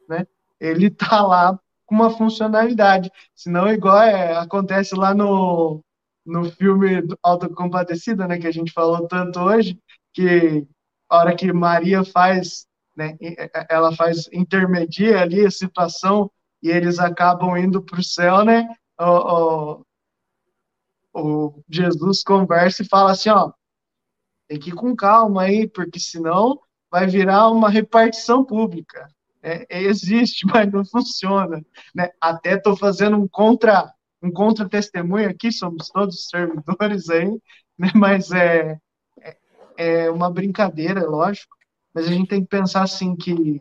[0.10, 0.26] né?
[0.60, 3.12] Ele tá lá com uma funcionalidade.
[3.36, 5.84] Senão, igual é, acontece lá no,
[6.26, 9.80] no filme Autocompadecida, né, que a gente falou tanto hoje,
[10.14, 10.66] que
[11.10, 12.66] a hora que Maria faz,
[12.96, 13.18] né,
[13.70, 16.32] ela faz intermedia ali a situação
[16.62, 18.68] e eles acabam indo para o céu, né?
[19.00, 19.86] O, o,
[21.14, 23.52] o, Jesus conversa e fala assim, ó,
[24.48, 26.60] tem que ir com calma aí, porque senão
[26.90, 29.10] vai virar uma repartição pública
[29.44, 31.62] é, é, existe, mas não funciona.
[31.94, 32.10] Né?
[32.20, 37.30] Até estou fazendo um contra, um contra-testemunho aqui, somos todos servidores aí,
[37.78, 37.92] né?
[37.94, 38.78] mas é,
[39.22, 39.38] é,
[39.78, 41.56] é uma brincadeira, lógico,
[41.94, 43.60] mas a gente tem que pensar assim que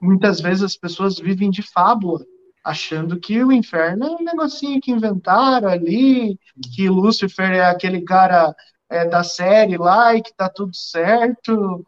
[0.00, 2.24] muitas vezes as pessoas vivem de fábula,
[2.64, 6.38] achando que o inferno é um negocinho que inventaram ali,
[6.74, 8.54] que Lúcifer é aquele cara
[8.90, 11.84] é, da série lá e que tá tudo certo.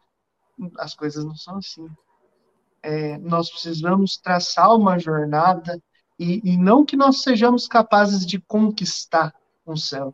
[0.79, 1.87] As coisas não são assim.
[2.87, 5.81] É, nós precisamos traçar uma jornada
[6.19, 9.33] e, e não que nós sejamos capazes de conquistar
[9.65, 10.13] um céu.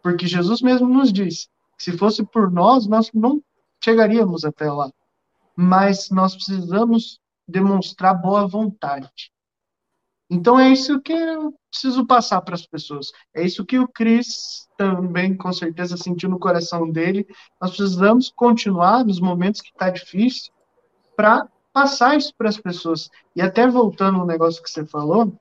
[0.00, 3.42] Porque Jesus mesmo nos disse: que se fosse por nós, nós não
[3.82, 4.88] chegaríamos até lá.
[5.56, 7.18] Mas nós precisamos
[7.48, 9.32] demonstrar boa vontade.
[10.30, 13.10] Então é isso que eu preciso passar para as pessoas.
[13.34, 17.26] É isso que o Cris também, com certeza, sentiu no coração dele.
[17.60, 20.52] Nós precisamos continuar nos momentos que está difícil
[21.16, 23.10] para passar isso para as pessoas.
[23.34, 25.36] E até voltando no negócio que você falou,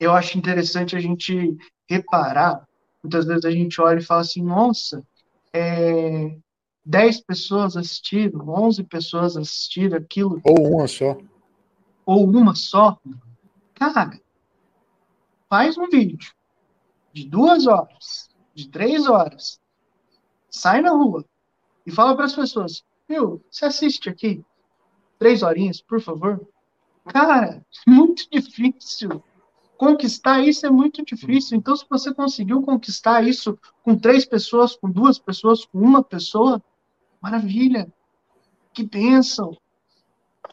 [0.00, 1.56] eu acho interessante a gente
[1.88, 2.68] reparar.
[3.02, 5.06] Muitas vezes a gente olha e fala assim: nossa,
[5.52, 6.36] é,
[6.84, 10.42] 10 pessoas assistiram, 11 pessoas assistiram aquilo.
[10.44, 11.16] Ou uma só.
[12.04, 12.98] Ou uma só.
[13.74, 14.20] Cara,
[15.48, 16.32] faz um vídeo
[17.12, 19.60] de duas horas, de três horas,
[20.50, 21.24] sai na rua
[21.86, 24.44] e fala para as pessoas: Meu, você assiste aqui?
[25.18, 26.40] Três horinhas, por favor.
[27.06, 29.22] Cara, muito difícil.
[29.76, 31.56] Conquistar isso é muito difícil.
[31.56, 36.62] Então, se você conseguiu conquistar isso com três pessoas, com duas pessoas, com uma pessoa,
[37.20, 37.92] maravilha.
[38.72, 39.56] Que bênção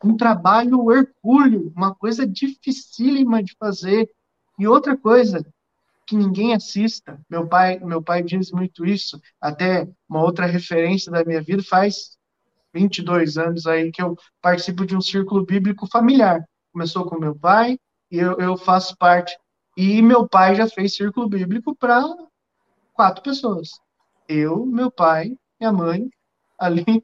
[0.03, 4.09] um trabalho hercúleo, uma coisa dificílima de fazer.
[4.57, 5.45] E outra coisa,
[6.05, 7.19] que ninguém assista.
[7.29, 9.19] Meu pai, meu pai diz muito isso.
[9.41, 12.17] Até uma outra referência da minha vida faz
[12.75, 16.43] 22 anos aí que eu participo de um círculo bíblico familiar.
[16.73, 17.79] Começou com meu pai
[18.11, 19.35] e eu, eu faço parte.
[19.77, 22.03] E meu pai já fez círculo bíblico para
[22.93, 23.69] quatro pessoas.
[24.27, 26.09] Eu, meu pai, minha mãe,
[26.59, 26.85] ali.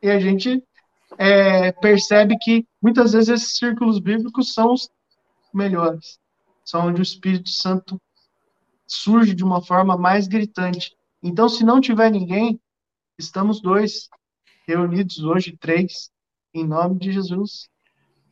[0.00, 0.62] E a gente
[1.18, 4.88] é, percebe que muitas vezes esses círculos bíblicos são os
[5.52, 6.20] melhores.
[6.64, 8.00] São onde o Espírito Santo
[8.86, 10.96] surge de uma forma mais gritante.
[11.20, 12.60] Então, se não tiver ninguém,
[13.18, 14.08] estamos dois
[14.68, 16.10] reunidos hoje, três,
[16.52, 17.68] em nome de Jesus.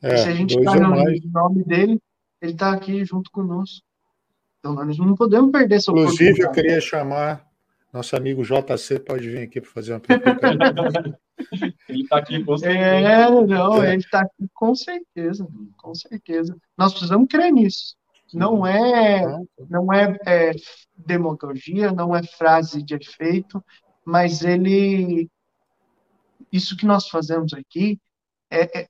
[0.01, 1.99] É, se a gente está reunido em nome dele,
[2.39, 3.83] ele está aqui junto conosco.
[4.59, 7.43] Então, nós não podemos perder essa Inclusive, eu queria chamar
[7.91, 11.19] nosso amigo JC, pode vir aqui para fazer uma pergunta.
[11.89, 12.85] ele está aqui com certeza.
[12.85, 13.93] É, não, é.
[13.93, 15.47] ele está aqui com certeza,
[15.77, 16.55] com certeza.
[16.77, 17.95] Nós precisamos crer nisso.
[18.33, 19.21] Não é,
[19.69, 20.51] não é, é
[20.95, 23.63] demagogia, não é frase de efeito,
[24.03, 25.29] mas ele,
[26.51, 27.99] isso que nós fazemos aqui
[28.49, 28.89] é, é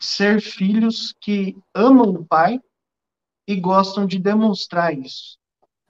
[0.00, 2.60] ser filhos que amam o Pai
[3.46, 5.38] e gostam de demonstrar isso.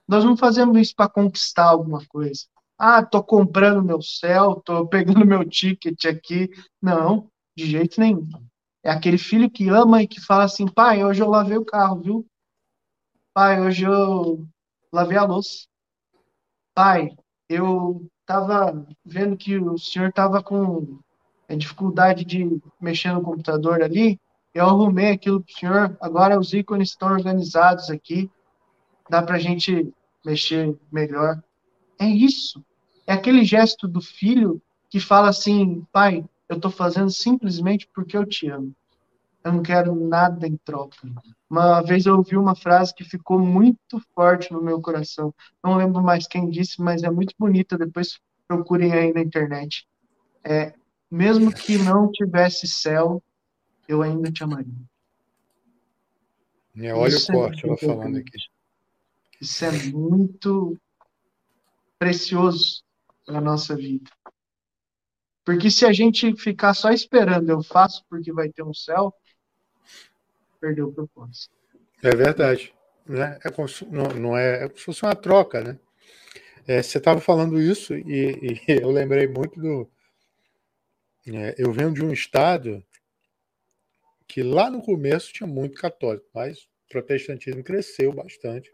[0.07, 2.47] Nós não fazemos isso para conquistar alguma coisa.
[2.77, 6.51] Ah, tô comprando meu céu, tô pegando meu ticket aqui.
[6.81, 8.29] Não, de jeito nenhum.
[8.83, 12.01] É aquele filho que ama e que fala assim: pai, hoje eu lavei o carro,
[12.01, 12.27] viu?
[13.35, 14.47] Pai, hoje eu
[14.93, 15.67] lavei a louça.
[16.75, 17.11] Pai,
[17.49, 21.01] eu estava vendo que o senhor estava com
[21.57, 24.21] dificuldade de mexer no computador ali.
[24.55, 25.99] Eu arrumei aquilo para o senhor.
[26.01, 28.31] Agora os ícones estão organizados aqui.
[29.09, 29.93] Dá para a gente
[30.25, 31.43] mexer melhor.
[31.99, 32.65] É isso.
[33.05, 38.25] É aquele gesto do filho que fala assim: pai, eu estou fazendo simplesmente porque eu
[38.25, 38.73] te amo.
[39.43, 40.97] Eu não quero nada em troca.
[41.49, 45.35] Uma vez eu ouvi uma frase que ficou muito forte no meu coração.
[45.65, 47.79] Não lembro mais quem disse, mas é muito bonita.
[47.79, 49.89] Depois procurem aí na internet.
[50.45, 50.75] É,
[51.11, 53.23] mesmo que não tivesse céu,
[53.89, 54.75] eu ainda te amaria.
[56.77, 58.39] É, olha Isso o corte, é ela falando aqui.
[59.41, 60.79] Isso é muito
[61.99, 62.83] precioso
[63.27, 64.11] para a nossa vida.
[65.45, 69.13] Porque se a gente ficar só esperando, eu faço porque vai ter um céu,
[70.61, 71.55] perdeu o propósito.
[72.03, 72.75] É verdade.
[73.07, 73.39] Né?
[73.45, 75.79] É como se, não, não é, é como se fosse uma troca, né?
[76.67, 79.91] É, você estava falando isso e, e, eu lembrei muito do.
[81.27, 82.85] É, eu venho de um estado
[84.27, 88.71] que lá no começo tinha muito católico, mas o protestantismo cresceu bastante.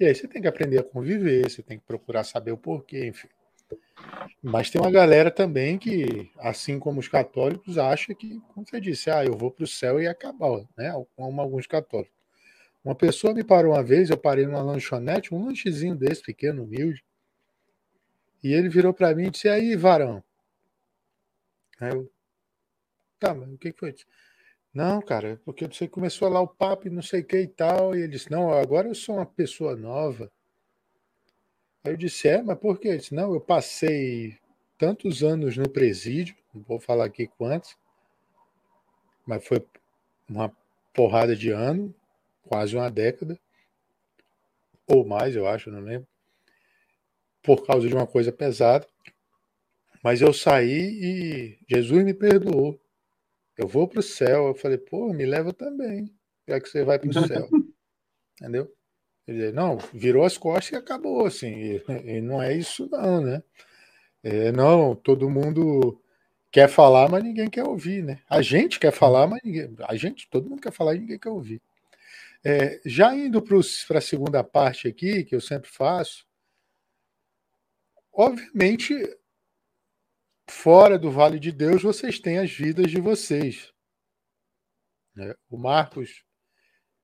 [0.00, 3.06] E aí você tem que aprender a conviver, você tem que procurar saber o porquê,
[3.06, 3.28] enfim.
[4.42, 9.10] Mas tem uma galera também que, assim como os católicos, acha que, como você disse,
[9.10, 10.92] ah, eu vou para o céu e acabar, né?
[11.16, 12.14] Como alguns católicos.
[12.84, 17.02] Uma pessoa me parou uma vez, eu parei numa lanchonete, um lanchezinho desse, pequeno, humilde,
[18.42, 20.22] e ele virou para mim e disse: aí, varão?
[21.80, 22.10] Aí eu,
[23.18, 24.04] tá, mas o que foi isso?
[24.72, 27.96] Não, cara, porque você começou lá o papo e não sei o que e tal.
[27.96, 30.30] E ele disse: Não, agora eu sou uma pessoa nova.
[31.84, 32.88] Aí eu disse: É, mas por quê?
[32.88, 34.38] Ele disse: Não, eu passei
[34.78, 37.76] tantos anos no presídio, não vou falar aqui quantos,
[39.26, 39.64] mas foi
[40.28, 40.50] uma
[40.92, 41.94] porrada de ano,
[42.42, 43.38] quase uma década,
[44.86, 46.08] ou mais, eu acho, não lembro,
[47.42, 48.86] por causa de uma coisa pesada.
[50.02, 52.78] Mas eu saí e Jesus me perdoou.
[53.56, 54.48] Eu vou para o céu.
[54.48, 56.14] Eu falei, pô, me leva também,
[56.46, 57.48] já que você vai para o céu.
[58.38, 58.70] Entendeu?
[59.26, 61.46] Ele não, virou as costas e acabou, assim.
[61.46, 63.42] E, e não é isso, não, né?
[64.22, 66.00] É, não, todo mundo
[66.50, 68.20] quer falar, mas ninguém quer ouvir, né?
[68.28, 69.74] A gente quer falar, mas ninguém.
[69.88, 71.60] A gente, todo mundo quer falar e ninguém quer ouvir.
[72.44, 76.26] É, já indo para a segunda parte aqui, que eu sempre faço,
[78.12, 78.94] obviamente
[80.48, 83.72] fora do Vale de Deus, vocês têm as vidas de vocês.
[85.14, 85.34] Né?
[85.50, 86.24] O Marcos.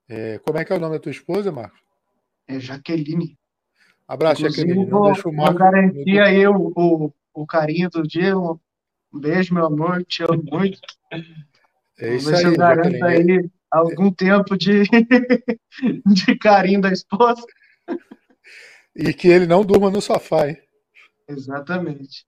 [0.08, 1.80] É, como é que é o nome da tua esposa, Marcos?
[2.50, 3.38] É Jaqueline.
[4.08, 4.90] Abraço, Inclusive, Jaqueline.
[4.90, 8.36] Não deixa o garantir aí o, o, o, carinho do dia.
[8.36, 8.58] Um
[9.12, 10.04] beijo, meu amor.
[10.04, 10.80] Te amo muito.
[12.00, 14.82] É isso aí, eu garanto aí algum tempo de,
[16.06, 17.46] de carinho da esposa.
[18.96, 20.58] E que ele não durma no sofá, hein?
[21.28, 22.26] Exatamente.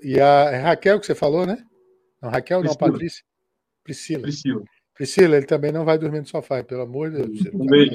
[0.00, 1.64] E a é Raquel que você falou, né?
[2.22, 2.86] Não, Raquel Priscila.
[2.86, 3.24] não, Patrícia.
[3.82, 4.22] Priscila.
[4.22, 4.64] Priscila.
[4.94, 7.54] Priscila, ele também não vai dormir no sofá, pelo amor de Deus.
[7.54, 7.94] Um beijo.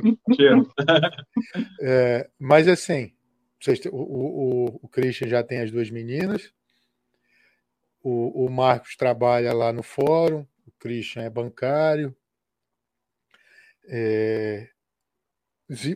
[1.82, 3.14] É, mas assim,
[3.60, 6.54] vocês, o, o, o Christian já tem as duas meninas.
[8.04, 10.46] O, o Marcos trabalha lá no fórum.
[10.68, 12.16] O Christian é bancário.
[13.88, 14.70] É,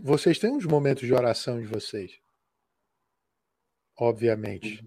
[0.01, 2.19] vocês têm uns momentos de oração de vocês.
[3.97, 4.81] Obviamente.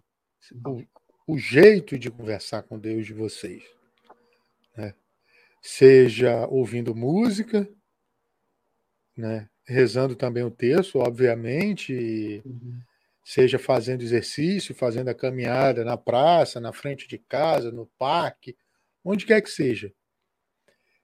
[0.64, 0.86] Uhum
[1.26, 3.64] o jeito de conversar com Deus de vocês.
[4.76, 4.94] Né?
[5.68, 7.68] Seja ouvindo música,
[9.16, 9.48] né?
[9.66, 12.80] rezando também o texto, obviamente, uhum.
[13.24, 18.56] seja fazendo exercício, fazendo a caminhada na praça, na frente de casa, no parque,
[19.04, 19.92] onde quer que seja.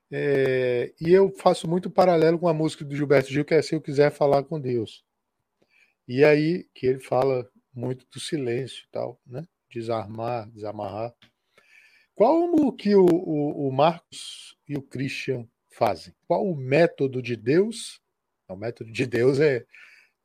[0.09, 3.75] É, e eu faço muito paralelo com a música do Gilberto Gil, que é Se
[3.75, 5.03] Eu Quiser Falar com Deus.
[6.07, 9.45] E aí, que ele fala muito do silêncio e tal, né?
[9.69, 11.13] desarmar, desamarrar.
[12.15, 16.13] Qual o que o, o, o Marcos e o Christian fazem?
[16.27, 18.01] Qual o método de Deus?
[18.47, 19.65] O método de Deus é.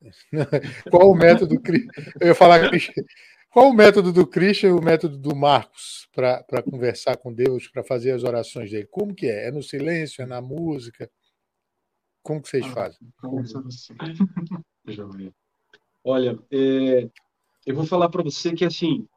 [0.91, 1.61] Qual o método.
[2.19, 2.69] Eu ia falar.
[3.51, 7.83] Qual o método do Christian e o método do Marcos para conversar com Deus, para
[7.83, 8.87] fazer as orações dele?
[8.91, 9.47] Como que é?
[9.47, 10.21] É no silêncio?
[10.21, 11.09] É na música?
[12.21, 12.99] Como que vocês ah, fazem?
[16.03, 17.09] Olha, é,
[17.65, 19.07] eu vou falar para você que assim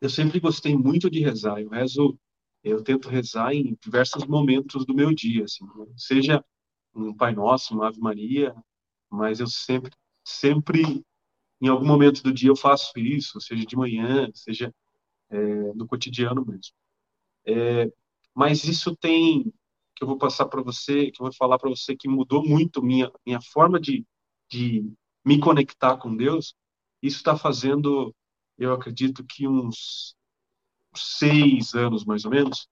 [0.00, 1.60] eu sempre gostei muito de rezar.
[1.60, 2.18] Eu rezo,
[2.62, 5.86] eu tento rezar em diversos momentos do meu dia, assim, né?
[5.96, 6.44] seja
[6.94, 8.54] um Pai Nosso, uma Ave Maria,
[9.10, 9.92] mas eu sempre,
[10.24, 11.04] sempre,
[11.60, 14.74] em algum momento do dia eu faço isso, seja de manhã, seja
[15.30, 15.36] é,
[15.74, 16.74] no cotidiano mesmo.
[17.46, 17.90] É,
[18.34, 19.44] mas isso tem,
[19.96, 22.82] que eu vou passar para você, que eu vou falar para você que mudou muito
[22.82, 24.06] minha minha forma de,
[24.50, 24.84] de
[25.24, 26.54] me conectar com Deus.
[27.02, 28.14] Isso está fazendo
[28.58, 30.14] eu acredito que uns
[30.94, 32.68] seis anos, mais ou menos.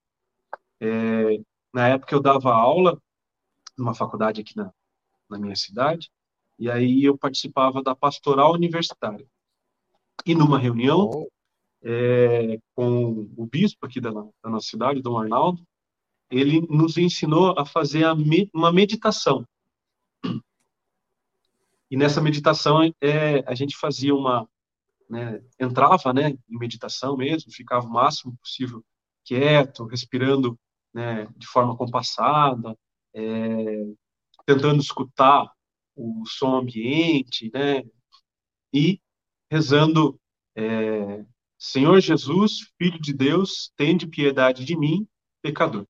[0.80, 1.40] É,
[1.72, 3.00] na época eu dava aula
[3.76, 4.72] numa faculdade aqui na,
[5.28, 6.10] na minha cidade,
[6.58, 9.26] e aí eu participava da pastoral universitária.
[10.26, 11.26] E numa reunião
[11.82, 15.66] é, com o bispo aqui da, da nossa cidade, Dom Arnaldo,
[16.30, 19.44] ele nos ensinou a fazer a me, uma meditação.
[21.90, 24.48] E nessa meditação é, a gente fazia uma,
[25.10, 28.84] né, entrava né, em meditação mesmo, ficava o máximo possível
[29.24, 30.58] quieto, respirando
[30.94, 32.78] né, de forma compassada,
[33.14, 33.84] é,
[34.46, 35.50] tentando escutar
[35.96, 37.82] o som ambiente, né,
[38.72, 39.00] e
[39.50, 40.18] rezando,
[40.56, 41.24] é,
[41.58, 45.06] Senhor Jesus, Filho de Deus, tende piedade de mim,
[45.42, 45.86] pecador.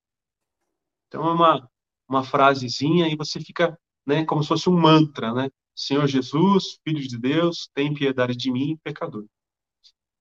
[1.07, 1.69] Então é uma,
[2.09, 5.49] uma frasezinha e você fica né, como se fosse um mantra, né?
[5.81, 9.25] Senhor Jesus, Filho de Deus, tem piedade de mim, pecador.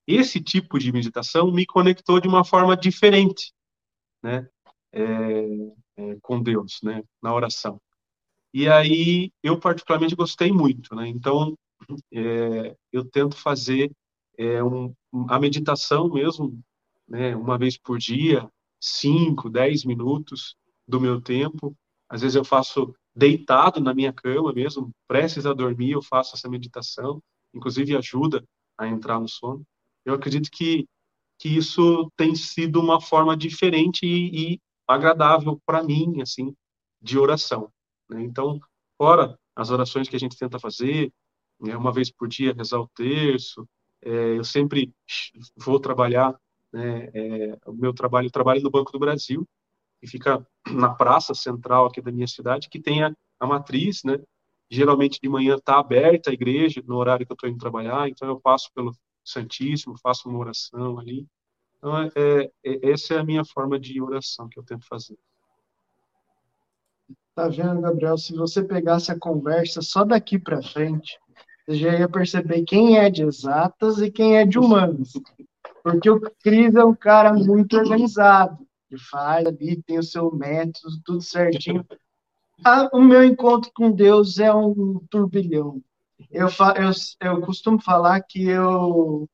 [0.06, 3.52] Esse tipo de meditação me conectou de uma forma diferente,
[4.22, 4.48] né,
[4.90, 5.02] é,
[5.98, 7.78] é, com Deus, né, na oração.
[8.54, 11.06] E aí eu particularmente gostei muito, né.
[11.08, 11.54] Então
[12.10, 13.92] é, eu tento fazer
[14.38, 14.94] é, um,
[15.28, 16.58] a meditação mesmo,
[17.06, 18.50] né, uma vez por dia,
[18.80, 20.56] cinco, dez minutos
[20.88, 21.76] do meu tempo.
[22.08, 26.48] Às vezes eu faço deitado na minha cama mesmo, prestes a dormir, eu faço essa
[26.48, 27.22] meditação,
[27.52, 28.44] inclusive ajuda
[28.78, 29.64] a entrar no sono.
[30.04, 30.86] Eu acredito que,
[31.38, 36.54] que isso tem sido uma forma diferente e, e agradável para mim, assim,
[37.00, 37.70] de oração.
[38.08, 38.22] Né?
[38.22, 38.58] Então,
[38.96, 41.12] fora as orações que a gente tenta fazer,
[41.60, 43.68] né, uma vez por dia rezar o terço,
[44.02, 44.92] é, eu sempre
[45.56, 46.34] vou trabalhar,
[46.72, 49.46] né, é, o meu trabalho, eu trabalho no Banco do Brasil,
[50.00, 54.18] que fica na praça central aqui da minha cidade, que tem a, a matriz, né,
[54.70, 58.28] geralmente de manhã está aberta a igreja, no horário que eu estou indo trabalhar, então
[58.28, 58.92] eu passo pelo
[59.24, 61.26] Santíssimo, faço uma oração ali,
[61.80, 65.18] então, é, é, é, essa é a minha forma de oração que eu tento fazer.
[67.34, 68.18] Tá vendo, Gabriel?
[68.18, 71.18] Se você pegasse a conversa só daqui para frente,
[71.66, 75.12] você já ia perceber quem é de exatas e quem é de humanos.
[75.82, 78.58] Porque o Cris é um cara muito organizado.
[78.90, 81.86] Ele faz ali, tem o seu método, tudo certinho.
[82.64, 85.82] Ah, o meu encontro com Deus é um turbilhão.
[86.30, 89.28] Eu, eu, eu costumo falar que eu,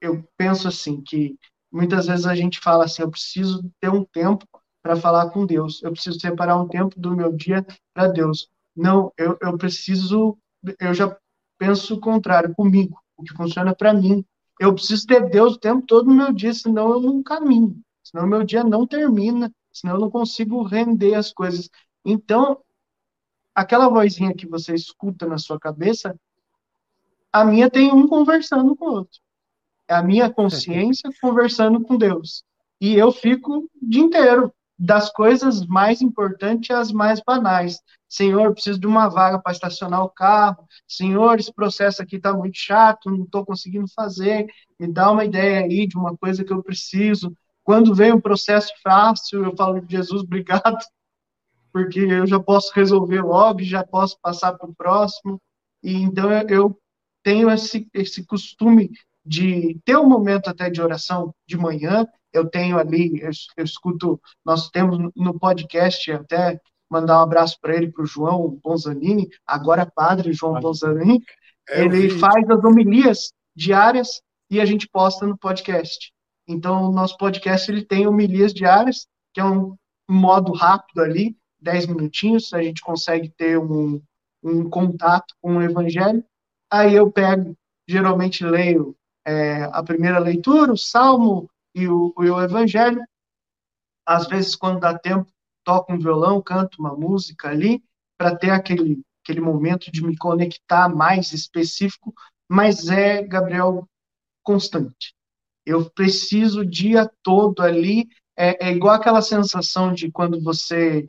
[0.00, 1.36] eu penso assim, que
[1.72, 4.46] muitas vezes a gente fala assim, eu preciso ter um tempo
[4.82, 5.82] para falar com Deus.
[5.82, 8.48] Eu preciso separar um tempo do meu dia para Deus.
[8.74, 10.38] Não, eu, eu preciso,
[10.78, 11.16] eu já
[11.58, 14.24] penso o contrário comigo, o que funciona para mim.
[14.60, 18.26] Eu preciso ter Deus o tempo todo no meu dia, senão eu não caminho, senão
[18.26, 21.68] meu dia não termina, senão eu não consigo render as coisas.
[22.04, 22.60] Então,
[23.54, 26.18] aquela vozinha que você escuta na sua cabeça,
[27.32, 29.20] a minha tem um conversando com o outro.
[29.88, 32.44] É a minha consciência conversando com Deus.
[32.80, 37.80] E eu fico o dia inteiro das coisas mais importantes às mais banais.
[38.08, 40.66] Senhor, preciso de uma vaga para estacionar o carro.
[40.86, 44.46] Senhor, esse processo aqui está muito chato, não estou conseguindo fazer.
[44.78, 47.34] Me dá uma ideia aí de uma coisa que eu preciso.
[47.66, 50.78] Quando vem um processo fácil, eu falo, Jesus, obrigado,
[51.72, 55.42] porque eu já posso resolver logo, já posso passar para o próximo.
[55.82, 56.78] E então eu
[57.24, 58.92] tenho esse, esse costume
[59.24, 64.20] de ter um momento até de oração de manhã, eu tenho ali, eu, eu escuto,
[64.44, 69.90] nós temos no podcast até mandar um abraço para ele, para o João Bonzanini, agora
[69.92, 71.20] padre João Bonzanini,
[71.68, 76.14] é, ele faz as homilias diárias e a gente posta no podcast.
[76.48, 79.76] Então, o nosso podcast ele tem homilias diárias, que é um
[80.08, 84.00] modo rápido ali, 10 minutinhos, a gente consegue ter um,
[84.42, 86.24] um contato com o evangelho.
[86.70, 87.56] Aí eu pego,
[87.88, 88.96] geralmente leio
[89.26, 93.04] é, a primeira leitura, o salmo, e o, e o evangelho.
[94.06, 95.30] Às vezes, quando dá tempo,
[95.62, 97.82] toco um violão, canto uma música ali,
[98.16, 102.14] para ter aquele, aquele momento de me conectar mais específico,
[102.48, 103.86] mas é, Gabriel,
[104.42, 105.15] constante.
[105.66, 111.06] Eu preciso o dia todo ali, é, é igual aquela sensação de quando você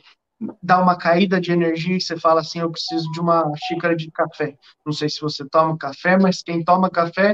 [0.62, 4.10] dá uma caída de energia e você fala assim, eu preciso de uma xícara de
[4.12, 4.58] café.
[4.86, 7.34] Não sei se você toma café, mas quem toma café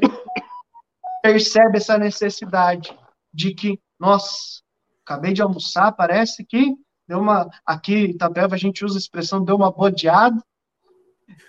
[1.22, 2.98] percebe essa necessidade
[3.34, 4.62] de que, nossa,
[5.06, 6.76] acabei de almoçar, parece que
[7.08, 7.50] deu uma.
[7.66, 10.42] Aqui em Itapeva a gente usa a expressão deu uma bodeada,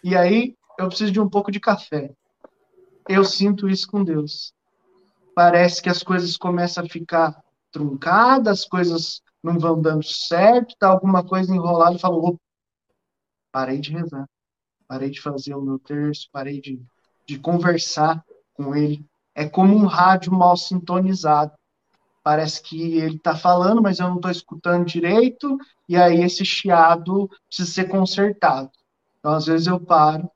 [0.02, 2.12] e aí eu preciso de um pouco de café.
[3.09, 4.52] Eu sinto isso com Deus.
[5.35, 7.43] Parece que as coisas começam a ficar
[7.73, 12.40] truncadas, as coisas não vão dando certo, tá alguma coisa enrolada, e falo,
[13.52, 14.28] parei de rezar,
[14.86, 16.81] parei de fazer o meu terço, parei de,
[17.27, 18.24] de conversar
[18.55, 19.05] com ele.
[19.35, 21.52] É como um rádio mal sintonizado
[22.24, 27.28] parece que ele está falando, mas eu não estou escutando direito, e aí esse chiado
[27.47, 28.70] precisa ser consertado.
[29.19, 30.28] Então, às vezes, eu paro,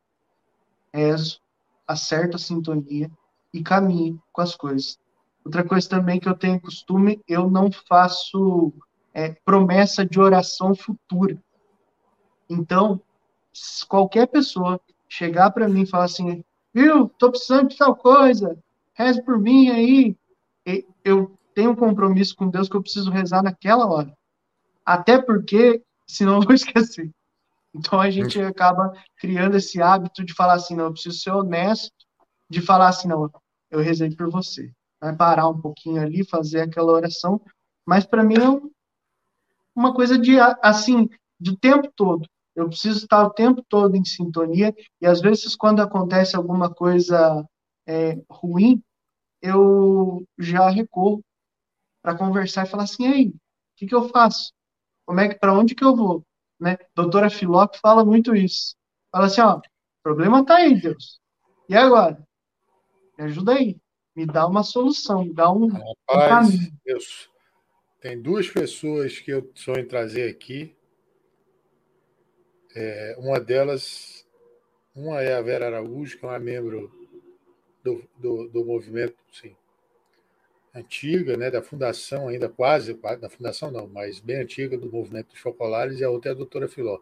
[0.92, 1.40] rezo,
[1.86, 3.10] acerto a sintonia
[3.52, 4.98] e caminho com as coisas.
[5.44, 8.72] Outra coisa também que eu tenho costume, eu não faço
[9.14, 11.38] é, promessa de oração futura.
[12.48, 13.00] Então,
[13.88, 18.58] qualquer pessoa chegar para mim e falar assim, viu, tô precisando de tal coisa,
[18.94, 20.16] reze por mim aí,
[21.04, 24.16] eu tenho um compromisso com Deus que eu preciso rezar naquela hora.
[24.84, 27.10] Até porque, senão eu vou esquecer.
[27.74, 31.97] Então a gente acaba criando esse hábito de falar assim, não, eu preciso ser honesto,
[32.48, 33.30] de falar assim, não,
[33.70, 34.72] eu rezei por você.
[35.00, 37.40] Vai parar um pouquinho ali, fazer aquela oração,
[37.86, 38.70] mas para mim é
[39.74, 41.08] uma coisa de, assim,
[41.38, 42.28] do tempo todo.
[42.54, 47.44] Eu preciso estar o tempo todo em sintonia, e às vezes quando acontece alguma coisa
[47.86, 48.82] é, ruim,
[49.40, 51.22] eu já recorro
[52.02, 53.34] para conversar e falar assim, aí, o
[53.76, 54.52] que, que eu faço?
[55.06, 56.24] Como é que, para onde que eu vou?
[56.60, 56.76] Né?
[56.94, 58.74] Doutora Filó fala muito isso.
[59.12, 59.62] Fala assim, ó, o
[60.02, 61.20] problema tá aí, Deus.
[61.68, 62.27] E agora?
[63.18, 63.76] Me ajuda aí.
[64.14, 66.58] Me dá uma solução, me dá um, Rapaz, um.
[66.84, 67.28] Deus.
[68.00, 70.74] Tem duas pessoas que eu sonho em trazer aqui.
[72.74, 74.24] É, uma delas,
[74.94, 76.92] uma é a Vera Araújo, que é uma membro
[77.82, 79.56] do, do, do movimento, sim,
[80.74, 85.40] antiga, né, da fundação, ainda quase, da fundação não, mas bem antiga do movimento dos
[85.40, 87.00] focolares, e a outra é a doutora Filó.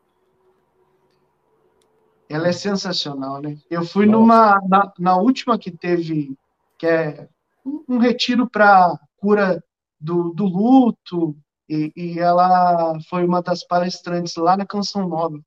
[2.28, 3.56] Ela é sensacional, né?
[3.70, 4.18] Eu fui Nossa.
[4.18, 6.36] numa, na, na, última que teve,
[6.78, 7.28] que é
[7.64, 9.62] um, um retiro para cura
[10.00, 11.36] do, do luto,
[11.68, 15.40] e, e, ela foi uma das palestrantes lá na Canção Nova.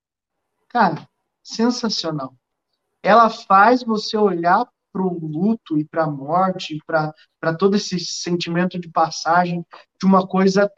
[0.67, 1.07] Cara,
[1.41, 2.33] sensacional.
[3.01, 8.79] Ela faz você olhar para o luto e para a morte, para todo esse sentimento
[8.79, 9.65] de passagem
[9.99, 10.69] de uma coisa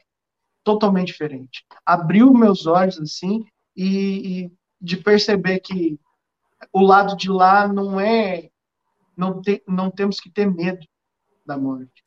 [0.63, 1.65] totalmente diferente.
[1.85, 3.43] Abriu meus olhos assim
[3.75, 4.51] e, e
[4.81, 5.99] de perceber que
[6.73, 8.49] o lado de lá não é
[9.15, 10.85] não, te, não temos que ter medo
[11.45, 12.03] da morte.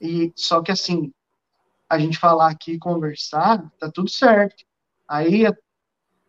[0.00, 1.12] E só que assim,
[1.88, 4.64] a gente falar aqui conversar, tá tudo certo.
[5.08, 5.56] Aí a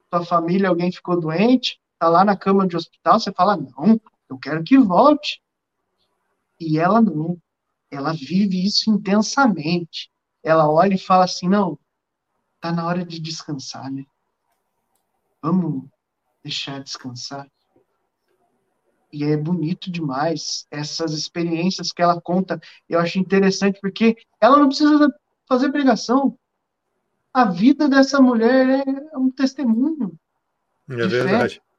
[0.09, 3.99] tua família, alguém ficou doente, tá lá na cama de hospital, você fala: "Não,
[4.29, 5.41] eu quero que volte.
[6.59, 7.37] E ela não.
[7.91, 10.11] Ela vive isso intensamente.
[10.43, 11.77] Ela olha e fala assim: não,
[12.59, 14.05] tá na hora de descansar, né?
[15.43, 15.83] Vamos
[16.41, 17.45] deixar descansar.
[19.11, 22.59] E é bonito demais essas experiências que ela conta.
[22.87, 25.13] Eu acho interessante porque ela não precisa
[25.47, 26.39] fazer pregação.
[27.33, 30.17] A vida dessa mulher é um testemunho.
[30.89, 31.55] É verdade.
[31.55, 31.73] Fé.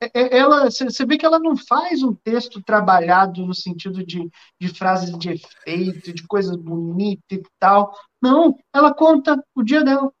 [0.00, 4.28] É, é, ela, você vê que ela não faz um texto trabalhado no sentido de,
[4.60, 7.96] de frases de efeito, de coisas bonitas e tal.
[8.20, 10.12] Não, ela conta o dia dela.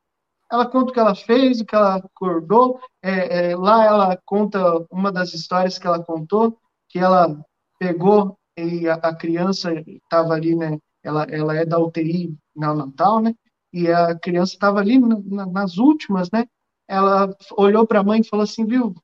[0.50, 2.80] Ela conta o que ela fez, o que ela acordou.
[3.02, 4.58] É, é, lá ela conta
[4.90, 6.58] uma das histórias que ela contou,
[6.88, 7.44] que ela
[7.78, 10.78] pegou e a, a criança estava ali, né?
[11.02, 13.34] Ela, ela é da UTI neonatal, né?
[13.72, 16.46] E a criança estava ali na, nas últimas, né?
[16.88, 18.94] Ela olhou para a mãe e falou assim, viu?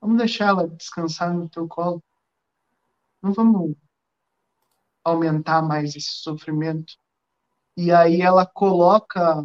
[0.00, 2.02] Vamos deixar ela descansar no teu colo.
[3.22, 3.76] Não vamos
[5.04, 6.94] aumentar mais esse sofrimento.
[7.76, 9.44] E aí ela coloca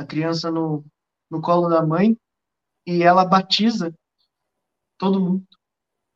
[0.00, 0.84] a criança no,
[1.30, 2.16] no colo da mãe
[2.86, 3.92] e ela batiza
[4.98, 5.44] todo mundo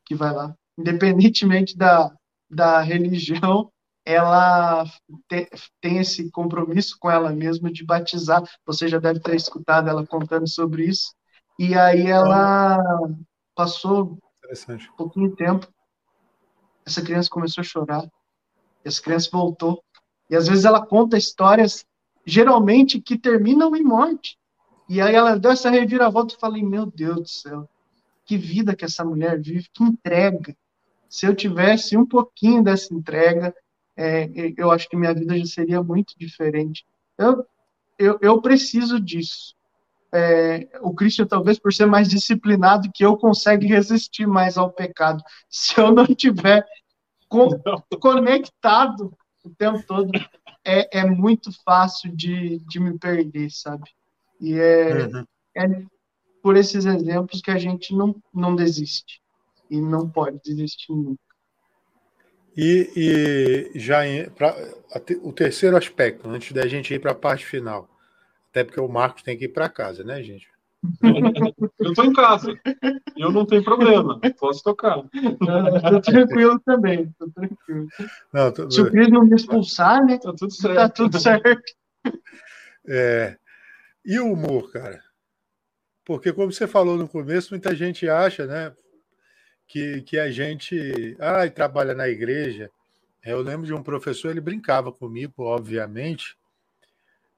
[0.05, 0.55] que vai lá.
[0.78, 2.15] Independentemente da,
[2.51, 3.70] da religião,
[4.05, 4.85] ela
[5.28, 5.48] te,
[5.81, 8.43] tem esse compromisso com ela mesma de batizar.
[8.66, 11.15] Você já deve ter escutado ela contando sobre isso.
[11.59, 12.78] E aí ela
[13.55, 14.19] Passou
[14.93, 15.73] um pouquinho de tempo,
[16.85, 18.11] essa criança começou a chorar,
[18.85, 19.82] essa criança voltou.
[20.28, 21.85] E às vezes ela conta histórias,
[22.27, 24.39] geralmente, que terminam em morte.
[24.89, 27.69] E aí ela deu essa reviravolta e falei, meu Deus do céu,
[28.25, 30.57] que vida que essa mulher vive, que entrega.
[31.09, 33.55] Se eu tivesse um pouquinho dessa entrega,
[33.97, 36.85] é, eu acho que minha vida já seria muito diferente.
[37.17, 37.47] Eu,
[37.99, 39.55] eu, eu preciso disso
[40.15, 45.21] é, o Christian, talvez por ser mais disciplinado que eu, consegue resistir mais ao pecado.
[45.51, 46.65] Se eu não tiver
[48.01, 49.13] conectado
[49.45, 50.13] o tempo todo,
[50.65, 53.91] é, é muito fácil de, de me perder, sabe?
[54.41, 55.24] E é, uhum.
[55.57, 55.85] é
[56.43, 59.23] por esses exemplos que a gente não, não desiste.
[59.70, 61.23] E não pode desistir nunca.
[62.57, 62.91] E,
[63.74, 64.55] e já em, pra,
[65.23, 67.89] o terceiro aspecto, antes da gente ir para a parte final.
[68.51, 70.49] Até porque o Marcos tem que ir para casa, né, gente?
[71.78, 72.55] Eu estou em casa.
[73.16, 74.20] Eu não tenho problema.
[74.39, 75.02] Posso tocar.
[75.12, 77.12] Estou tranquilo também.
[77.19, 77.89] Tô tranquilo.
[78.32, 78.70] Não, tô...
[78.70, 80.19] Se o Cris não me expulsar, né?
[80.19, 80.77] Tá tudo certo.
[80.77, 81.73] Tá tudo certo.
[82.86, 83.36] É...
[84.05, 85.02] E o humor, cara?
[86.05, 88.74] Porque, como você falou no começo, muita gente acha, né?
[89.66, 91.16] Que, que a gente.
[91.19, 92.70] Ah, trabalha na igreja.
[93.24, 96.36] Eu lembro de um professor, ele brincava comigo, obviamente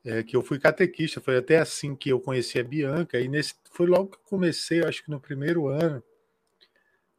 [0.06, 3.54] é, que eu fui catequista, foi até assim que eu conheci a Bianca, e nesse,
[3.72, 6.00] foi logo que eu comecei, acho que no primeiro ano.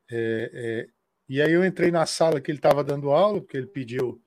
[0.10, 0.90] É, é,
[1.28, 4.22] e aí eu entrei na sala que ele estava dando aula, porque ele pediu,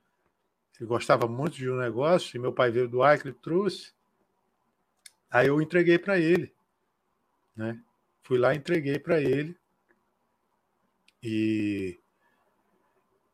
[0.78, 3.94] ele gostava muito de um negócio, e meu pai veio do Acre trouxe.
[5.30, 6.52] Aí eu entreguei para ele,
[7.56, 7.80] né?
[8.22, 9.56] Fui lá, entreguei para ele.
[11.22, 11.98] E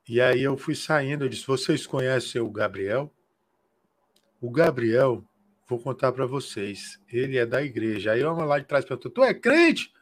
[0.09, 3.13] e aí eu fui saindo, eu disse: "Vocês conhecem o Gabriel?"
[4.47, 5.25] O Gabriel,
[5.67, 8.13] vou contar para vocês, ele é da igreja.
[8.13, 9.93] Aí uma lá de trás perguntou: Tu é crente?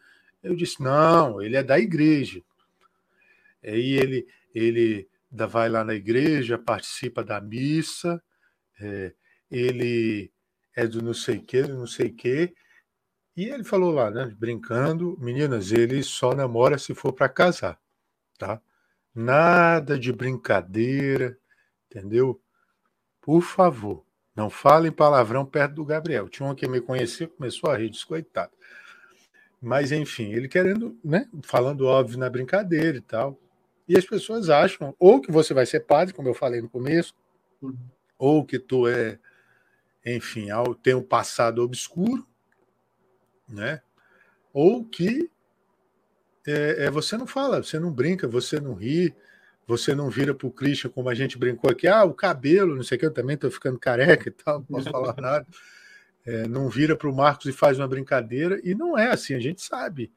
[0.43, 2.43] Eu disse: Não, ele é da igreja.
[3.65, 8.23] Aí ele, ele vai lá na igreja, participa da missa,
[8.79, 9.15] é,
[9.51, 10.31] ele
[10.77, 12.55] é do não sei que, do não sei que.
[13.35, 17.81] E ele falou lá, né, brincando, meninas, ele só namora se for para casar,
[18.39, 18.61] tá?
[19.15, 21.39] Nada de brincadeira,
[21.89, 22.39] entendeu?
[23.23, 24.04] Por favor,
[24.35, 26.29] não falem palavrão perto do Gabriel.
[26.29, 28.53] Tinha um que me conhecia, começou a rir, descoitado.
[29.61, 31.29] Mas, enfim, ele querendo, né?
[31.43, 33.39] Falando óbvio na brincadeira e tal.
[33.89, 37.15] E as pessoas acham, ou que você vai ser padre, como eu falei no começo,
[38.19, 39.19] ou que tu é,
[40.05, 40.49] enfim,
[40.83, 42.27] tem um passado obscuro,
[43.49, 43.81] né?
[44.53, 45.31] Ou que
[46.47, 49.15] é, é, você não fala, você não brinca, você não ri,
[49.67, 52.83] você não vira para o Christian como a gente brincou aqui, ah, o cabelo, não
[52.83, 55.47] sei o que, eu também estou ficando careca e tal, não posso falar nada.
[56.27, 59.41] É, não vira para o Marcos e faz uma brincadeira, e não é assim, a
[59.41, 60.11] gente sabe.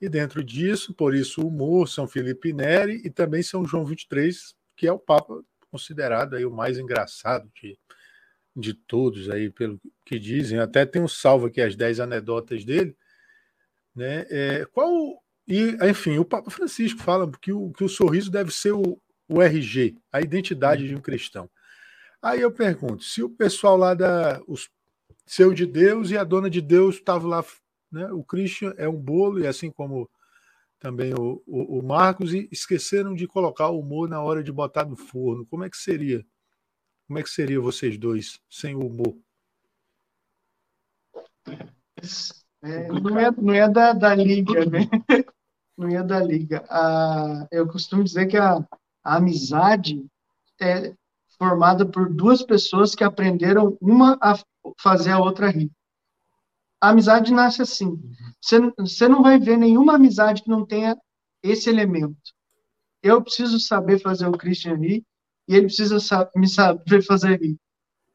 [0.00, 4.54] E dentro disso, por isso o humor, São Felipe Neri e também São João 23,
[4.76, 7.78] que é o Papa considerado aí o mais engraçado de,
[8.54, 10.58] de todos aí, pelo que dizem.
[10.58, 12.94] Até tem um salvo aqui, as 10 anedotas dele.
[13.94, 14.26] Né?
[14.28, 18.72] É, qual e, enfim, o Papa Francisco fala que o, que o sorriso deve ser
[18.72, 21.48] o, o RG, a identidade de um cristão.
[22.20, 24.68] Aí eu pergunto, se o pessoal lá da os
[25.26, 27.44] seu de Deus e a dona de Deus estavam lá,
[27.90, 28.10] né?
[28.12, 30.08] O Christian é um bolo e assim como
[30.78, 34.84] também o, o, o, Marcos e esqueceram de colocar o humor na hora de botar
[34.84, 35.44] no forno.
[35.46, 36.24] Como é que seria?
[37.06, 39.18] Como é que seria vocês dois sem o humor?
[42.62, 44.88] É, não é, não é da, da liga, né?
[45.76, 46.64] Não é da liga.
[47.50, 48.56] Eu costumo dizer que a,
[49.04, 50.04] a amizade
[50.60, 50.94] é
[51.38, 54.38] formada por duas pessoas que aprenderam uma a
[54.80, 55.70] fazer a outra rir.
[56.80, 57.98] A amizade nasce assim.
[58.40, 60.96] Você, você não vai ver nenhuma amizade que não tenha
[61.42, 62.16] esse elemento.
[63.02, 65.04] Eu preciso saber fazer o Christian rir
[65.48, 65.98] e ele precisa
[66.34, 67.56] me saber fazer rir.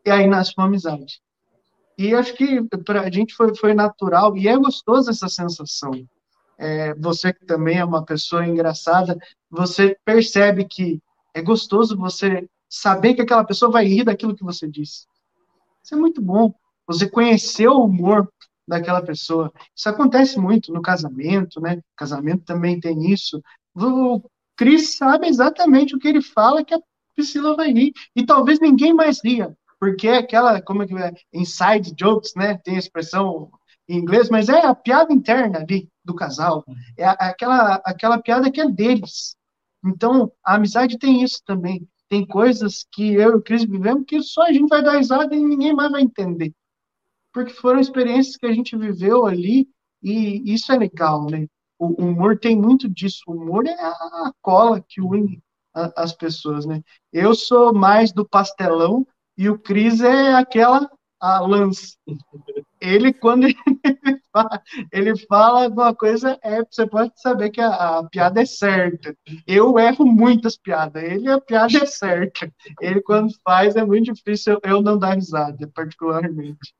[0.05, 1.21] E aí nasce uma amizade.
[1.97, 5.91] E acho que para a gente foi, foi natural e é gostoso essa sensação.
[6.63, 9.17] É, você que também é uma pessoa engraçada,
[9.49, 11.01] você percebe que
[11.33, 15.07] é gostoso você saber que aquela pessoa vai rir daquilo que você disse.
[15.83, 16.53] Isso é muito bom.
[16.85, 18.31] Você conheceu o humor
[18.67, 19.51] daquela pessoa.
[19.75, 21.81] Isso acontece muito no casamento, né?
[21.97, 23.41] Casamento também tem isso.
[23.75, 24.21] O
[24.55, 26.79] Cris sabe exatamente o que ele fala que a
[27.15, 27.91] Priscila vai rir.
[28.15, 29.51] E talvez ninguém mais ria
[29.81, 32.55] porque é aquela, como é que é, inside jokes, né?
[32.63, 33.49] Tem a expressão
[33.87, 36.63] em inglês, mas é a piada interna ali do casal.
[36.97, 39.35] É aquela, aquela piada que é deles.
[39.83, 41.87] Então, a amizade tem isso também.
[42.07, 45.35] Tem coisas que eu e o Cris vivemos que só a gente vai dar risada
[45.35, 46.53] e ninguém mais vai entender.
[47.33, 49.67] Porque foram experiências que a gente viveu ali
[50.03, 51.47] e isso é legal, né?
[51.79, 53.23] O humor tem muito disso.
[53.27, 55.41] O humor é a cola que une
[55.73, 56.83] as pessoas, né?
[57.11, 60.89] Eu sou mais do pastelão e o Cris é aquela
[61.19, 61.97] a lance.
[62.81, 63.45] Ele, quando
[64.91, 69.15] ele fala, alguma coisa, é, você pode saber que a, a, piada é certa.
[69.45, 72.51] Eu erro muitas piadas, ele, a piada é certa.
[72.81, 76.73] Ele, quando faz, é muito difícil eu, não dar risada, particularmente.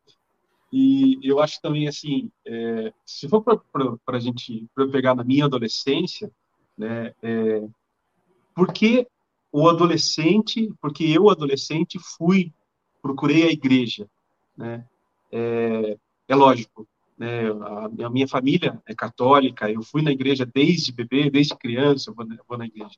[0.74, 5.46] E eu acho também, assim, é, se for para a gente pra pegar na minha
[5.46, 6.32] adolescência,
[6.76, 7.64] né, é,
[8.56, 9.06] por que
[9.52, 12.52] o adolescente, porque eu, adolescente, fui,
[13.04, 14.08] procurei a igreja,
[14.58, 14.86] né?
[15.32, 15.98] É,
[16.28, 16.88] é lógico,
[17.18, 17.52] né?
[17.52, 22.16] A, a, minha família é católica, eu fui na igreja desde bebê, desde criança, eu
[22.16, 22.96] vou, eu vou na igreja.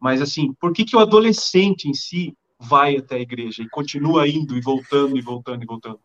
[0.00, 4.28] Mas, assim, por que, que o adolescente em si vai até a igreja e continua
[4.28, 6.00] indo e voltando e voltando e voltando?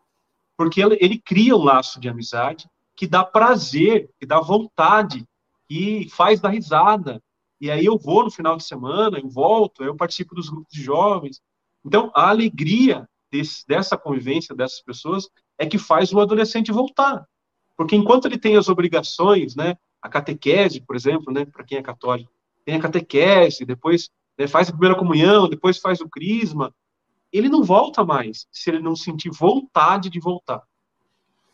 [0.56, 5.26] Porque ele, ele cria um laço de amizade que dá prazer, que dá vontade,
[5.68, 7.22] que faz dar risada,
[7.60, 10.82] e aí eu vou no final de semana, eu volto, eu participo dos grupos de
[10.82, 11.40] jovens.
[11.84, 15.28] Então, a alegria desse, dessa convivência dessas pessoas
[15.58, 17.26] é que faz o adolescente voltar.
[17.76, 21.82] Porque enquanto ele tem as obrigações, né, a catequese, por exemplo, né, para quem é
[21.82, 22.30] católico,
[22.64, 26.74] tem a catequese, depois né, faz a primeira comunhão, depois faz o crisma,
[27.32, 30.62] ele não volta mais se ele não sentir vontade de voltar.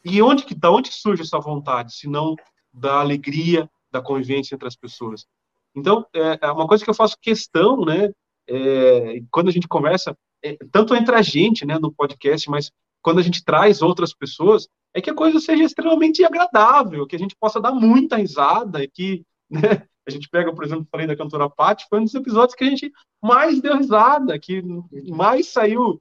[0.05, 2.35] E onde que da onde surge essa vontade, se não
[2.73, 5.27] da alegria da convivência entre as pessoas?
[5.75, 8.11] Então, é, é uma coisa que eu faço questão, né?
[8.49, 12.71] É, quando a gente conversa, é, tanto entre a gente, né, no podcast, mas
[13.03, 17.19] quando a gente traz outras pessoas, é que a coisa seja extremamente agradável, que a
[17.19, 21.49] gente possa dar muita risada, que né, a gente pega, por exemplo, falei da cantora
[21.49, 22.93] Paty, foi um dos episódios que a gente
[23.23, 24.63] mais deu risada, que
[25.09, 25.99] mais saiu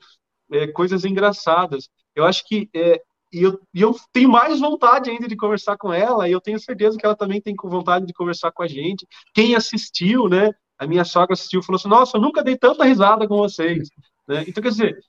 [0.52, 1.90] é, coisas engraçadas.
[2.16, 3.02] Eu acho que é,
[3.32, 6.60] e eu, e eu tenho mais vontade ainda de conversar com ela, e eu tenho
[6.60, 9.08] certeza que ela também tem vontade de conversar com a gente.
[9.34, 10.52] Quem assistiu, né?
[10.78, 13.90] A minha sogra assistiu e falou assim: Nossa, eu nunca dei tanta risada com vocês.
[14.28, 14.44] Né?
[14.48, 15.00] Então, quer dizer,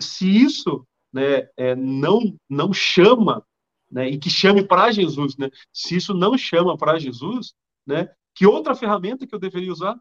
[0.00, 3.44] se isso né, é, não, não chama,
[3.90, 5.50] né, e que chame para Jesus, né?
[5.72, 7.52] Se isso não chama para Jesus,
[7.86, 8.08] né?
[8.34, 9.98] Que outra ferramenta que eu deveria usar?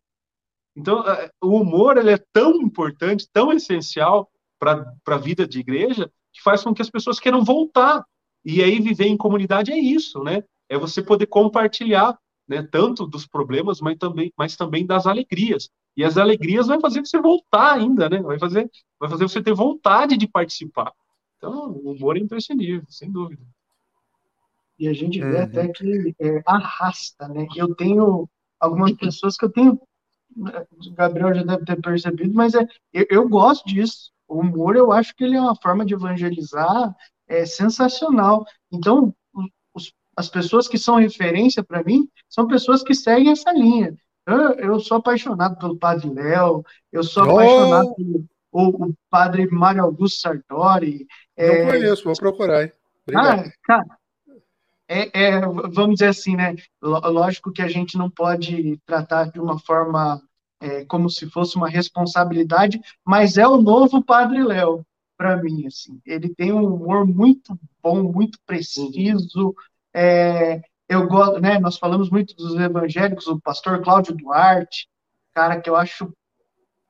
[0.76, 6.10] Então, é, o humor ele é tão importante, tão essencial para a vida de igreja,
[6.32, 8.06] que faz com que as pessoas queiram voltar.
[8.46, 10.44] E aí viver em comunidade é isso, né?
[10.70, 12.18] É você poder compartilhar,
[12.48, 15.70] né, tanto dos problemas, mas também, mas também das alegrias.
[15.96, 18.22] E as alegrias vai fazer você voltar ainda, né?
[18.22, 18.70] Vai fazer,
[19.00, 20.94] vai fazer você ter vontade de participar.
[21.42, 23.42] Então, o humor é imprescindível, sem dúvida.
[24.78, 25.44] E a gente vê uhum.
[25.44, 27.48] até que é, arrasta, né?
[27.56, 29.82] Eu tenho algumas pessoas que eu tenho,
[30.38, 34.12] o Gabriel já deve ter percebido, mas é, eu, eu gosto disso.
[34.28, 36.96] O humor, eu acho que ele é uma forma de evangelizar
[37.28, 38.46] é sensacional.
[38.72, 39.16] Então,
[39.74, 43.96] os, as pessoas que são referência para mim são pessoas que seguem essa linha.
[44.28, 47.32] Eu, eu sou apaixonado pelo Padre Léo, eu sou oh!
[47.32, 51.08] apaixonado pelo o, o Padre Mário Augusto Sartori.
[51.48, 51.66] Não é...
[51.66, 52.64] conheço, vou procurar.
[52.64, 52.72] Hein?
[53.04, 53.48] Obrigado.
[53.48, 53.86] Ah, cara,
[54.88, 56.54] é, é, vamos dizer assim, né?
[56.82, 60.22] Lógico que a gente não pode tratar de uma forma
[60.60, 64.86] é, como se fosse uma responsabilidade, mas é o novo Padre Léo
[65.18, 66.02] para mim, assim.
[66.06, 69.56] Ele tem um humor muito bom, muito preciso.
[69.94, 71.58] É, eu gosto, né?
[71.58, 74.90] Nós falamos muito dos evangélicos, o pastor Cláudio Duarte,
[75.34, 76.12] cara que eu acho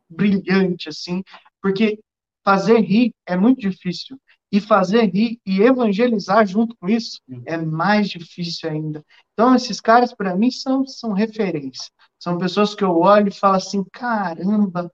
[0.10, 1.24] brilhante, assim,
[1.62, 2.00] porque
[2.44, 4.20] fazer rir é muito difícil.
[4.52, 9.04] E fazer rir e evangelizar junto com isso é mais difícil ainda.
[9.34, 11.90] Então, esses caras, para mim, são, são referência.
[12.20, 14.92] São pessoas que eu olho e falo assim: caramba,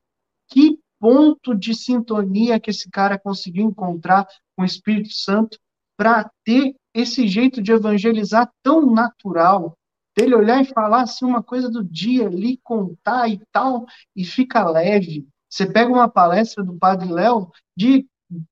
[0.48, 5.58] que ponto de sintonia que esse cara conseguiu encontrar com o Espírito Santo
[5.98, 9.78] para ter esse jeito de evangelizar tão natural,
[10.16, 13.86] dele olhar e falar assim uma coisa do dia ali, contar e tal,
[14.16, 15.28] e fica leve.
[15.50, 18.06] Você pega uma palestra do Padre Léo de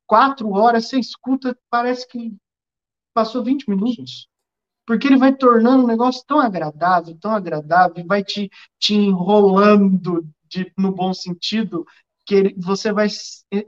[0.05, 2.35] quatro horas, você escuta, parece que
[3.13, 4.27] passou 20 minutos.
[4.85, 8.49] Porque ele vai tornando um negócio tão agradável, tão agradável, vai te,
[8.79, 11.85] te enrolando de, no bom sentido,
[12.25, 13.07] que ele, você vai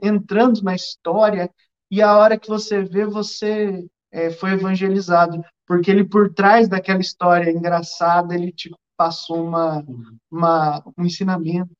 [0.02, 1.50] entrando na história
[1.90, 7.00] e a hora que você vê, você é, foi evangelizado, porque ele por trás daquela
[7.00, 9.84] história engraçada, ele te passou uma,
[10.30, 11.72] uma, um ensinamento,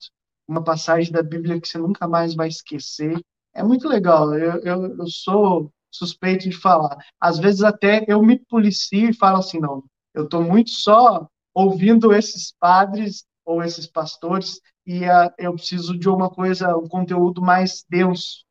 [0.47, 3.21] uma passagem da Bíblia que você nunca mais vai esquecer.
[3.59, 4.33] É muito legal.
[4.35, 6.97] Eu, eu, eu sou suspeito de falar.
[7.21, 9.83] Às vezes até eu me policio e falo assim, não,
[10.15, 16.09] eu estou muito só ouvindo esses padres ou esses pastores e uh, eu preciso de
[16.09, 18.45] uma coisa, um conteúdo mais denso.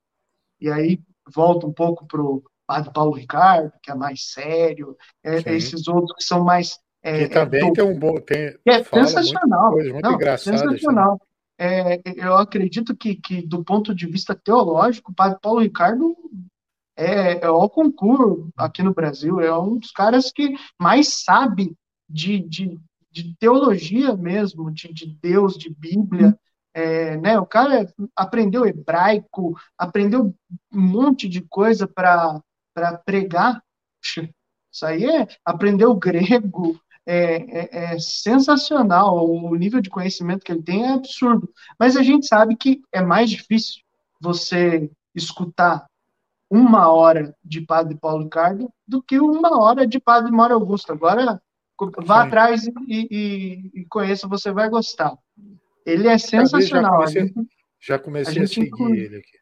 [0.60, 1.00] E aí
[1.34, 6.18] volta um pouco para o padre Paulo Ricardo, que é mais sério, é, esses outros
[6.18, 6.80] que são mais...
[7.02, 8.20] É, que também é, tem um bom...
[8.20, 9.72] Tem, é sensacional.
[9.72, 11.22] Muito, muito não, sensacional.
[11.60, 16.16] É, eu acredito que, que, do ponto de vista teológico, o padre Paulo Ricardo
[16.96, 21.76] é, é o concurso aqui no Brasil, é um dos caras que mais sabe
[22.10, 22.80] de, de,
[23.12, 26.38] de teologia mesmo, de, de Deus, de Bíblia.
[26.74, 30.36] É, né, o cara aprendeu hebraico, aprendeu
[30.72, 32.42] um monte de coisa para
[33.04, 33.64] pregar.
[34.72, 39.26] Isso aí é, aprendeu grego, é, é, é, sensacional.
[39.26, 41.50] O nível de conhecimento que ele tem é absurdo.
[41.80, 43.82] Mas a gente sabe que é mais difícil
[44.20, 45.88] você escutar
[46.50, 50.92] uma hora de Padre Paulo Ricardo do que uma hora de Padre Mário Augusto.
[50.92, 51.42] Agora,
[52.06, 52.28] vá Sim.
[52.28, 55.18] atrás e, e, e, conheça, você vai gostar.
[55.86, 57.08] Ele é sensacional.
[57.08, 57.34] Já comecei,
[57.80, 59.00] já comecei a, a seguir inclui...
[59.00, 59.38] ele aqui.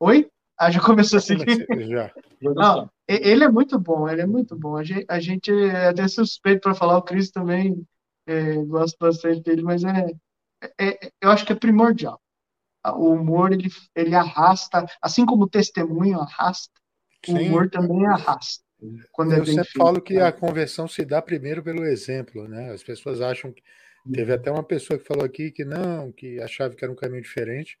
[0.00, 0.28] Oi?
[0.60, 1.66] Ah, já começou a seguir?
[1.88, 2.12] já.
[2.42, 4.76] Não, ele é muito bom, ele é muito bom.
[4.76, 7.82] A gente, a gente é até suspeito para falar, o Cris também
[8.26, 10.06] é, gosta bastante dele, mas é,
[10.78, 12.20] é, é, eu acho que é primordial
[12.88, 16.72] o humor ele, ele arrasta, assim como o testemunho arrasta,
[17.24, 17.34] Sim.
[17.34, 18.64] o humor também arrasta.
[19.12, 20.22] Quando é Eu é sempre feito, falo que né?
[20.22, 22.70] a conversão se dá primeiro pelo exemplo, né?
[22.72, 23.62] As pessoas acham que
[24.10, 27.22] teve até uma pessoa que falou aqui que não, que achava que era um caminho
[27.22, 27.76] diferente,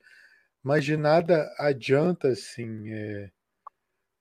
[0.62, 2.90] mas de nada adianta assim.
[2.92, 3.30] É,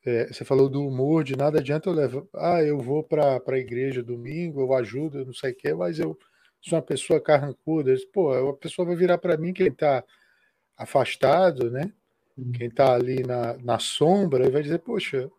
[0.06, 2.24] é, você falou do humor, de nada adianta eu levar.
[2.36, 6.18] Ah, eu vou para a igreja domingo, eu ajudo, não sei o quê, mas eu
[6.62, 7.94] sou uma pessoa carrancuda.
[8.14, 10.04] Pô, a pessoa vai virar para mim quem está
[10.78, 11.92] afastado, né?
[12.38, 12.52] Uhum.
[12.54, 15.30] Quem está ali na, na sombra e vai dizer, poxa,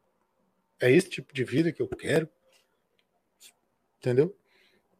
[0.81, 2.29] é esse tipo de vida que eu quero.
[3.99, 4.35] Entendeu?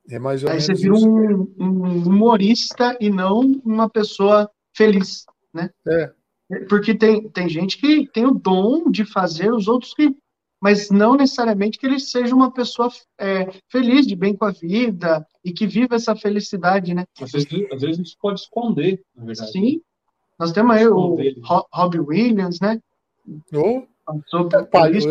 [0.09, 0.67] É mais ou Aí menos.
[0.67, 5.71] Você vira um, um, humorista e não uma pessoa feliz, né?
[5.87, 6.13] É.
[6.69, 10.17] Porque tem, tem gente que tem o dom de fazer os outros rir,
[10.61, 15.25] mas não necessariamente que ele seja uma pessoa é, feliz, de bem com a vida
[15.45, 17.05] e que viva essa felicidade, né?
[17.21, 19.53] Às vezes, às vezes a gente pode esconder, na verdade.
[19.53, 19.81] Sim,
[20.39, 21.17] nós temos aí o
[21.73, 22.81] Robbie Williams, né?
[23.55, 23.87] Oh.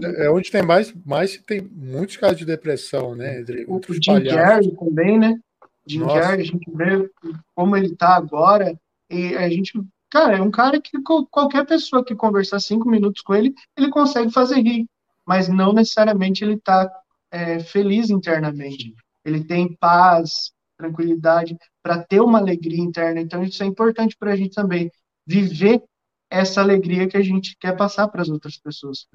[0.04, 3.40] É, é onde tem mais, mais tem muitos casos de depressão, né?
[3.40, 5.40] Entre, o, Jim Carrey também, né?
[5.88, 6.06] Jim.
[6.06, 7.10] Carrey, a gente vê
[7.56, 8.78] como ele tá agora,
[9.10, 9.74] e a gente,
[10.10, 10.92] cara, é um cara que
[11.30, 14.88] qualquer pessoa que conversar cinco minutos com ele, ele consegue fazer rir,
[15.26, 16.90] mas não necessariamente ele tá
[17.32, 18.94] é, feliz internamente.
[19.24, 21.58] Ele tem paz, tranquilidade.
[21.84, 23.20] para ter uma alegria interna.
[23.20, 24.92] Então, isso é importante para a gente também
[25.26, 25.84] viver
[26.30, 29.08] essa alegria que a gente quer passar para as outras pessoas.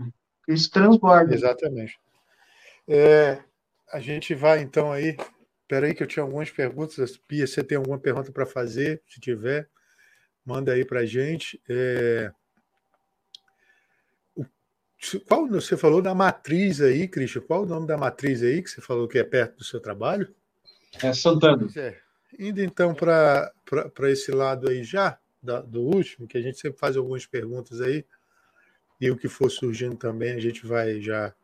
[0.47, 1.35] Isso transborda.
[1.35, 1.99] Exatamente.
[2.87, 3.43] É,
[3.93, 5.16] a gente vai então aí.
[5.62, 7.16] Espera aí que eu tinha algumas perguntas.
[7.16, 9.03] Pia, você tem alguma pergunta para fazer?
[9.09, 9.69] Se tiver,
[10.45, 11.61] manda aí para a gente.
[11.69, 12.31] É...
[15.27, 17.43] Qual você falou da matriz aí, Cristian?
[17.43, 20.35] Qual o nome da matriz aí que você falou que é perto do seu trabalho?
[21.03, 21.69] É Santana.
[21.77, 21.99] É.
[22.39, 23.53] Indo então para
[24.05, 28.05] esse lado aí já, da, do último, que a gente sempre faz algumas perguntas aí,
[29.01, 31.35] e o que for surgindo também a gente vai já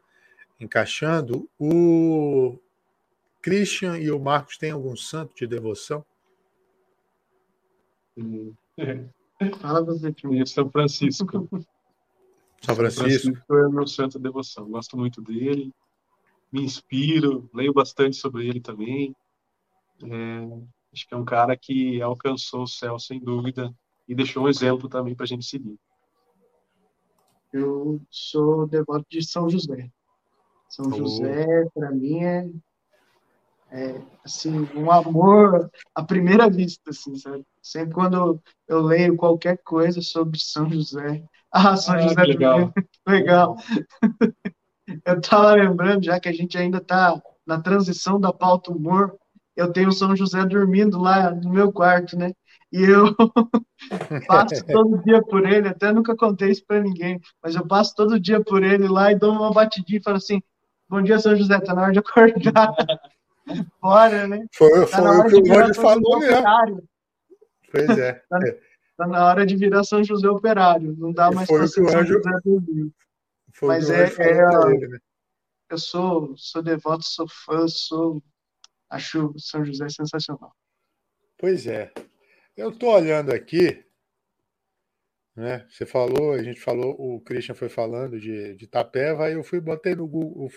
[0.59, 1.49] encaixando.
[1.59, 2.59] O
[3.43, 6.05] Christian e o Marcos têm algum santo de devoção?
[9.61, 11.49] Fala você primeiro, São Francisco.
[12.61, 13.03] São Francisco.
[13.03, 14.69] São Francisco é meu santo de devoção.
[14.69, 15.73] Gosto muito dele,
[16.53, 19.15] me inspiro, leio bastante sobre ele também.
[20.03, 23.75] É, acho que é um cara que alcançou o céu sem dúvida
[24.09, 25.79] e deixou um exemplo também para a gente seguir.
[27.53, 29.91] Eu sou devoto de São José.
[30.69, 30.97] São oh.
[30.97, 32.49] José, para mim, é,
[33.71, 37.45] é, assim, um amor à primeira vista, assim, sabe?
[37.63, 41.23] Sempre quando eu leio qualquer coisa sobre São José,
[41.53, 42.73] ah, São ah, José legal.
[43.07, 43.57] legal.
[45.07, 49.17] eu estava lembrando, já que a gente ainda está na transição da pauta humor,
[49.57, 52.33] eu tenho São José dormindo lá no meu quarto, né?
[52.73, 53.15] E eu
[54.27, 58.19] passo todo dia por ele, até nunca contei isso para ninguém, mas eu passo todo
[58.19, 60.41] dia por ele lá e dou uma batidinha e falo assim:
[60.89, 62.75] Bom dia, São José, tá na hora de acordar.
[63.81, 64.47] Bora, né?
[64.53, 66.89] Foi, tá foi o que o Rony falou mesmo.
[67.71, 68.13] Pois é.
[68.29, 68.39] Tá,
[68.97, 72.31] tá, na hora de virar São José Operário, não dá mais para ser São José
[72.45, 72.93] do
[73.63, 74.99] Mas é, é ele, né?
[75.71, 78.23] eu sou, sou devoto, sou fã, sou
[78.89, 80.53] acho São José sensacional.
[81.39, 81.93] Pois é.
[82.57, 83.83] Eu estou olhando aqui,
[85.35, 85.67] né?
[85.71, 89.61] Você falou, a gente falou, o Christian foi falando de, de Tapeva, aí eu fui
[89.61, 90.51] botei no Google,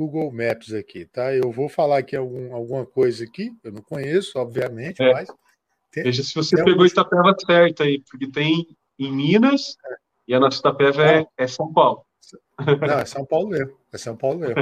[0.00, 1.34] Google Maps aqui, tá?
[1.34, 5.12] Eu vou falar aqui algum, alguma coisa aqui, eu não conheço, obviamente, é.
[5.12, 5.28] mas.
[5.92, 8.66] Tem, Veja se você pegou Itapeva certo aí, porque tem
[8.98, 9.96] em Minas é.
[10.28, 12.06] e a nossa Itapeva é, é, São Paulo.
[12.58, 13.76] Não, é São Paulo mesmo.
[13.92, 14.54] É São Paulo mesmo.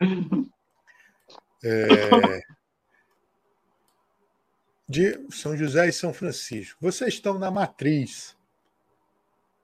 [1.64, 2.40] É,
[4.88, 6.78] de São José e São Francisco.
[6.80, 8.36] Vocês estão na matriz.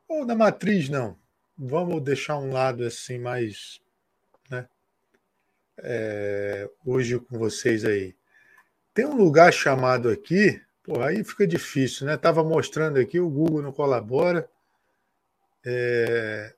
[0.09, 1.17] Ou na matriz, não.
[1.57, 3.81] Vamos deixar um lado assim mais.
[5.79, 8.15] É, hoje com vocês aí.
[8.93, 10.61] Tem um lugar chamado aqui.
[10.83, 12.17] Pô, aí fica difícil, né?
[12.17, 14.49] Tava mostrando aqui, o Google não colabora.
[15.65, 16.53] É,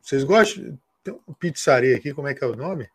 [0.00, 0.78] vocês gostam?
[1.02, 2.88] Tem uma pizzaria aqui, como é que é o nome?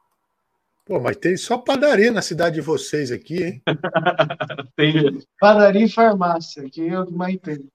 [0.86, 3.62] Pô, mas tem só padaria na cidade de vocês aqui, hein?
[4.78, 5.22] tem.
[5.38, 7.70] Padaria e farmácia, que é o que mais tem.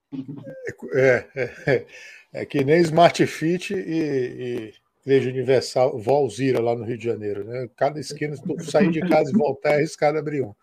[0.95, 1.87] É, é, é,
[2.33, 4.75] é que nem Smart Fit e, e
[5.05, 7.69] Igreja Universal, Valzira, lá no Rio de Janeiro, né?
[7.77, 10.55] Cada esquina, sair de casa e voltar, é arriscado abrir um.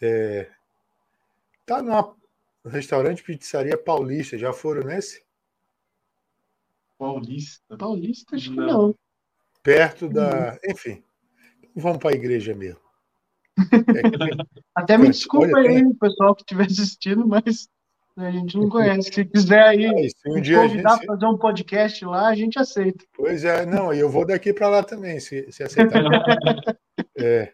[0.00, 0.48] É,
[1.66, 2.14] tá num
[2.70, 5.24] restaurante pizzaria paulista, já foram nesse?
[6.98, 7.76] Paulista?
[7.76, 8.66] Paulista, acho que não.
[8.66, 8.94] não.
[9.62, 10.58] Perto da.
[10.64, 11.02] Enfim
[11.74, 12.80] vamos para a igreja mesmo.
[14.74, 15.86] É Até me desculpa aí, tem...
[15.86, 17.68] o pessoal que estiver assistindo, mas
[18.16, 19.12] a gente não conhece.
[19.12, 22.58] Se quiser aí é, se um dia convidar para fazer um podcast lá, a gente
[22.58, 23.04] aceita.
[23.14, 26.02] Pois é, não, e eu vou daqui para lá também, se, se aceitar.
[27.16, 27.52] é.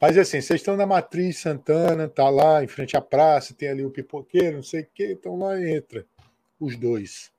[0.00, 3.84] Mas assim, vocês estão na Matriz Santana, tá lá em frente à praça, tem ali
[3.84, 6.04] o pipoqueiro, não sei o quê, então lá entra
[6.58, 7.30] os dois.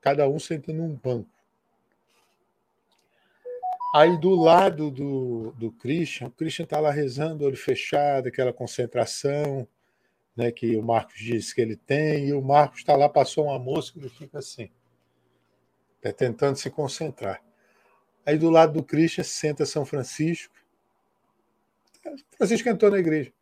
[0.00, 1.28] Cada um sentando num banco.
[3.94, 9.68] Aí do lado do, do Christian, o Christian está lá rezando, olho fechado, aquela concentração
[10.36, 13.82] né, que o Marcos disse que ele tem, e o Marcos está lá, passou uma
[13.90, 14.70] que ele fica assim,
[16.00, 17.42] tá tentando se concentrar.
[18.24, 20.54] Aí do lado do Christian senta São Francisco.
[22.36, 23.32] Francisco entrou na igreja.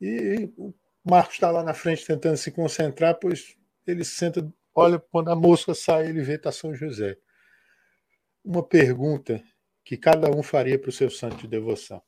[0.00, 0.74] E o
[1.04, 3.56] Marcos está lá na frente tentando se concentrar, pois
[3.86, 7.16] ele senta, olha, quando a moça sai, ele vê está São José
[8.48, 9.42] uma pergunta
[9.84, 12.02] que cada um faria para o seu santo de devoção.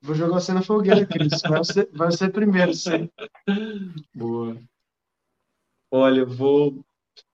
[0.00, 1.40] Vou jogar você na fogueira, Cris.
[1.42, 3.10] Vai ser, vai ser primeiro, sim.
[4.14, 4.56] Boa.
[5.90, 6.84] Olha, eu vou.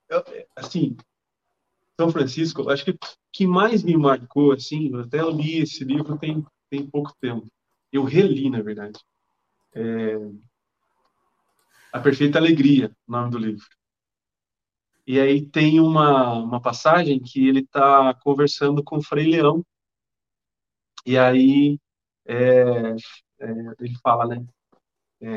[0.09, 0.23] Eu,
[0.55, 0.95] assim,
[1.99, 2.97] São Francisco, acho que o
[3.31, 7.47] que mais me marcou, assim, eu até li esse livro tem, tem pouco tempo.
[7.91, 8.99] Eu reli, na verdade.
[9.73, 10.15] É...
[11.91, 13.65] A Perfeita Alegria, o nome do livro.
[15.05, 19.63] E aí tem uma, uma passagem que ele está conversando com o Frei Leão.
[21.05, 21.77] E aí
[22.25, 22.95] é,
[23.39, 23.47] é,
[23.79, 24.45] ele fala, né?
[25.21, 25.27] É,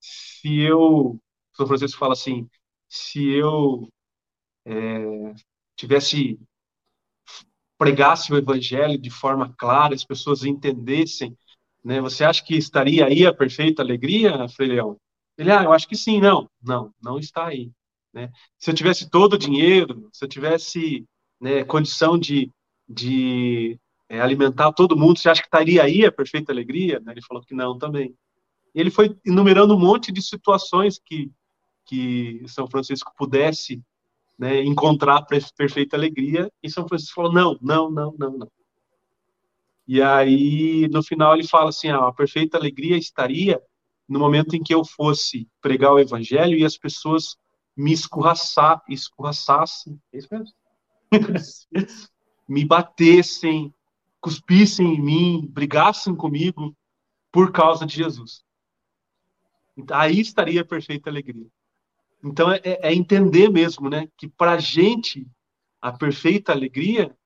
[0.00, 1.18] se eu,
[1.54, 2.48] São Francisco fala assim,
[2.88, 3.88] se eu
[4.64, 5.34] é,
[5.76, 6.38] tivesse
[7.78, 11.36] pregasse o evangelho de forma clara, as pessoas entendessem,
[11.84, 12.00] né?
[12.00, 14.96] Você acha que estaria aí a perfeita alegria, Frei Leão?
[15.36, 17.72] Ele, ah, eu acho que sim, não, não, não está aí,
[18.12, 18.30] né?
[18.58, 21.06] Se eu tivesse todo o dinheiro, se eu tivesse
[21.40, 22.50] né, condição de,
[22.88, 23.78] de
[24.08, 27.00] é, alimentar todo mundo, você acha que estaria aí a perfeita alegria?
[27.00, 27.12] Né?
[27.12, 28.14] Ele falou que não também.
[28.74, 31.30] E ele foi enumerando um monte de situações que,
[31.86, 33.82] que São Francisco pudesse
[34.38, 35.24] né, encontrar
[35.56, 38.48] perfeita alegria, e São Francisco falou, não, não, não, não, não.
[39.86, 43.60] E aí, no final, ele fala assim, ah, a perfeita alegria estaria
[44.08, 47.36] no momento em que eu fosse pregar o evangelho e as pessoas
[47.76, 50.54] me escorraçar, escorraçassem, é isso mesmo?
[52.48, 53.72] me batessem,
[54.20, 56.76] cuspissem em mim, brigassem comigo
[57.30, 58.44] por causa de Jesus.
[59.90, 61.46] Aí estaria a perfeita alegria.
[62.22, 65.26] Então é, é entender mesmo, né, que para gente
[65.80, 67.16] a perfeita alegria,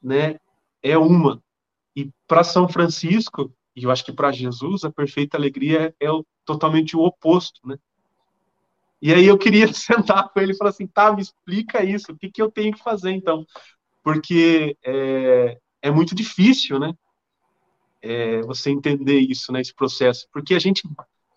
[0.00, 0.38] né,
[0.82, 1.42] é uma.
[1.96, 6.24] E para São Francisco, e eu acho que para Jesus a perfeita alegria é o,
[6.44, 7.76] totalmente o oposto, né?
[9.00, 12.16] E aí eu queria sentar com ele e falar assim, tá, me explica isso, o
[12.16, 13.46] que, que eu tenho que fazer então?
[14.02, 16.92] Porque é, é muito difícil, né?
[18.00, 20.82] É, você entender isso, né, esse processo, porque a gente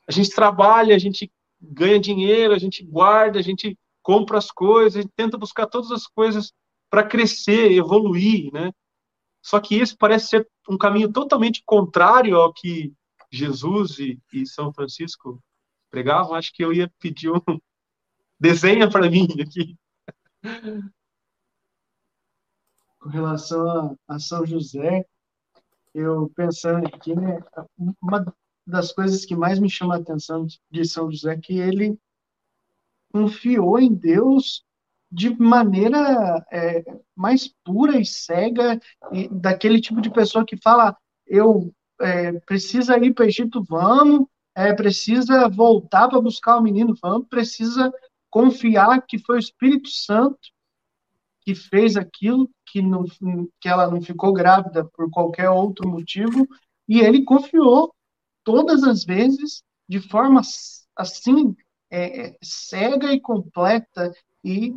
[0.07, 4.97] a gente trabalha, a gente ganha dinheiro, a gente guarda, a gente compra as coisas,
[4.97, 6.53] a gente tenta buscar todas as coisas
[6.89, 8.71] para crescer, evoluir, né?
[9.41, 12.93] Só que esse parece ser um caminho totalmente contrário ao que
[13.31, 15.41] Jesus e, e São Francisco
[15.91, 16.33] pregavam.
[16.33, 17.39] Acho que eu ia pedir um
[18.39, 19.77] desenha para mim aqui.
[22.99, 25.05] Com relação a, a São José,
[25.93, 27.39] eu pensando aqui, né,
[28.01, 28.33] uma
[28.65, 31.99] das coisas que mais me chama a atenção de São José é que ele
[33.11, 34.63] confiou em Deus
[35.11, 36.83] de maneira é,
[37.15, 38.79] mais pura e cega,
[39.11, 40.95] e daquele tipo de pessoa que fala:
[41.27, 44.25] eu é, precisa ir para o Egito, vamos,
[44.55, 47.91] é, precisa voltar para buscar o menino, vamos, precisa
[48.29, 50.39] confiar que foi o Espírito Santo
[51.41, 53.03] que fez aquilo, que, não,
[53.59, 56.47] que ela não ficou grávida por qualquer outro motivo,
[56.87, 57.93] e ele confiou
[58.43, 60.41] todas as vezes de forma
[60.95, 61.55] assim
[61.89, 64.13] é, é, cega e completa
[64.43, 64.75] e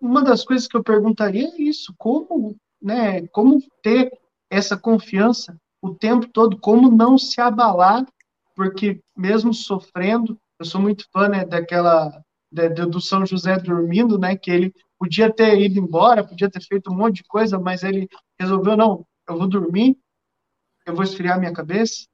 [0.00, 4.16] uma das coisas que eu perguntaria é isso como né como ter
[4.48, 8.06] essa confiança o tempo todo como não se abalar
[8.54, 14.36] porque mesmo sofrendo eu sou muito fã né, daquela de, do São José dormindo né
[14.36, 18.08] que ele podia ter ido embora podia ter feito um monte de coisa mas ele
[18.38, 19.96] resolveu não eu vou dormir
[20.86, 22.06] eu vou esfriar minha cabeça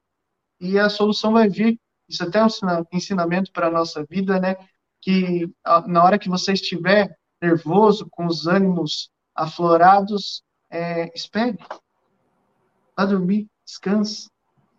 [0.59, 1.79] e a solução vai vir.
[2.07, 2.49] Isso até é um
[2.91, 4.55] ensinamento para a nossa vida, né?
[5.01, 5.49] Que
[5.87, 11.57] na hora que você estiver nervoso, com os ânimos aflorados, é, espere.
[12.97, 14.29] Vá dormir, descanse.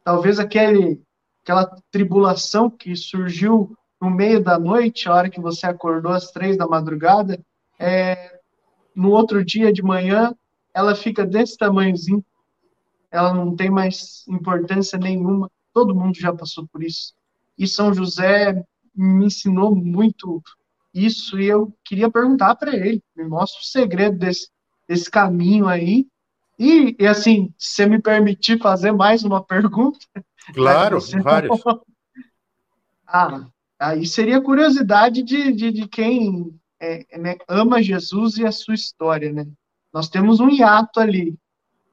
[0.05, 1.03] Talvez aquele,
[1.43, 6.57] aquela tribulação que surgiu no meio da noite, a hora que você acordou às três
[6.57, 7.39] da madrugada,
[7.79, 8.39] é,
[8.95, 10.35] no outro dia de manhã,
[10.75, 12.25] ela fica desse tamanhozinho,
[13.11, 15.51] ela não tem mais importância nenhuma.
[15.73, 17.15] Todo mundo já passou por isso.
[17.59, 18.65] E São José
[18.95, 20.43] me ensinou muito
[20.95, 24.49] isso e eu queria perguntar para ele, me mostra o segredo desse,
[24.89, 26.07] desse caminho aí.
[26.61, 29.99] E, e, assim, se você me permitir fazer mais uma pergunta.
[30.55, 31.61] Claro, vários.
[33.07, 33.47] ah,
[33.79, 39.31] aí seria curiosidade de, de, de quem é, né, ama Jesus e a sua história,
[39.31, 39.47] né?
[39.93, 41.39] Nós temos um hiato ali,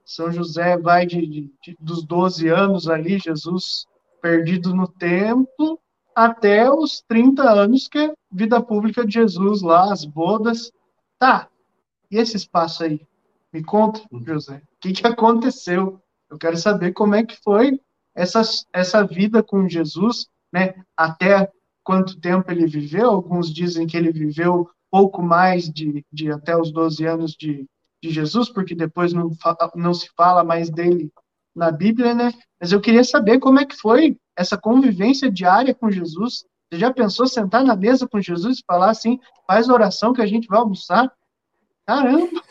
[0.04, 3.86] são José vai de, de, de, dos 12 anos ali, Jesus
[4.22, 5.80] perdido no templo,
[6.16, 10.72] até os 30 anos que é vida pública de Jesus lá, as bodas.
[11.20, 11.48] Tá,
[12.10, 13.06] e esse espaço aí?
[13.58, 16.00] Me conta, José, o que, que aconteceu?
[16.30, 17.82] Eu quero saber como é que foi
[18.14, 20.76] essa, essa vida com Jesus, né?
[20.96, 21.52] Até
[21.84, 23.10] quanto tempo ele viveu.
[23.10, 27.66] Alguns dizem que ele viveu pouco mais de, de até os 12 anos de,
[28.04, 29.32] de Jesus, porque depois não,
[29.74, 31.12] não se fala mais dele
[31.56, 32.32] na Bíblia, né?
[32.62, 36.46] Mas eu queria saber como é que foi essa convivência diária com Jesus.
[36.70, 40.28] Você já pensou sentar na mesa com Jesus e falar assim, faz oração que a
[40.28, 41.12] gente vai almoçar?
[41.88, 42.42] Caramba!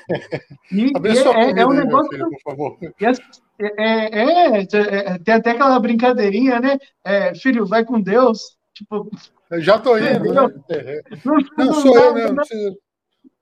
[0.73, 2.11] E, e é, é, um negócio.
[2.11, 2.79] Filho, por favor.
[2.81, 6.79] É, é, é, tem até aquela brincadeirinha, né?
[7.05, 8.57] É, filho, vai com Deus.
[8.73, 9.11] Tipo,
[9.59, 11.03] já tô indo, né?
[11.25, 12.37] Não, não, sou eu mesmo.
[12.37, 12.77] Não,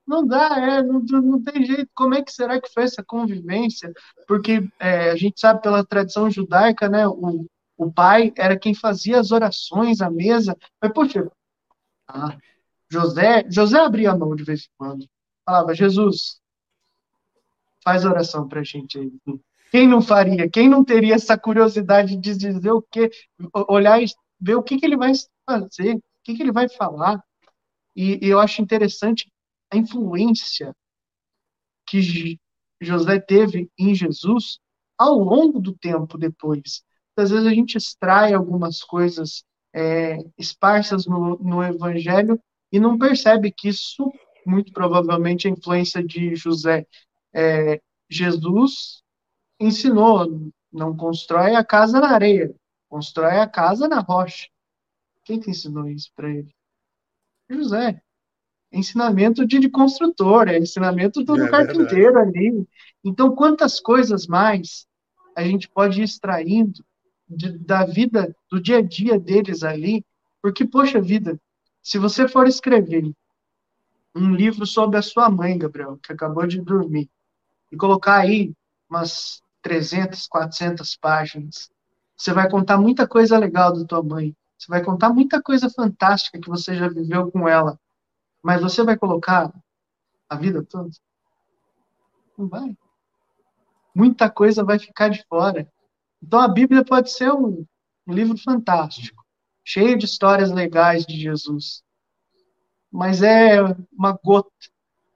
[0.07, 1.89] Não dá, é, não, não tem jeito.
[1.95, 3.93] Como é que será que foi essa convivência?
[4.27, 7.07] Porque é, a gente sabe pela tradição judaica, né?
[7.07, 7.47] O,
[7.77, 10.57] o pai era quem fazia as orações à mesa.
[10.83, 11.31] Mas, poxa,
[12.09, 12.37] ah,
[12.91, 15.07] José, José abria a mão de vez em quando.
[15.45, 16.41] Falava, Jesus,
[17.83, 19.13] faz oração para a gente aí.
[19.71, 20.49] Quem não faria?
[20.49, 23.11] Quem não teria essa curiosidade de dizer o quê?
[23.69, 24.07] Olhar e
[24.41, 25.13] ver o que, que ele vai
[25.47, 27.23] fazer, o que, que ele vai falar.
[27.95, 29.31] E, e eu acho interessante
[29.71, 30.75] a influência
[31.87, 32.39] que
[32.81, 34.59] José teve em Jesus
[34.99, 36.83] ao longo do tempo depois.
[37.17, 42.41] Às vezes a gente extrai algumas coisas é, esparsas no, no Evangelho
[42.73, 44.11] e não percebe que isso,
[44.47, 46.87] muito provavelmente, é influência de José.
[47.33, 49.03] É, Jesus
[49.59, 52.55] ensinou, não constrói a casa na areia,
[52.89, 54.49] constrói a casa na rocha.
[55.25, 56.55] Quem que ensinou isso para ele?
[57.51, 58.01] José
[58.75, 62.67] ensinamento de, de construtor, é ensinamento do, é, carpinteiro ali.
[63.03, 64.87] Então, quantas coisas mais
[65.37, 66.85] a gente pode ir extraindo
[67.29, 70.05] de, da vida, do dia a dia deles ali?
[70.43, 71.41] Porque, poxa vida,
[71.83, 73.11] se você for escrever
[74.15, 77.11] um livro sobre a sua mãe, Gabriel, que acabou de dormir,
[77.71, 78.55] e colocar aí
[78.89, 81.71] umas 300, 400 páginas,
[82.17, 84.37] você vai contar muita coisa legal da tua mãe.
[84.57, 87.79] Você vai contar muita coisa fantástica que você já viveu com ela.
[88.43, 89.53] Mas você vai colocar
[90.29, 90.91] a vida toda?
[92.39, 92.77] Não vai.
[93.95, 95.71] Muita coisa vai ficar de fora.
[96.23, 97.67] Então a Bíblia pode ser um,
[98.07, 99.25] um livro fantástico,
[99.65, 101.84] cheio de histórias legais de Jesus.
[102.95, 103.61] Mas é
[103.93, 104.49] uma gota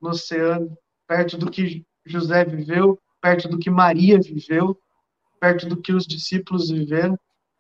[0.01, 0.77] no oceano,
[1.07, 4.79] perto do que José viveu, perto do que Maria viveu,
[5.41, 7.19] perto do que os discípulos viveram.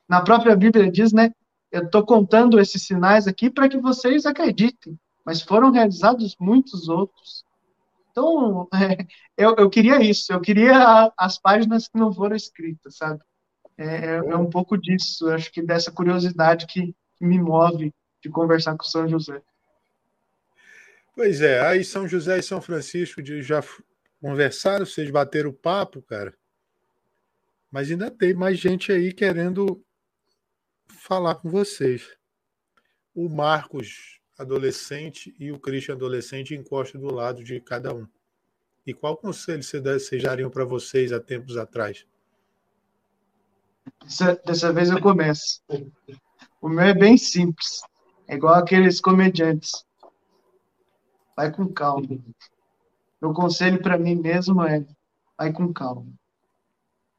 [0.08, 1.30] Na própria Bíblia diz, né?
[1.70, 7.44] Eu estou contando esses sinais aqui para que vocês acreditem mas foram realizados muitos outros.
[8.10, 13.20] Então, é, eu, eu queria isso, eu queria as páginas que não foram escritas, sabe?
[13.76, 17.92] É, é, é um pouco disso, acho que dessa curiosidade que, me move
[18.22, 19.42] de conversar com São José.
[21.18, 23.60] Pois é, aí São José e São Francisco já
[24.20, 26.32] conversaram, vocês bateram o papo, cara.
[27.72, 29.84] Mas ainda tem mais gente aí querendo
[30.86, 32.08] falar com vocês.
[33.12, 38.06] O Marcos adolescente e o Christian adolescente encostam do lado de cada um.
[38.86, 42.06] E qual conselho vocês dariam para vocês há tempos atrás?
[44.04, 45.60] Dessa, dessa vez eu começo.
[46.62, 47.80] O meu é bem simples.
[48.28, 49.87] É igual aqueles comediantes.
[51.38, 52.18] Vai com calma.
[53.22, 54.84] Meu conselho para mim mesmo é:
[55.36, 56.12] vai com calma.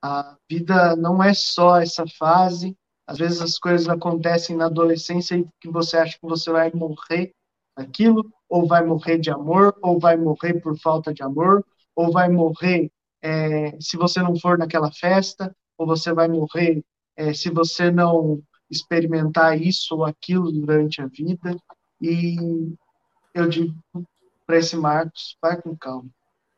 [0.01, 2.77] A vida não é só essa fase
[3.09, 7.33] às vezes as coisas acontecem na adolescência e que você acha que você vai morrer
[7.75, 11.65] aquilo, ou vai morrer de amor, ou vai morrer por falta de amor,
[11.95, 16.83] ou vai morrer é, se você não for naquela festa, ou você vai morrer
[17.15, 21.57] é, se você não experimentar isso ou aquilo durante a vida.
[21.99, 22.35] E
[23.33, 23.75] eu digo
[24.45, 26.09] para esse Marcos, vai com calma.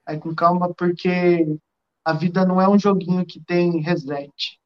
[0.06, 1.46] Vai com calma porque
[2.04, 4.60] a vida não é um joguinho que tem reset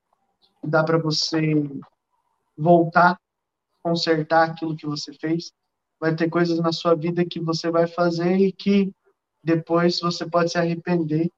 [0.65, 1.40] dá para você
[2.57, 3.19] voltar,
[3.84, 5.52] consertar aquilo que você fez.
[5.99, 8.91] Vai ter coisas na sua vida que você vai fazer e que
[9.44, 11.30] depois você pode se arrepender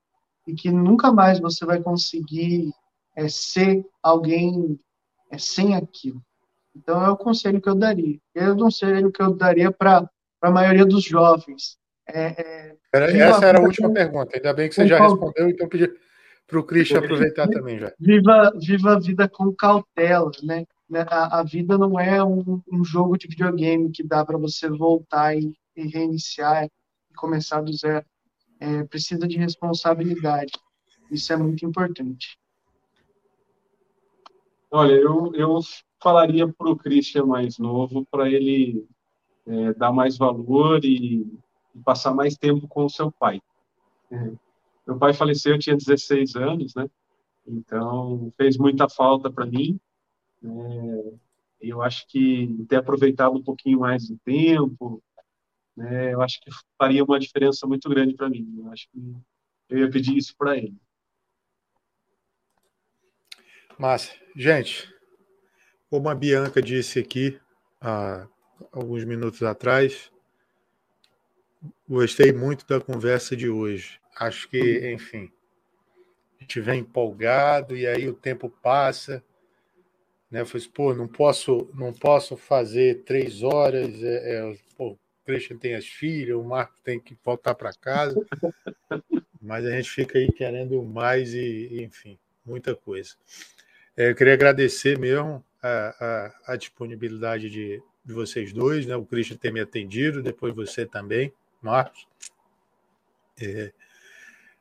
[0.47, 2.71] e que nunca mais você vai conseguir
[3.15, 4.79] é, ser alguém
[5.29, 6.21] é, sem aquilo.
[6.75, 8.19] Então é o conselho que eu daria.
[8.33, 10.09] É o conselho que eu daria para
[10.41, 11.77] a maioria dos jovens.
[12.07, 14.35] É, é, essa era a última pergunta.
[14.35, 15.91] Ainda bem que você já respondeu, então eu pedi
[16.47, 17.93] para o Christian aproveitar também já.
[17.99, 20.65] Viva, viva a vida com cautela, né?
[20.89, 21.05] né?
[21.09, 25.35] A, a vida não é um, um, jogo de videogame que dá para você voltar
[25.35, 28.05] e, e, reiniciar e começar do zero.
[28.59, 30.53] É, precisa de responsabilidade.
[31.11, 32.37] Isso é muito importante.
[34.71, 35.59] Olha, eu, eu
[36.01, 38.87] falaria para o Christian mais novo para ele
[39.47, 41.39] é, dar mais valor e,
[41.75, 43.41] e, passar mais tempo com o seu pai.
[44.11, 44.31] É
[44.87, 46.89] meu pai faleceu, eu tinha 16 anos, né?
[47.45, 49.77] Então, fez muita falta para mim.
[50.41, 51.13] É,
[51.61, 55.03] eu acho que ter aproveitado um pouquinho mais do tempo,
[55.75, 58.55] né, eu acho que faria uma diferença muito grande para mim.
[58.57, 59.15] Eu acho que
[59.69, 60.75] eu ia pedir isso para ele.
[63.77, 64.15] Massa.
[64.35, 64.91] Gente,
[65.89, 67.39] como a Bianca disse aqui
[67.79, 68.27] há
[68.71, 70.11] alguns minutos atrás,
[71.87, 73.99] gostei muito da conversa de hoje.
[74.15, 75.31] Acho que, enfim,
[76.37, 79.23] a gente vem empolgado e aí o tempo passa.
[80.29, 80.41] Né?
[80.41, 84.03] Eu assim, pô, não posso, não posso fazer três horas.
[84.03, 88.19] É, é, pô, Christian tem as filhas, o Marcos tem que voltar para casa.
[89.41, 93.15] Mas a gente fica aí querendo mais e, enfim, muita coisa.
[93.95, 98.95] É, eu queria agradecer mesmo a, a, a disponibilidade de, de, vocês dois, né?
[98.95, 102.07] O Christian ter me atendido, depois você também, Marcos.
[103.39, 103.71] É,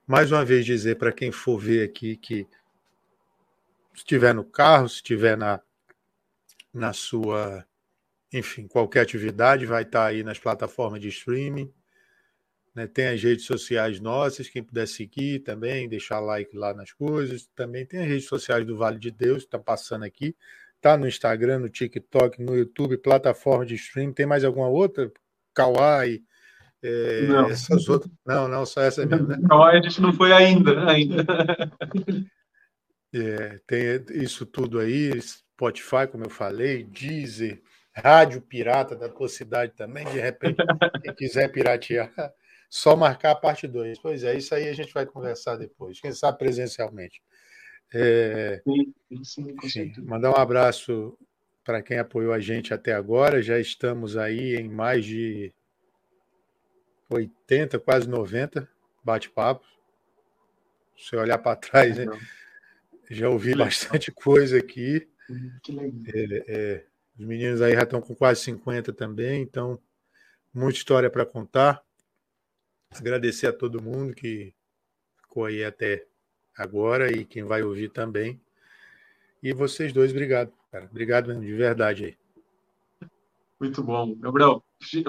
[0.06, 2.46] mais uma vez dizer para quem for ver aqui que
[3.94, 5.60] se estiver no carro, se estiver na,
[6.72, 7.66] na sua,
[8.32, 11.72] enfim, qualquer atividade, vai estar aí nas plataformas de streaming.
[12.74, 12.86] Né?
[12.86, 17.48] Tem as redes sociais nossas, quem puder seguir também, deixar like lá nas coisas.
[17.56, 20.36] Também tem as redes sociais do Vale de Deus, está passando aqui.
[20.76, 24.12] Está no Instagram, no TikTok, no YouTube, plataforma de streaming.
[24.12, 25.10] Tem mais alguma outra?
[25.54, 26.22] Kawaii,
[26.82, 27.48] é, não.
[27.48, 28.12] essas outras.
[28.24, 29.26] Não, não, só essa mesmo.
[29.26, 29.38] Né?
[29.48, 30.88] Kawaii a gente não foi ainda.
[30.88, 31.24] ainda.
[33.14, 37.62] É, tem isso tudo aí, Spotify, como eu falei, Deezer,
[37.94, 40.56] Rádio Pirata da tua cidade também, de repente,
[41.02, 42.12] quem quiser piratear,
[42.68, 44.00] só marcar a parte 2.
[44.00, 47.22] Pois é, isso aí a gente vai conversar depois, quem sabe presencialmente.
[47.92, 51.16] É, sim, sim, sim, mandar um abraço
[51.64, 55.52] para quem apoiou a gente até agora, já estamos aí em mais de
[57.08, 58.68] 80, quase 90
[59.02, 59.68] bate-papos.
[60.96, 62.06] Se você olhar para trás, né?
[63.10, 65.08] já ouvi bastante coisa aqui.
[66.12, 66.86] É, é,
[67.18, 69.80] os meninos aí já estão com quase 50 também, então
[70.52, 71.82] muita história para contar.
[72.90, 74.54] Agradecer a todo mundo que
[75.20, 76.06] ficou aí até
[76.56, 78.40] agora e quem vai ouvir também.
[79.42, 80.88] E vocês dois, obrigado, cara.
[80.90, 82.16] Obrigado mesmo, de verdade aí.
[83.60, 84.14] Muito bom.
[84.16, 84.62] Gabriel,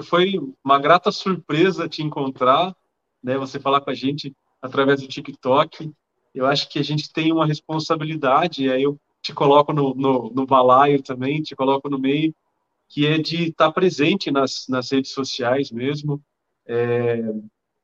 [0.04, 0.34] foi
[0.64, 2.74] uma grata surpresa te encontrar,
[3.22, 3.36] né?
[3.36, 5.92] Você falar com a gente através do TikTok.
[6.34, 10.46] Eu acho que a gente tem uma responsabilidade, aí eu te coloco no, no, no
[10.46, 12.34] balaio também, te coloco no meio,
[12.88, 16.22] que é de estar presente nas, nas redes sociais mesmo,
[16.66, 17.16] é,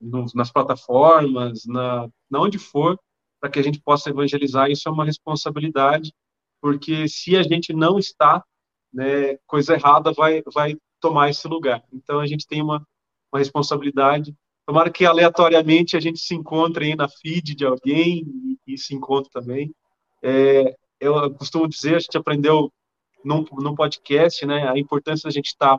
[0.00, 2.98] no, nas plataformas, na, na onde for,
[3.44, 4.70] para que a gente possa evangelizar.
[4.70, 6.14] Isso é uma responsabilidade,
[6.62, 8.42] porque se a gente não está,
[8.90, 11.84] né, coisa errada vai, vai tomar esse lugar.
[11.92, 12.82] Então a gente tem uma,
[13.30, 14.34] uma responsabilidade.
[14.66, 18.24] Tomara que aleatoriamente a gente se encontre aí na feed de alguém
[18.66, 19.70] e, e se encontre também.
[20.22, 22.72] É, eu costumo dizer, a gente aprendeu
[23.22, 25.78] num, num podcast, né, a importância da gente estar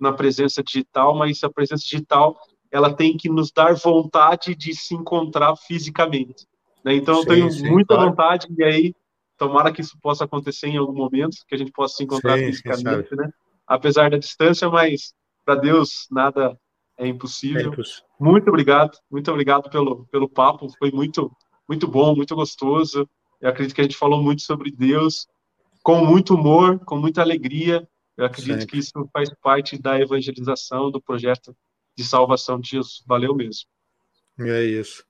[0.00, 2.40] na presença digital, mas a presença digital
[2.70, 6.50] ela tem que nos dar vontade de se encontrar fisicamente.
[6.84, 6.94] Né?
[6.94, 8.10] Então, sim, eu tenho sim, muita claro.
[8.10, 8.94] vontade, e aí,
[9.36, 12.46] tomara que isso possa acontecer em algum momento, que a gente possa se encontrar sim,
[12.46, 13.30] fisicamente, né?
[13.66, 15.14] apesar da distância, mas
[15.44, 16.58] para Deus nada
[16.98, 17.60] é impossível.
[17.60, 18.04] É impossível.
[18.20, 21.30] Muito obrigado, muito obrigado pelo, pelo papo, foi muito,
[21.68, 23.08] muito bom, muito gostoso.
[23.40, 25.26] Eu acredito que a gente falou muito sobre Deus,
[25.82, 27.86] com muito humor, com muita alegria.
[28.16, 28.66] Eu acredito Sempre.
[28.66, 31.56] que isso faz parte da evangelização do projeto
[31.96, 33.02] de salvação de Jesus.
[33.06, 33.64] Valeu mesmo.
[34.38, 35.04] É isso.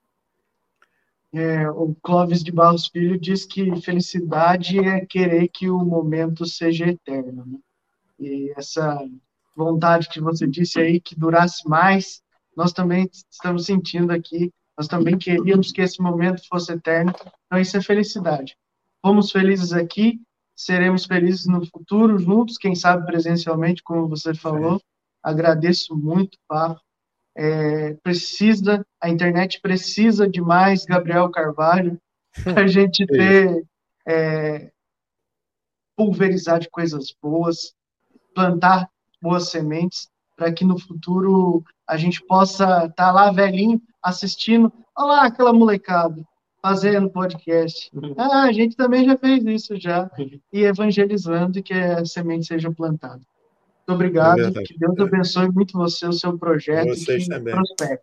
[1.33, 6.85] É, o Clóvis de Barros Filho diz que felicidade é querer que o momento seja
[6.85, 7.43] eterno.
[7.45, 7.59] Né?
[8.19, 8.99] E essa
[9.55, 12.21] vontade que você disse aí, que durasse mais,
[12.55, 14.51] nós também estamos sentindo aqui.
[14.77, 17.13] Nós também queríamos que esse momento fosse eterno.
[17.45, 18.55] Então, isso é felicidade.
[19.01, 20.21] Fomos felizes aqui,
[20.55, 24.79] seremos felizes no futuro, juntos, quem sabe presencialmente, como você falou.
[25.21, 26.79] Agradeço muito, Papo.
[27.35, 31.99] É, precisa, a internet precisa de mais Gabriel Carvalho
[32.43, 33.65] para a gente ter
[34.07, 34.71] é,
[35.95, 37.73] pulverizar de coisas boas,
[38.35, 38.89] plantar
[39.21, 45.07] boas sementes para que no futuro a gente possa estar tá lá velhinho assistindo, olha
[45.07, 46.23] lá aquela molecada
[46.61, 47.91] fazendo podcast.
[48.17, 50.09] Ah, a gente também já fez isso já.
[50.51, 53.21] E evangelizando e que a semente seja plantada.
[53.87, 54.59] Muito obrigado.
[54.59, 56.87] É que Deus abençoe muito você, o seu projeto.
[56.87, 57.53] Vocês também.
[57.53, 57.99] Prospere.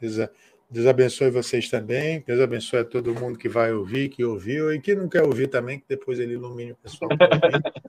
[0.00, 2.24] Deus abençoe vocês também.
[2.26, 5.48] Deus abençoe a todo mundo que vai ouvir, que ouviu e que não quer ouvir
[5.48, 7.10] também, que depois ele ilumine o pessoal.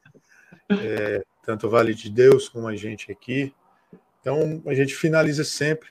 [0.69, 3.53] é, tanto o Vale de Deus como a gente aqui.
[4.19, 5.89] Então, a gente finaliza sempre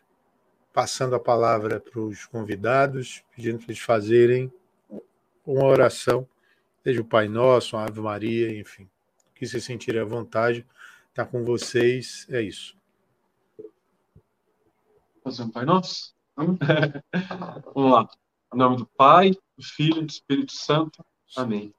[0.75, 4.53] passando a palavra para os convidados, pedindo para eles fazerem
[5.47, 6.29] uma oração,
[6.85, 8.87] seja o Pai Nosso, uma Ave Maria, enfim,
[9.35, 10.67] que se sentirem à vontade
[11.19, 12.27] estar tá com vocês.
[12.31, 12.77] É isso.
[15.25, 16.15] Fazer um Pai Nosso?
[16.37, 18.09] Vamos lá.
[18.55, 21.05] Em nome do Pai, do Filho e do Espírito Santo.
[21.37, 21.75] Amém.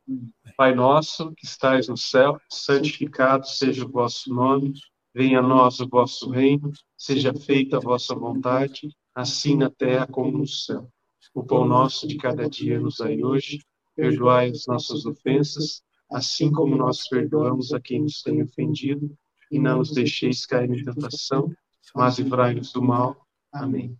[0.55, 4.73] Pai nosso, que estais no céu, santificado seja o vosso nome.
[5.15, 6.71] Venha a nós o vosso reino.
[6.95, 10.87] Seja feita a vossa vontade, assim na terra como no céu.
[11.33, 13.63] O pão nosso de cada dia nos dai hoje.
[13.95, 19.17] Perdoai as nossas ofensas, assim como nós perdoamos a quem nos tem ofendido
[19.49, 21.53] e não nos deixeis cair em tentação,
[21.95, 23.27] mas livrai-nos do mal.
[23.51, 23.97] Amém.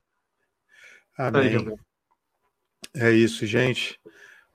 [1.18, 1.78] Amém.
[2.96, 4.00] É isso, gente.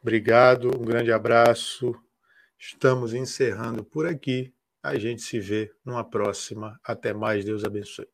[0.00, 1.94] Obrigado, um grande abraço.
[2.58, 4.52] Estamos encerrando por aqui.
[4.82, 6.78] A gente se vê numa próxima.
[6.84, 7.44] Até mais.
[7.44, 8.13] Deus abençoe.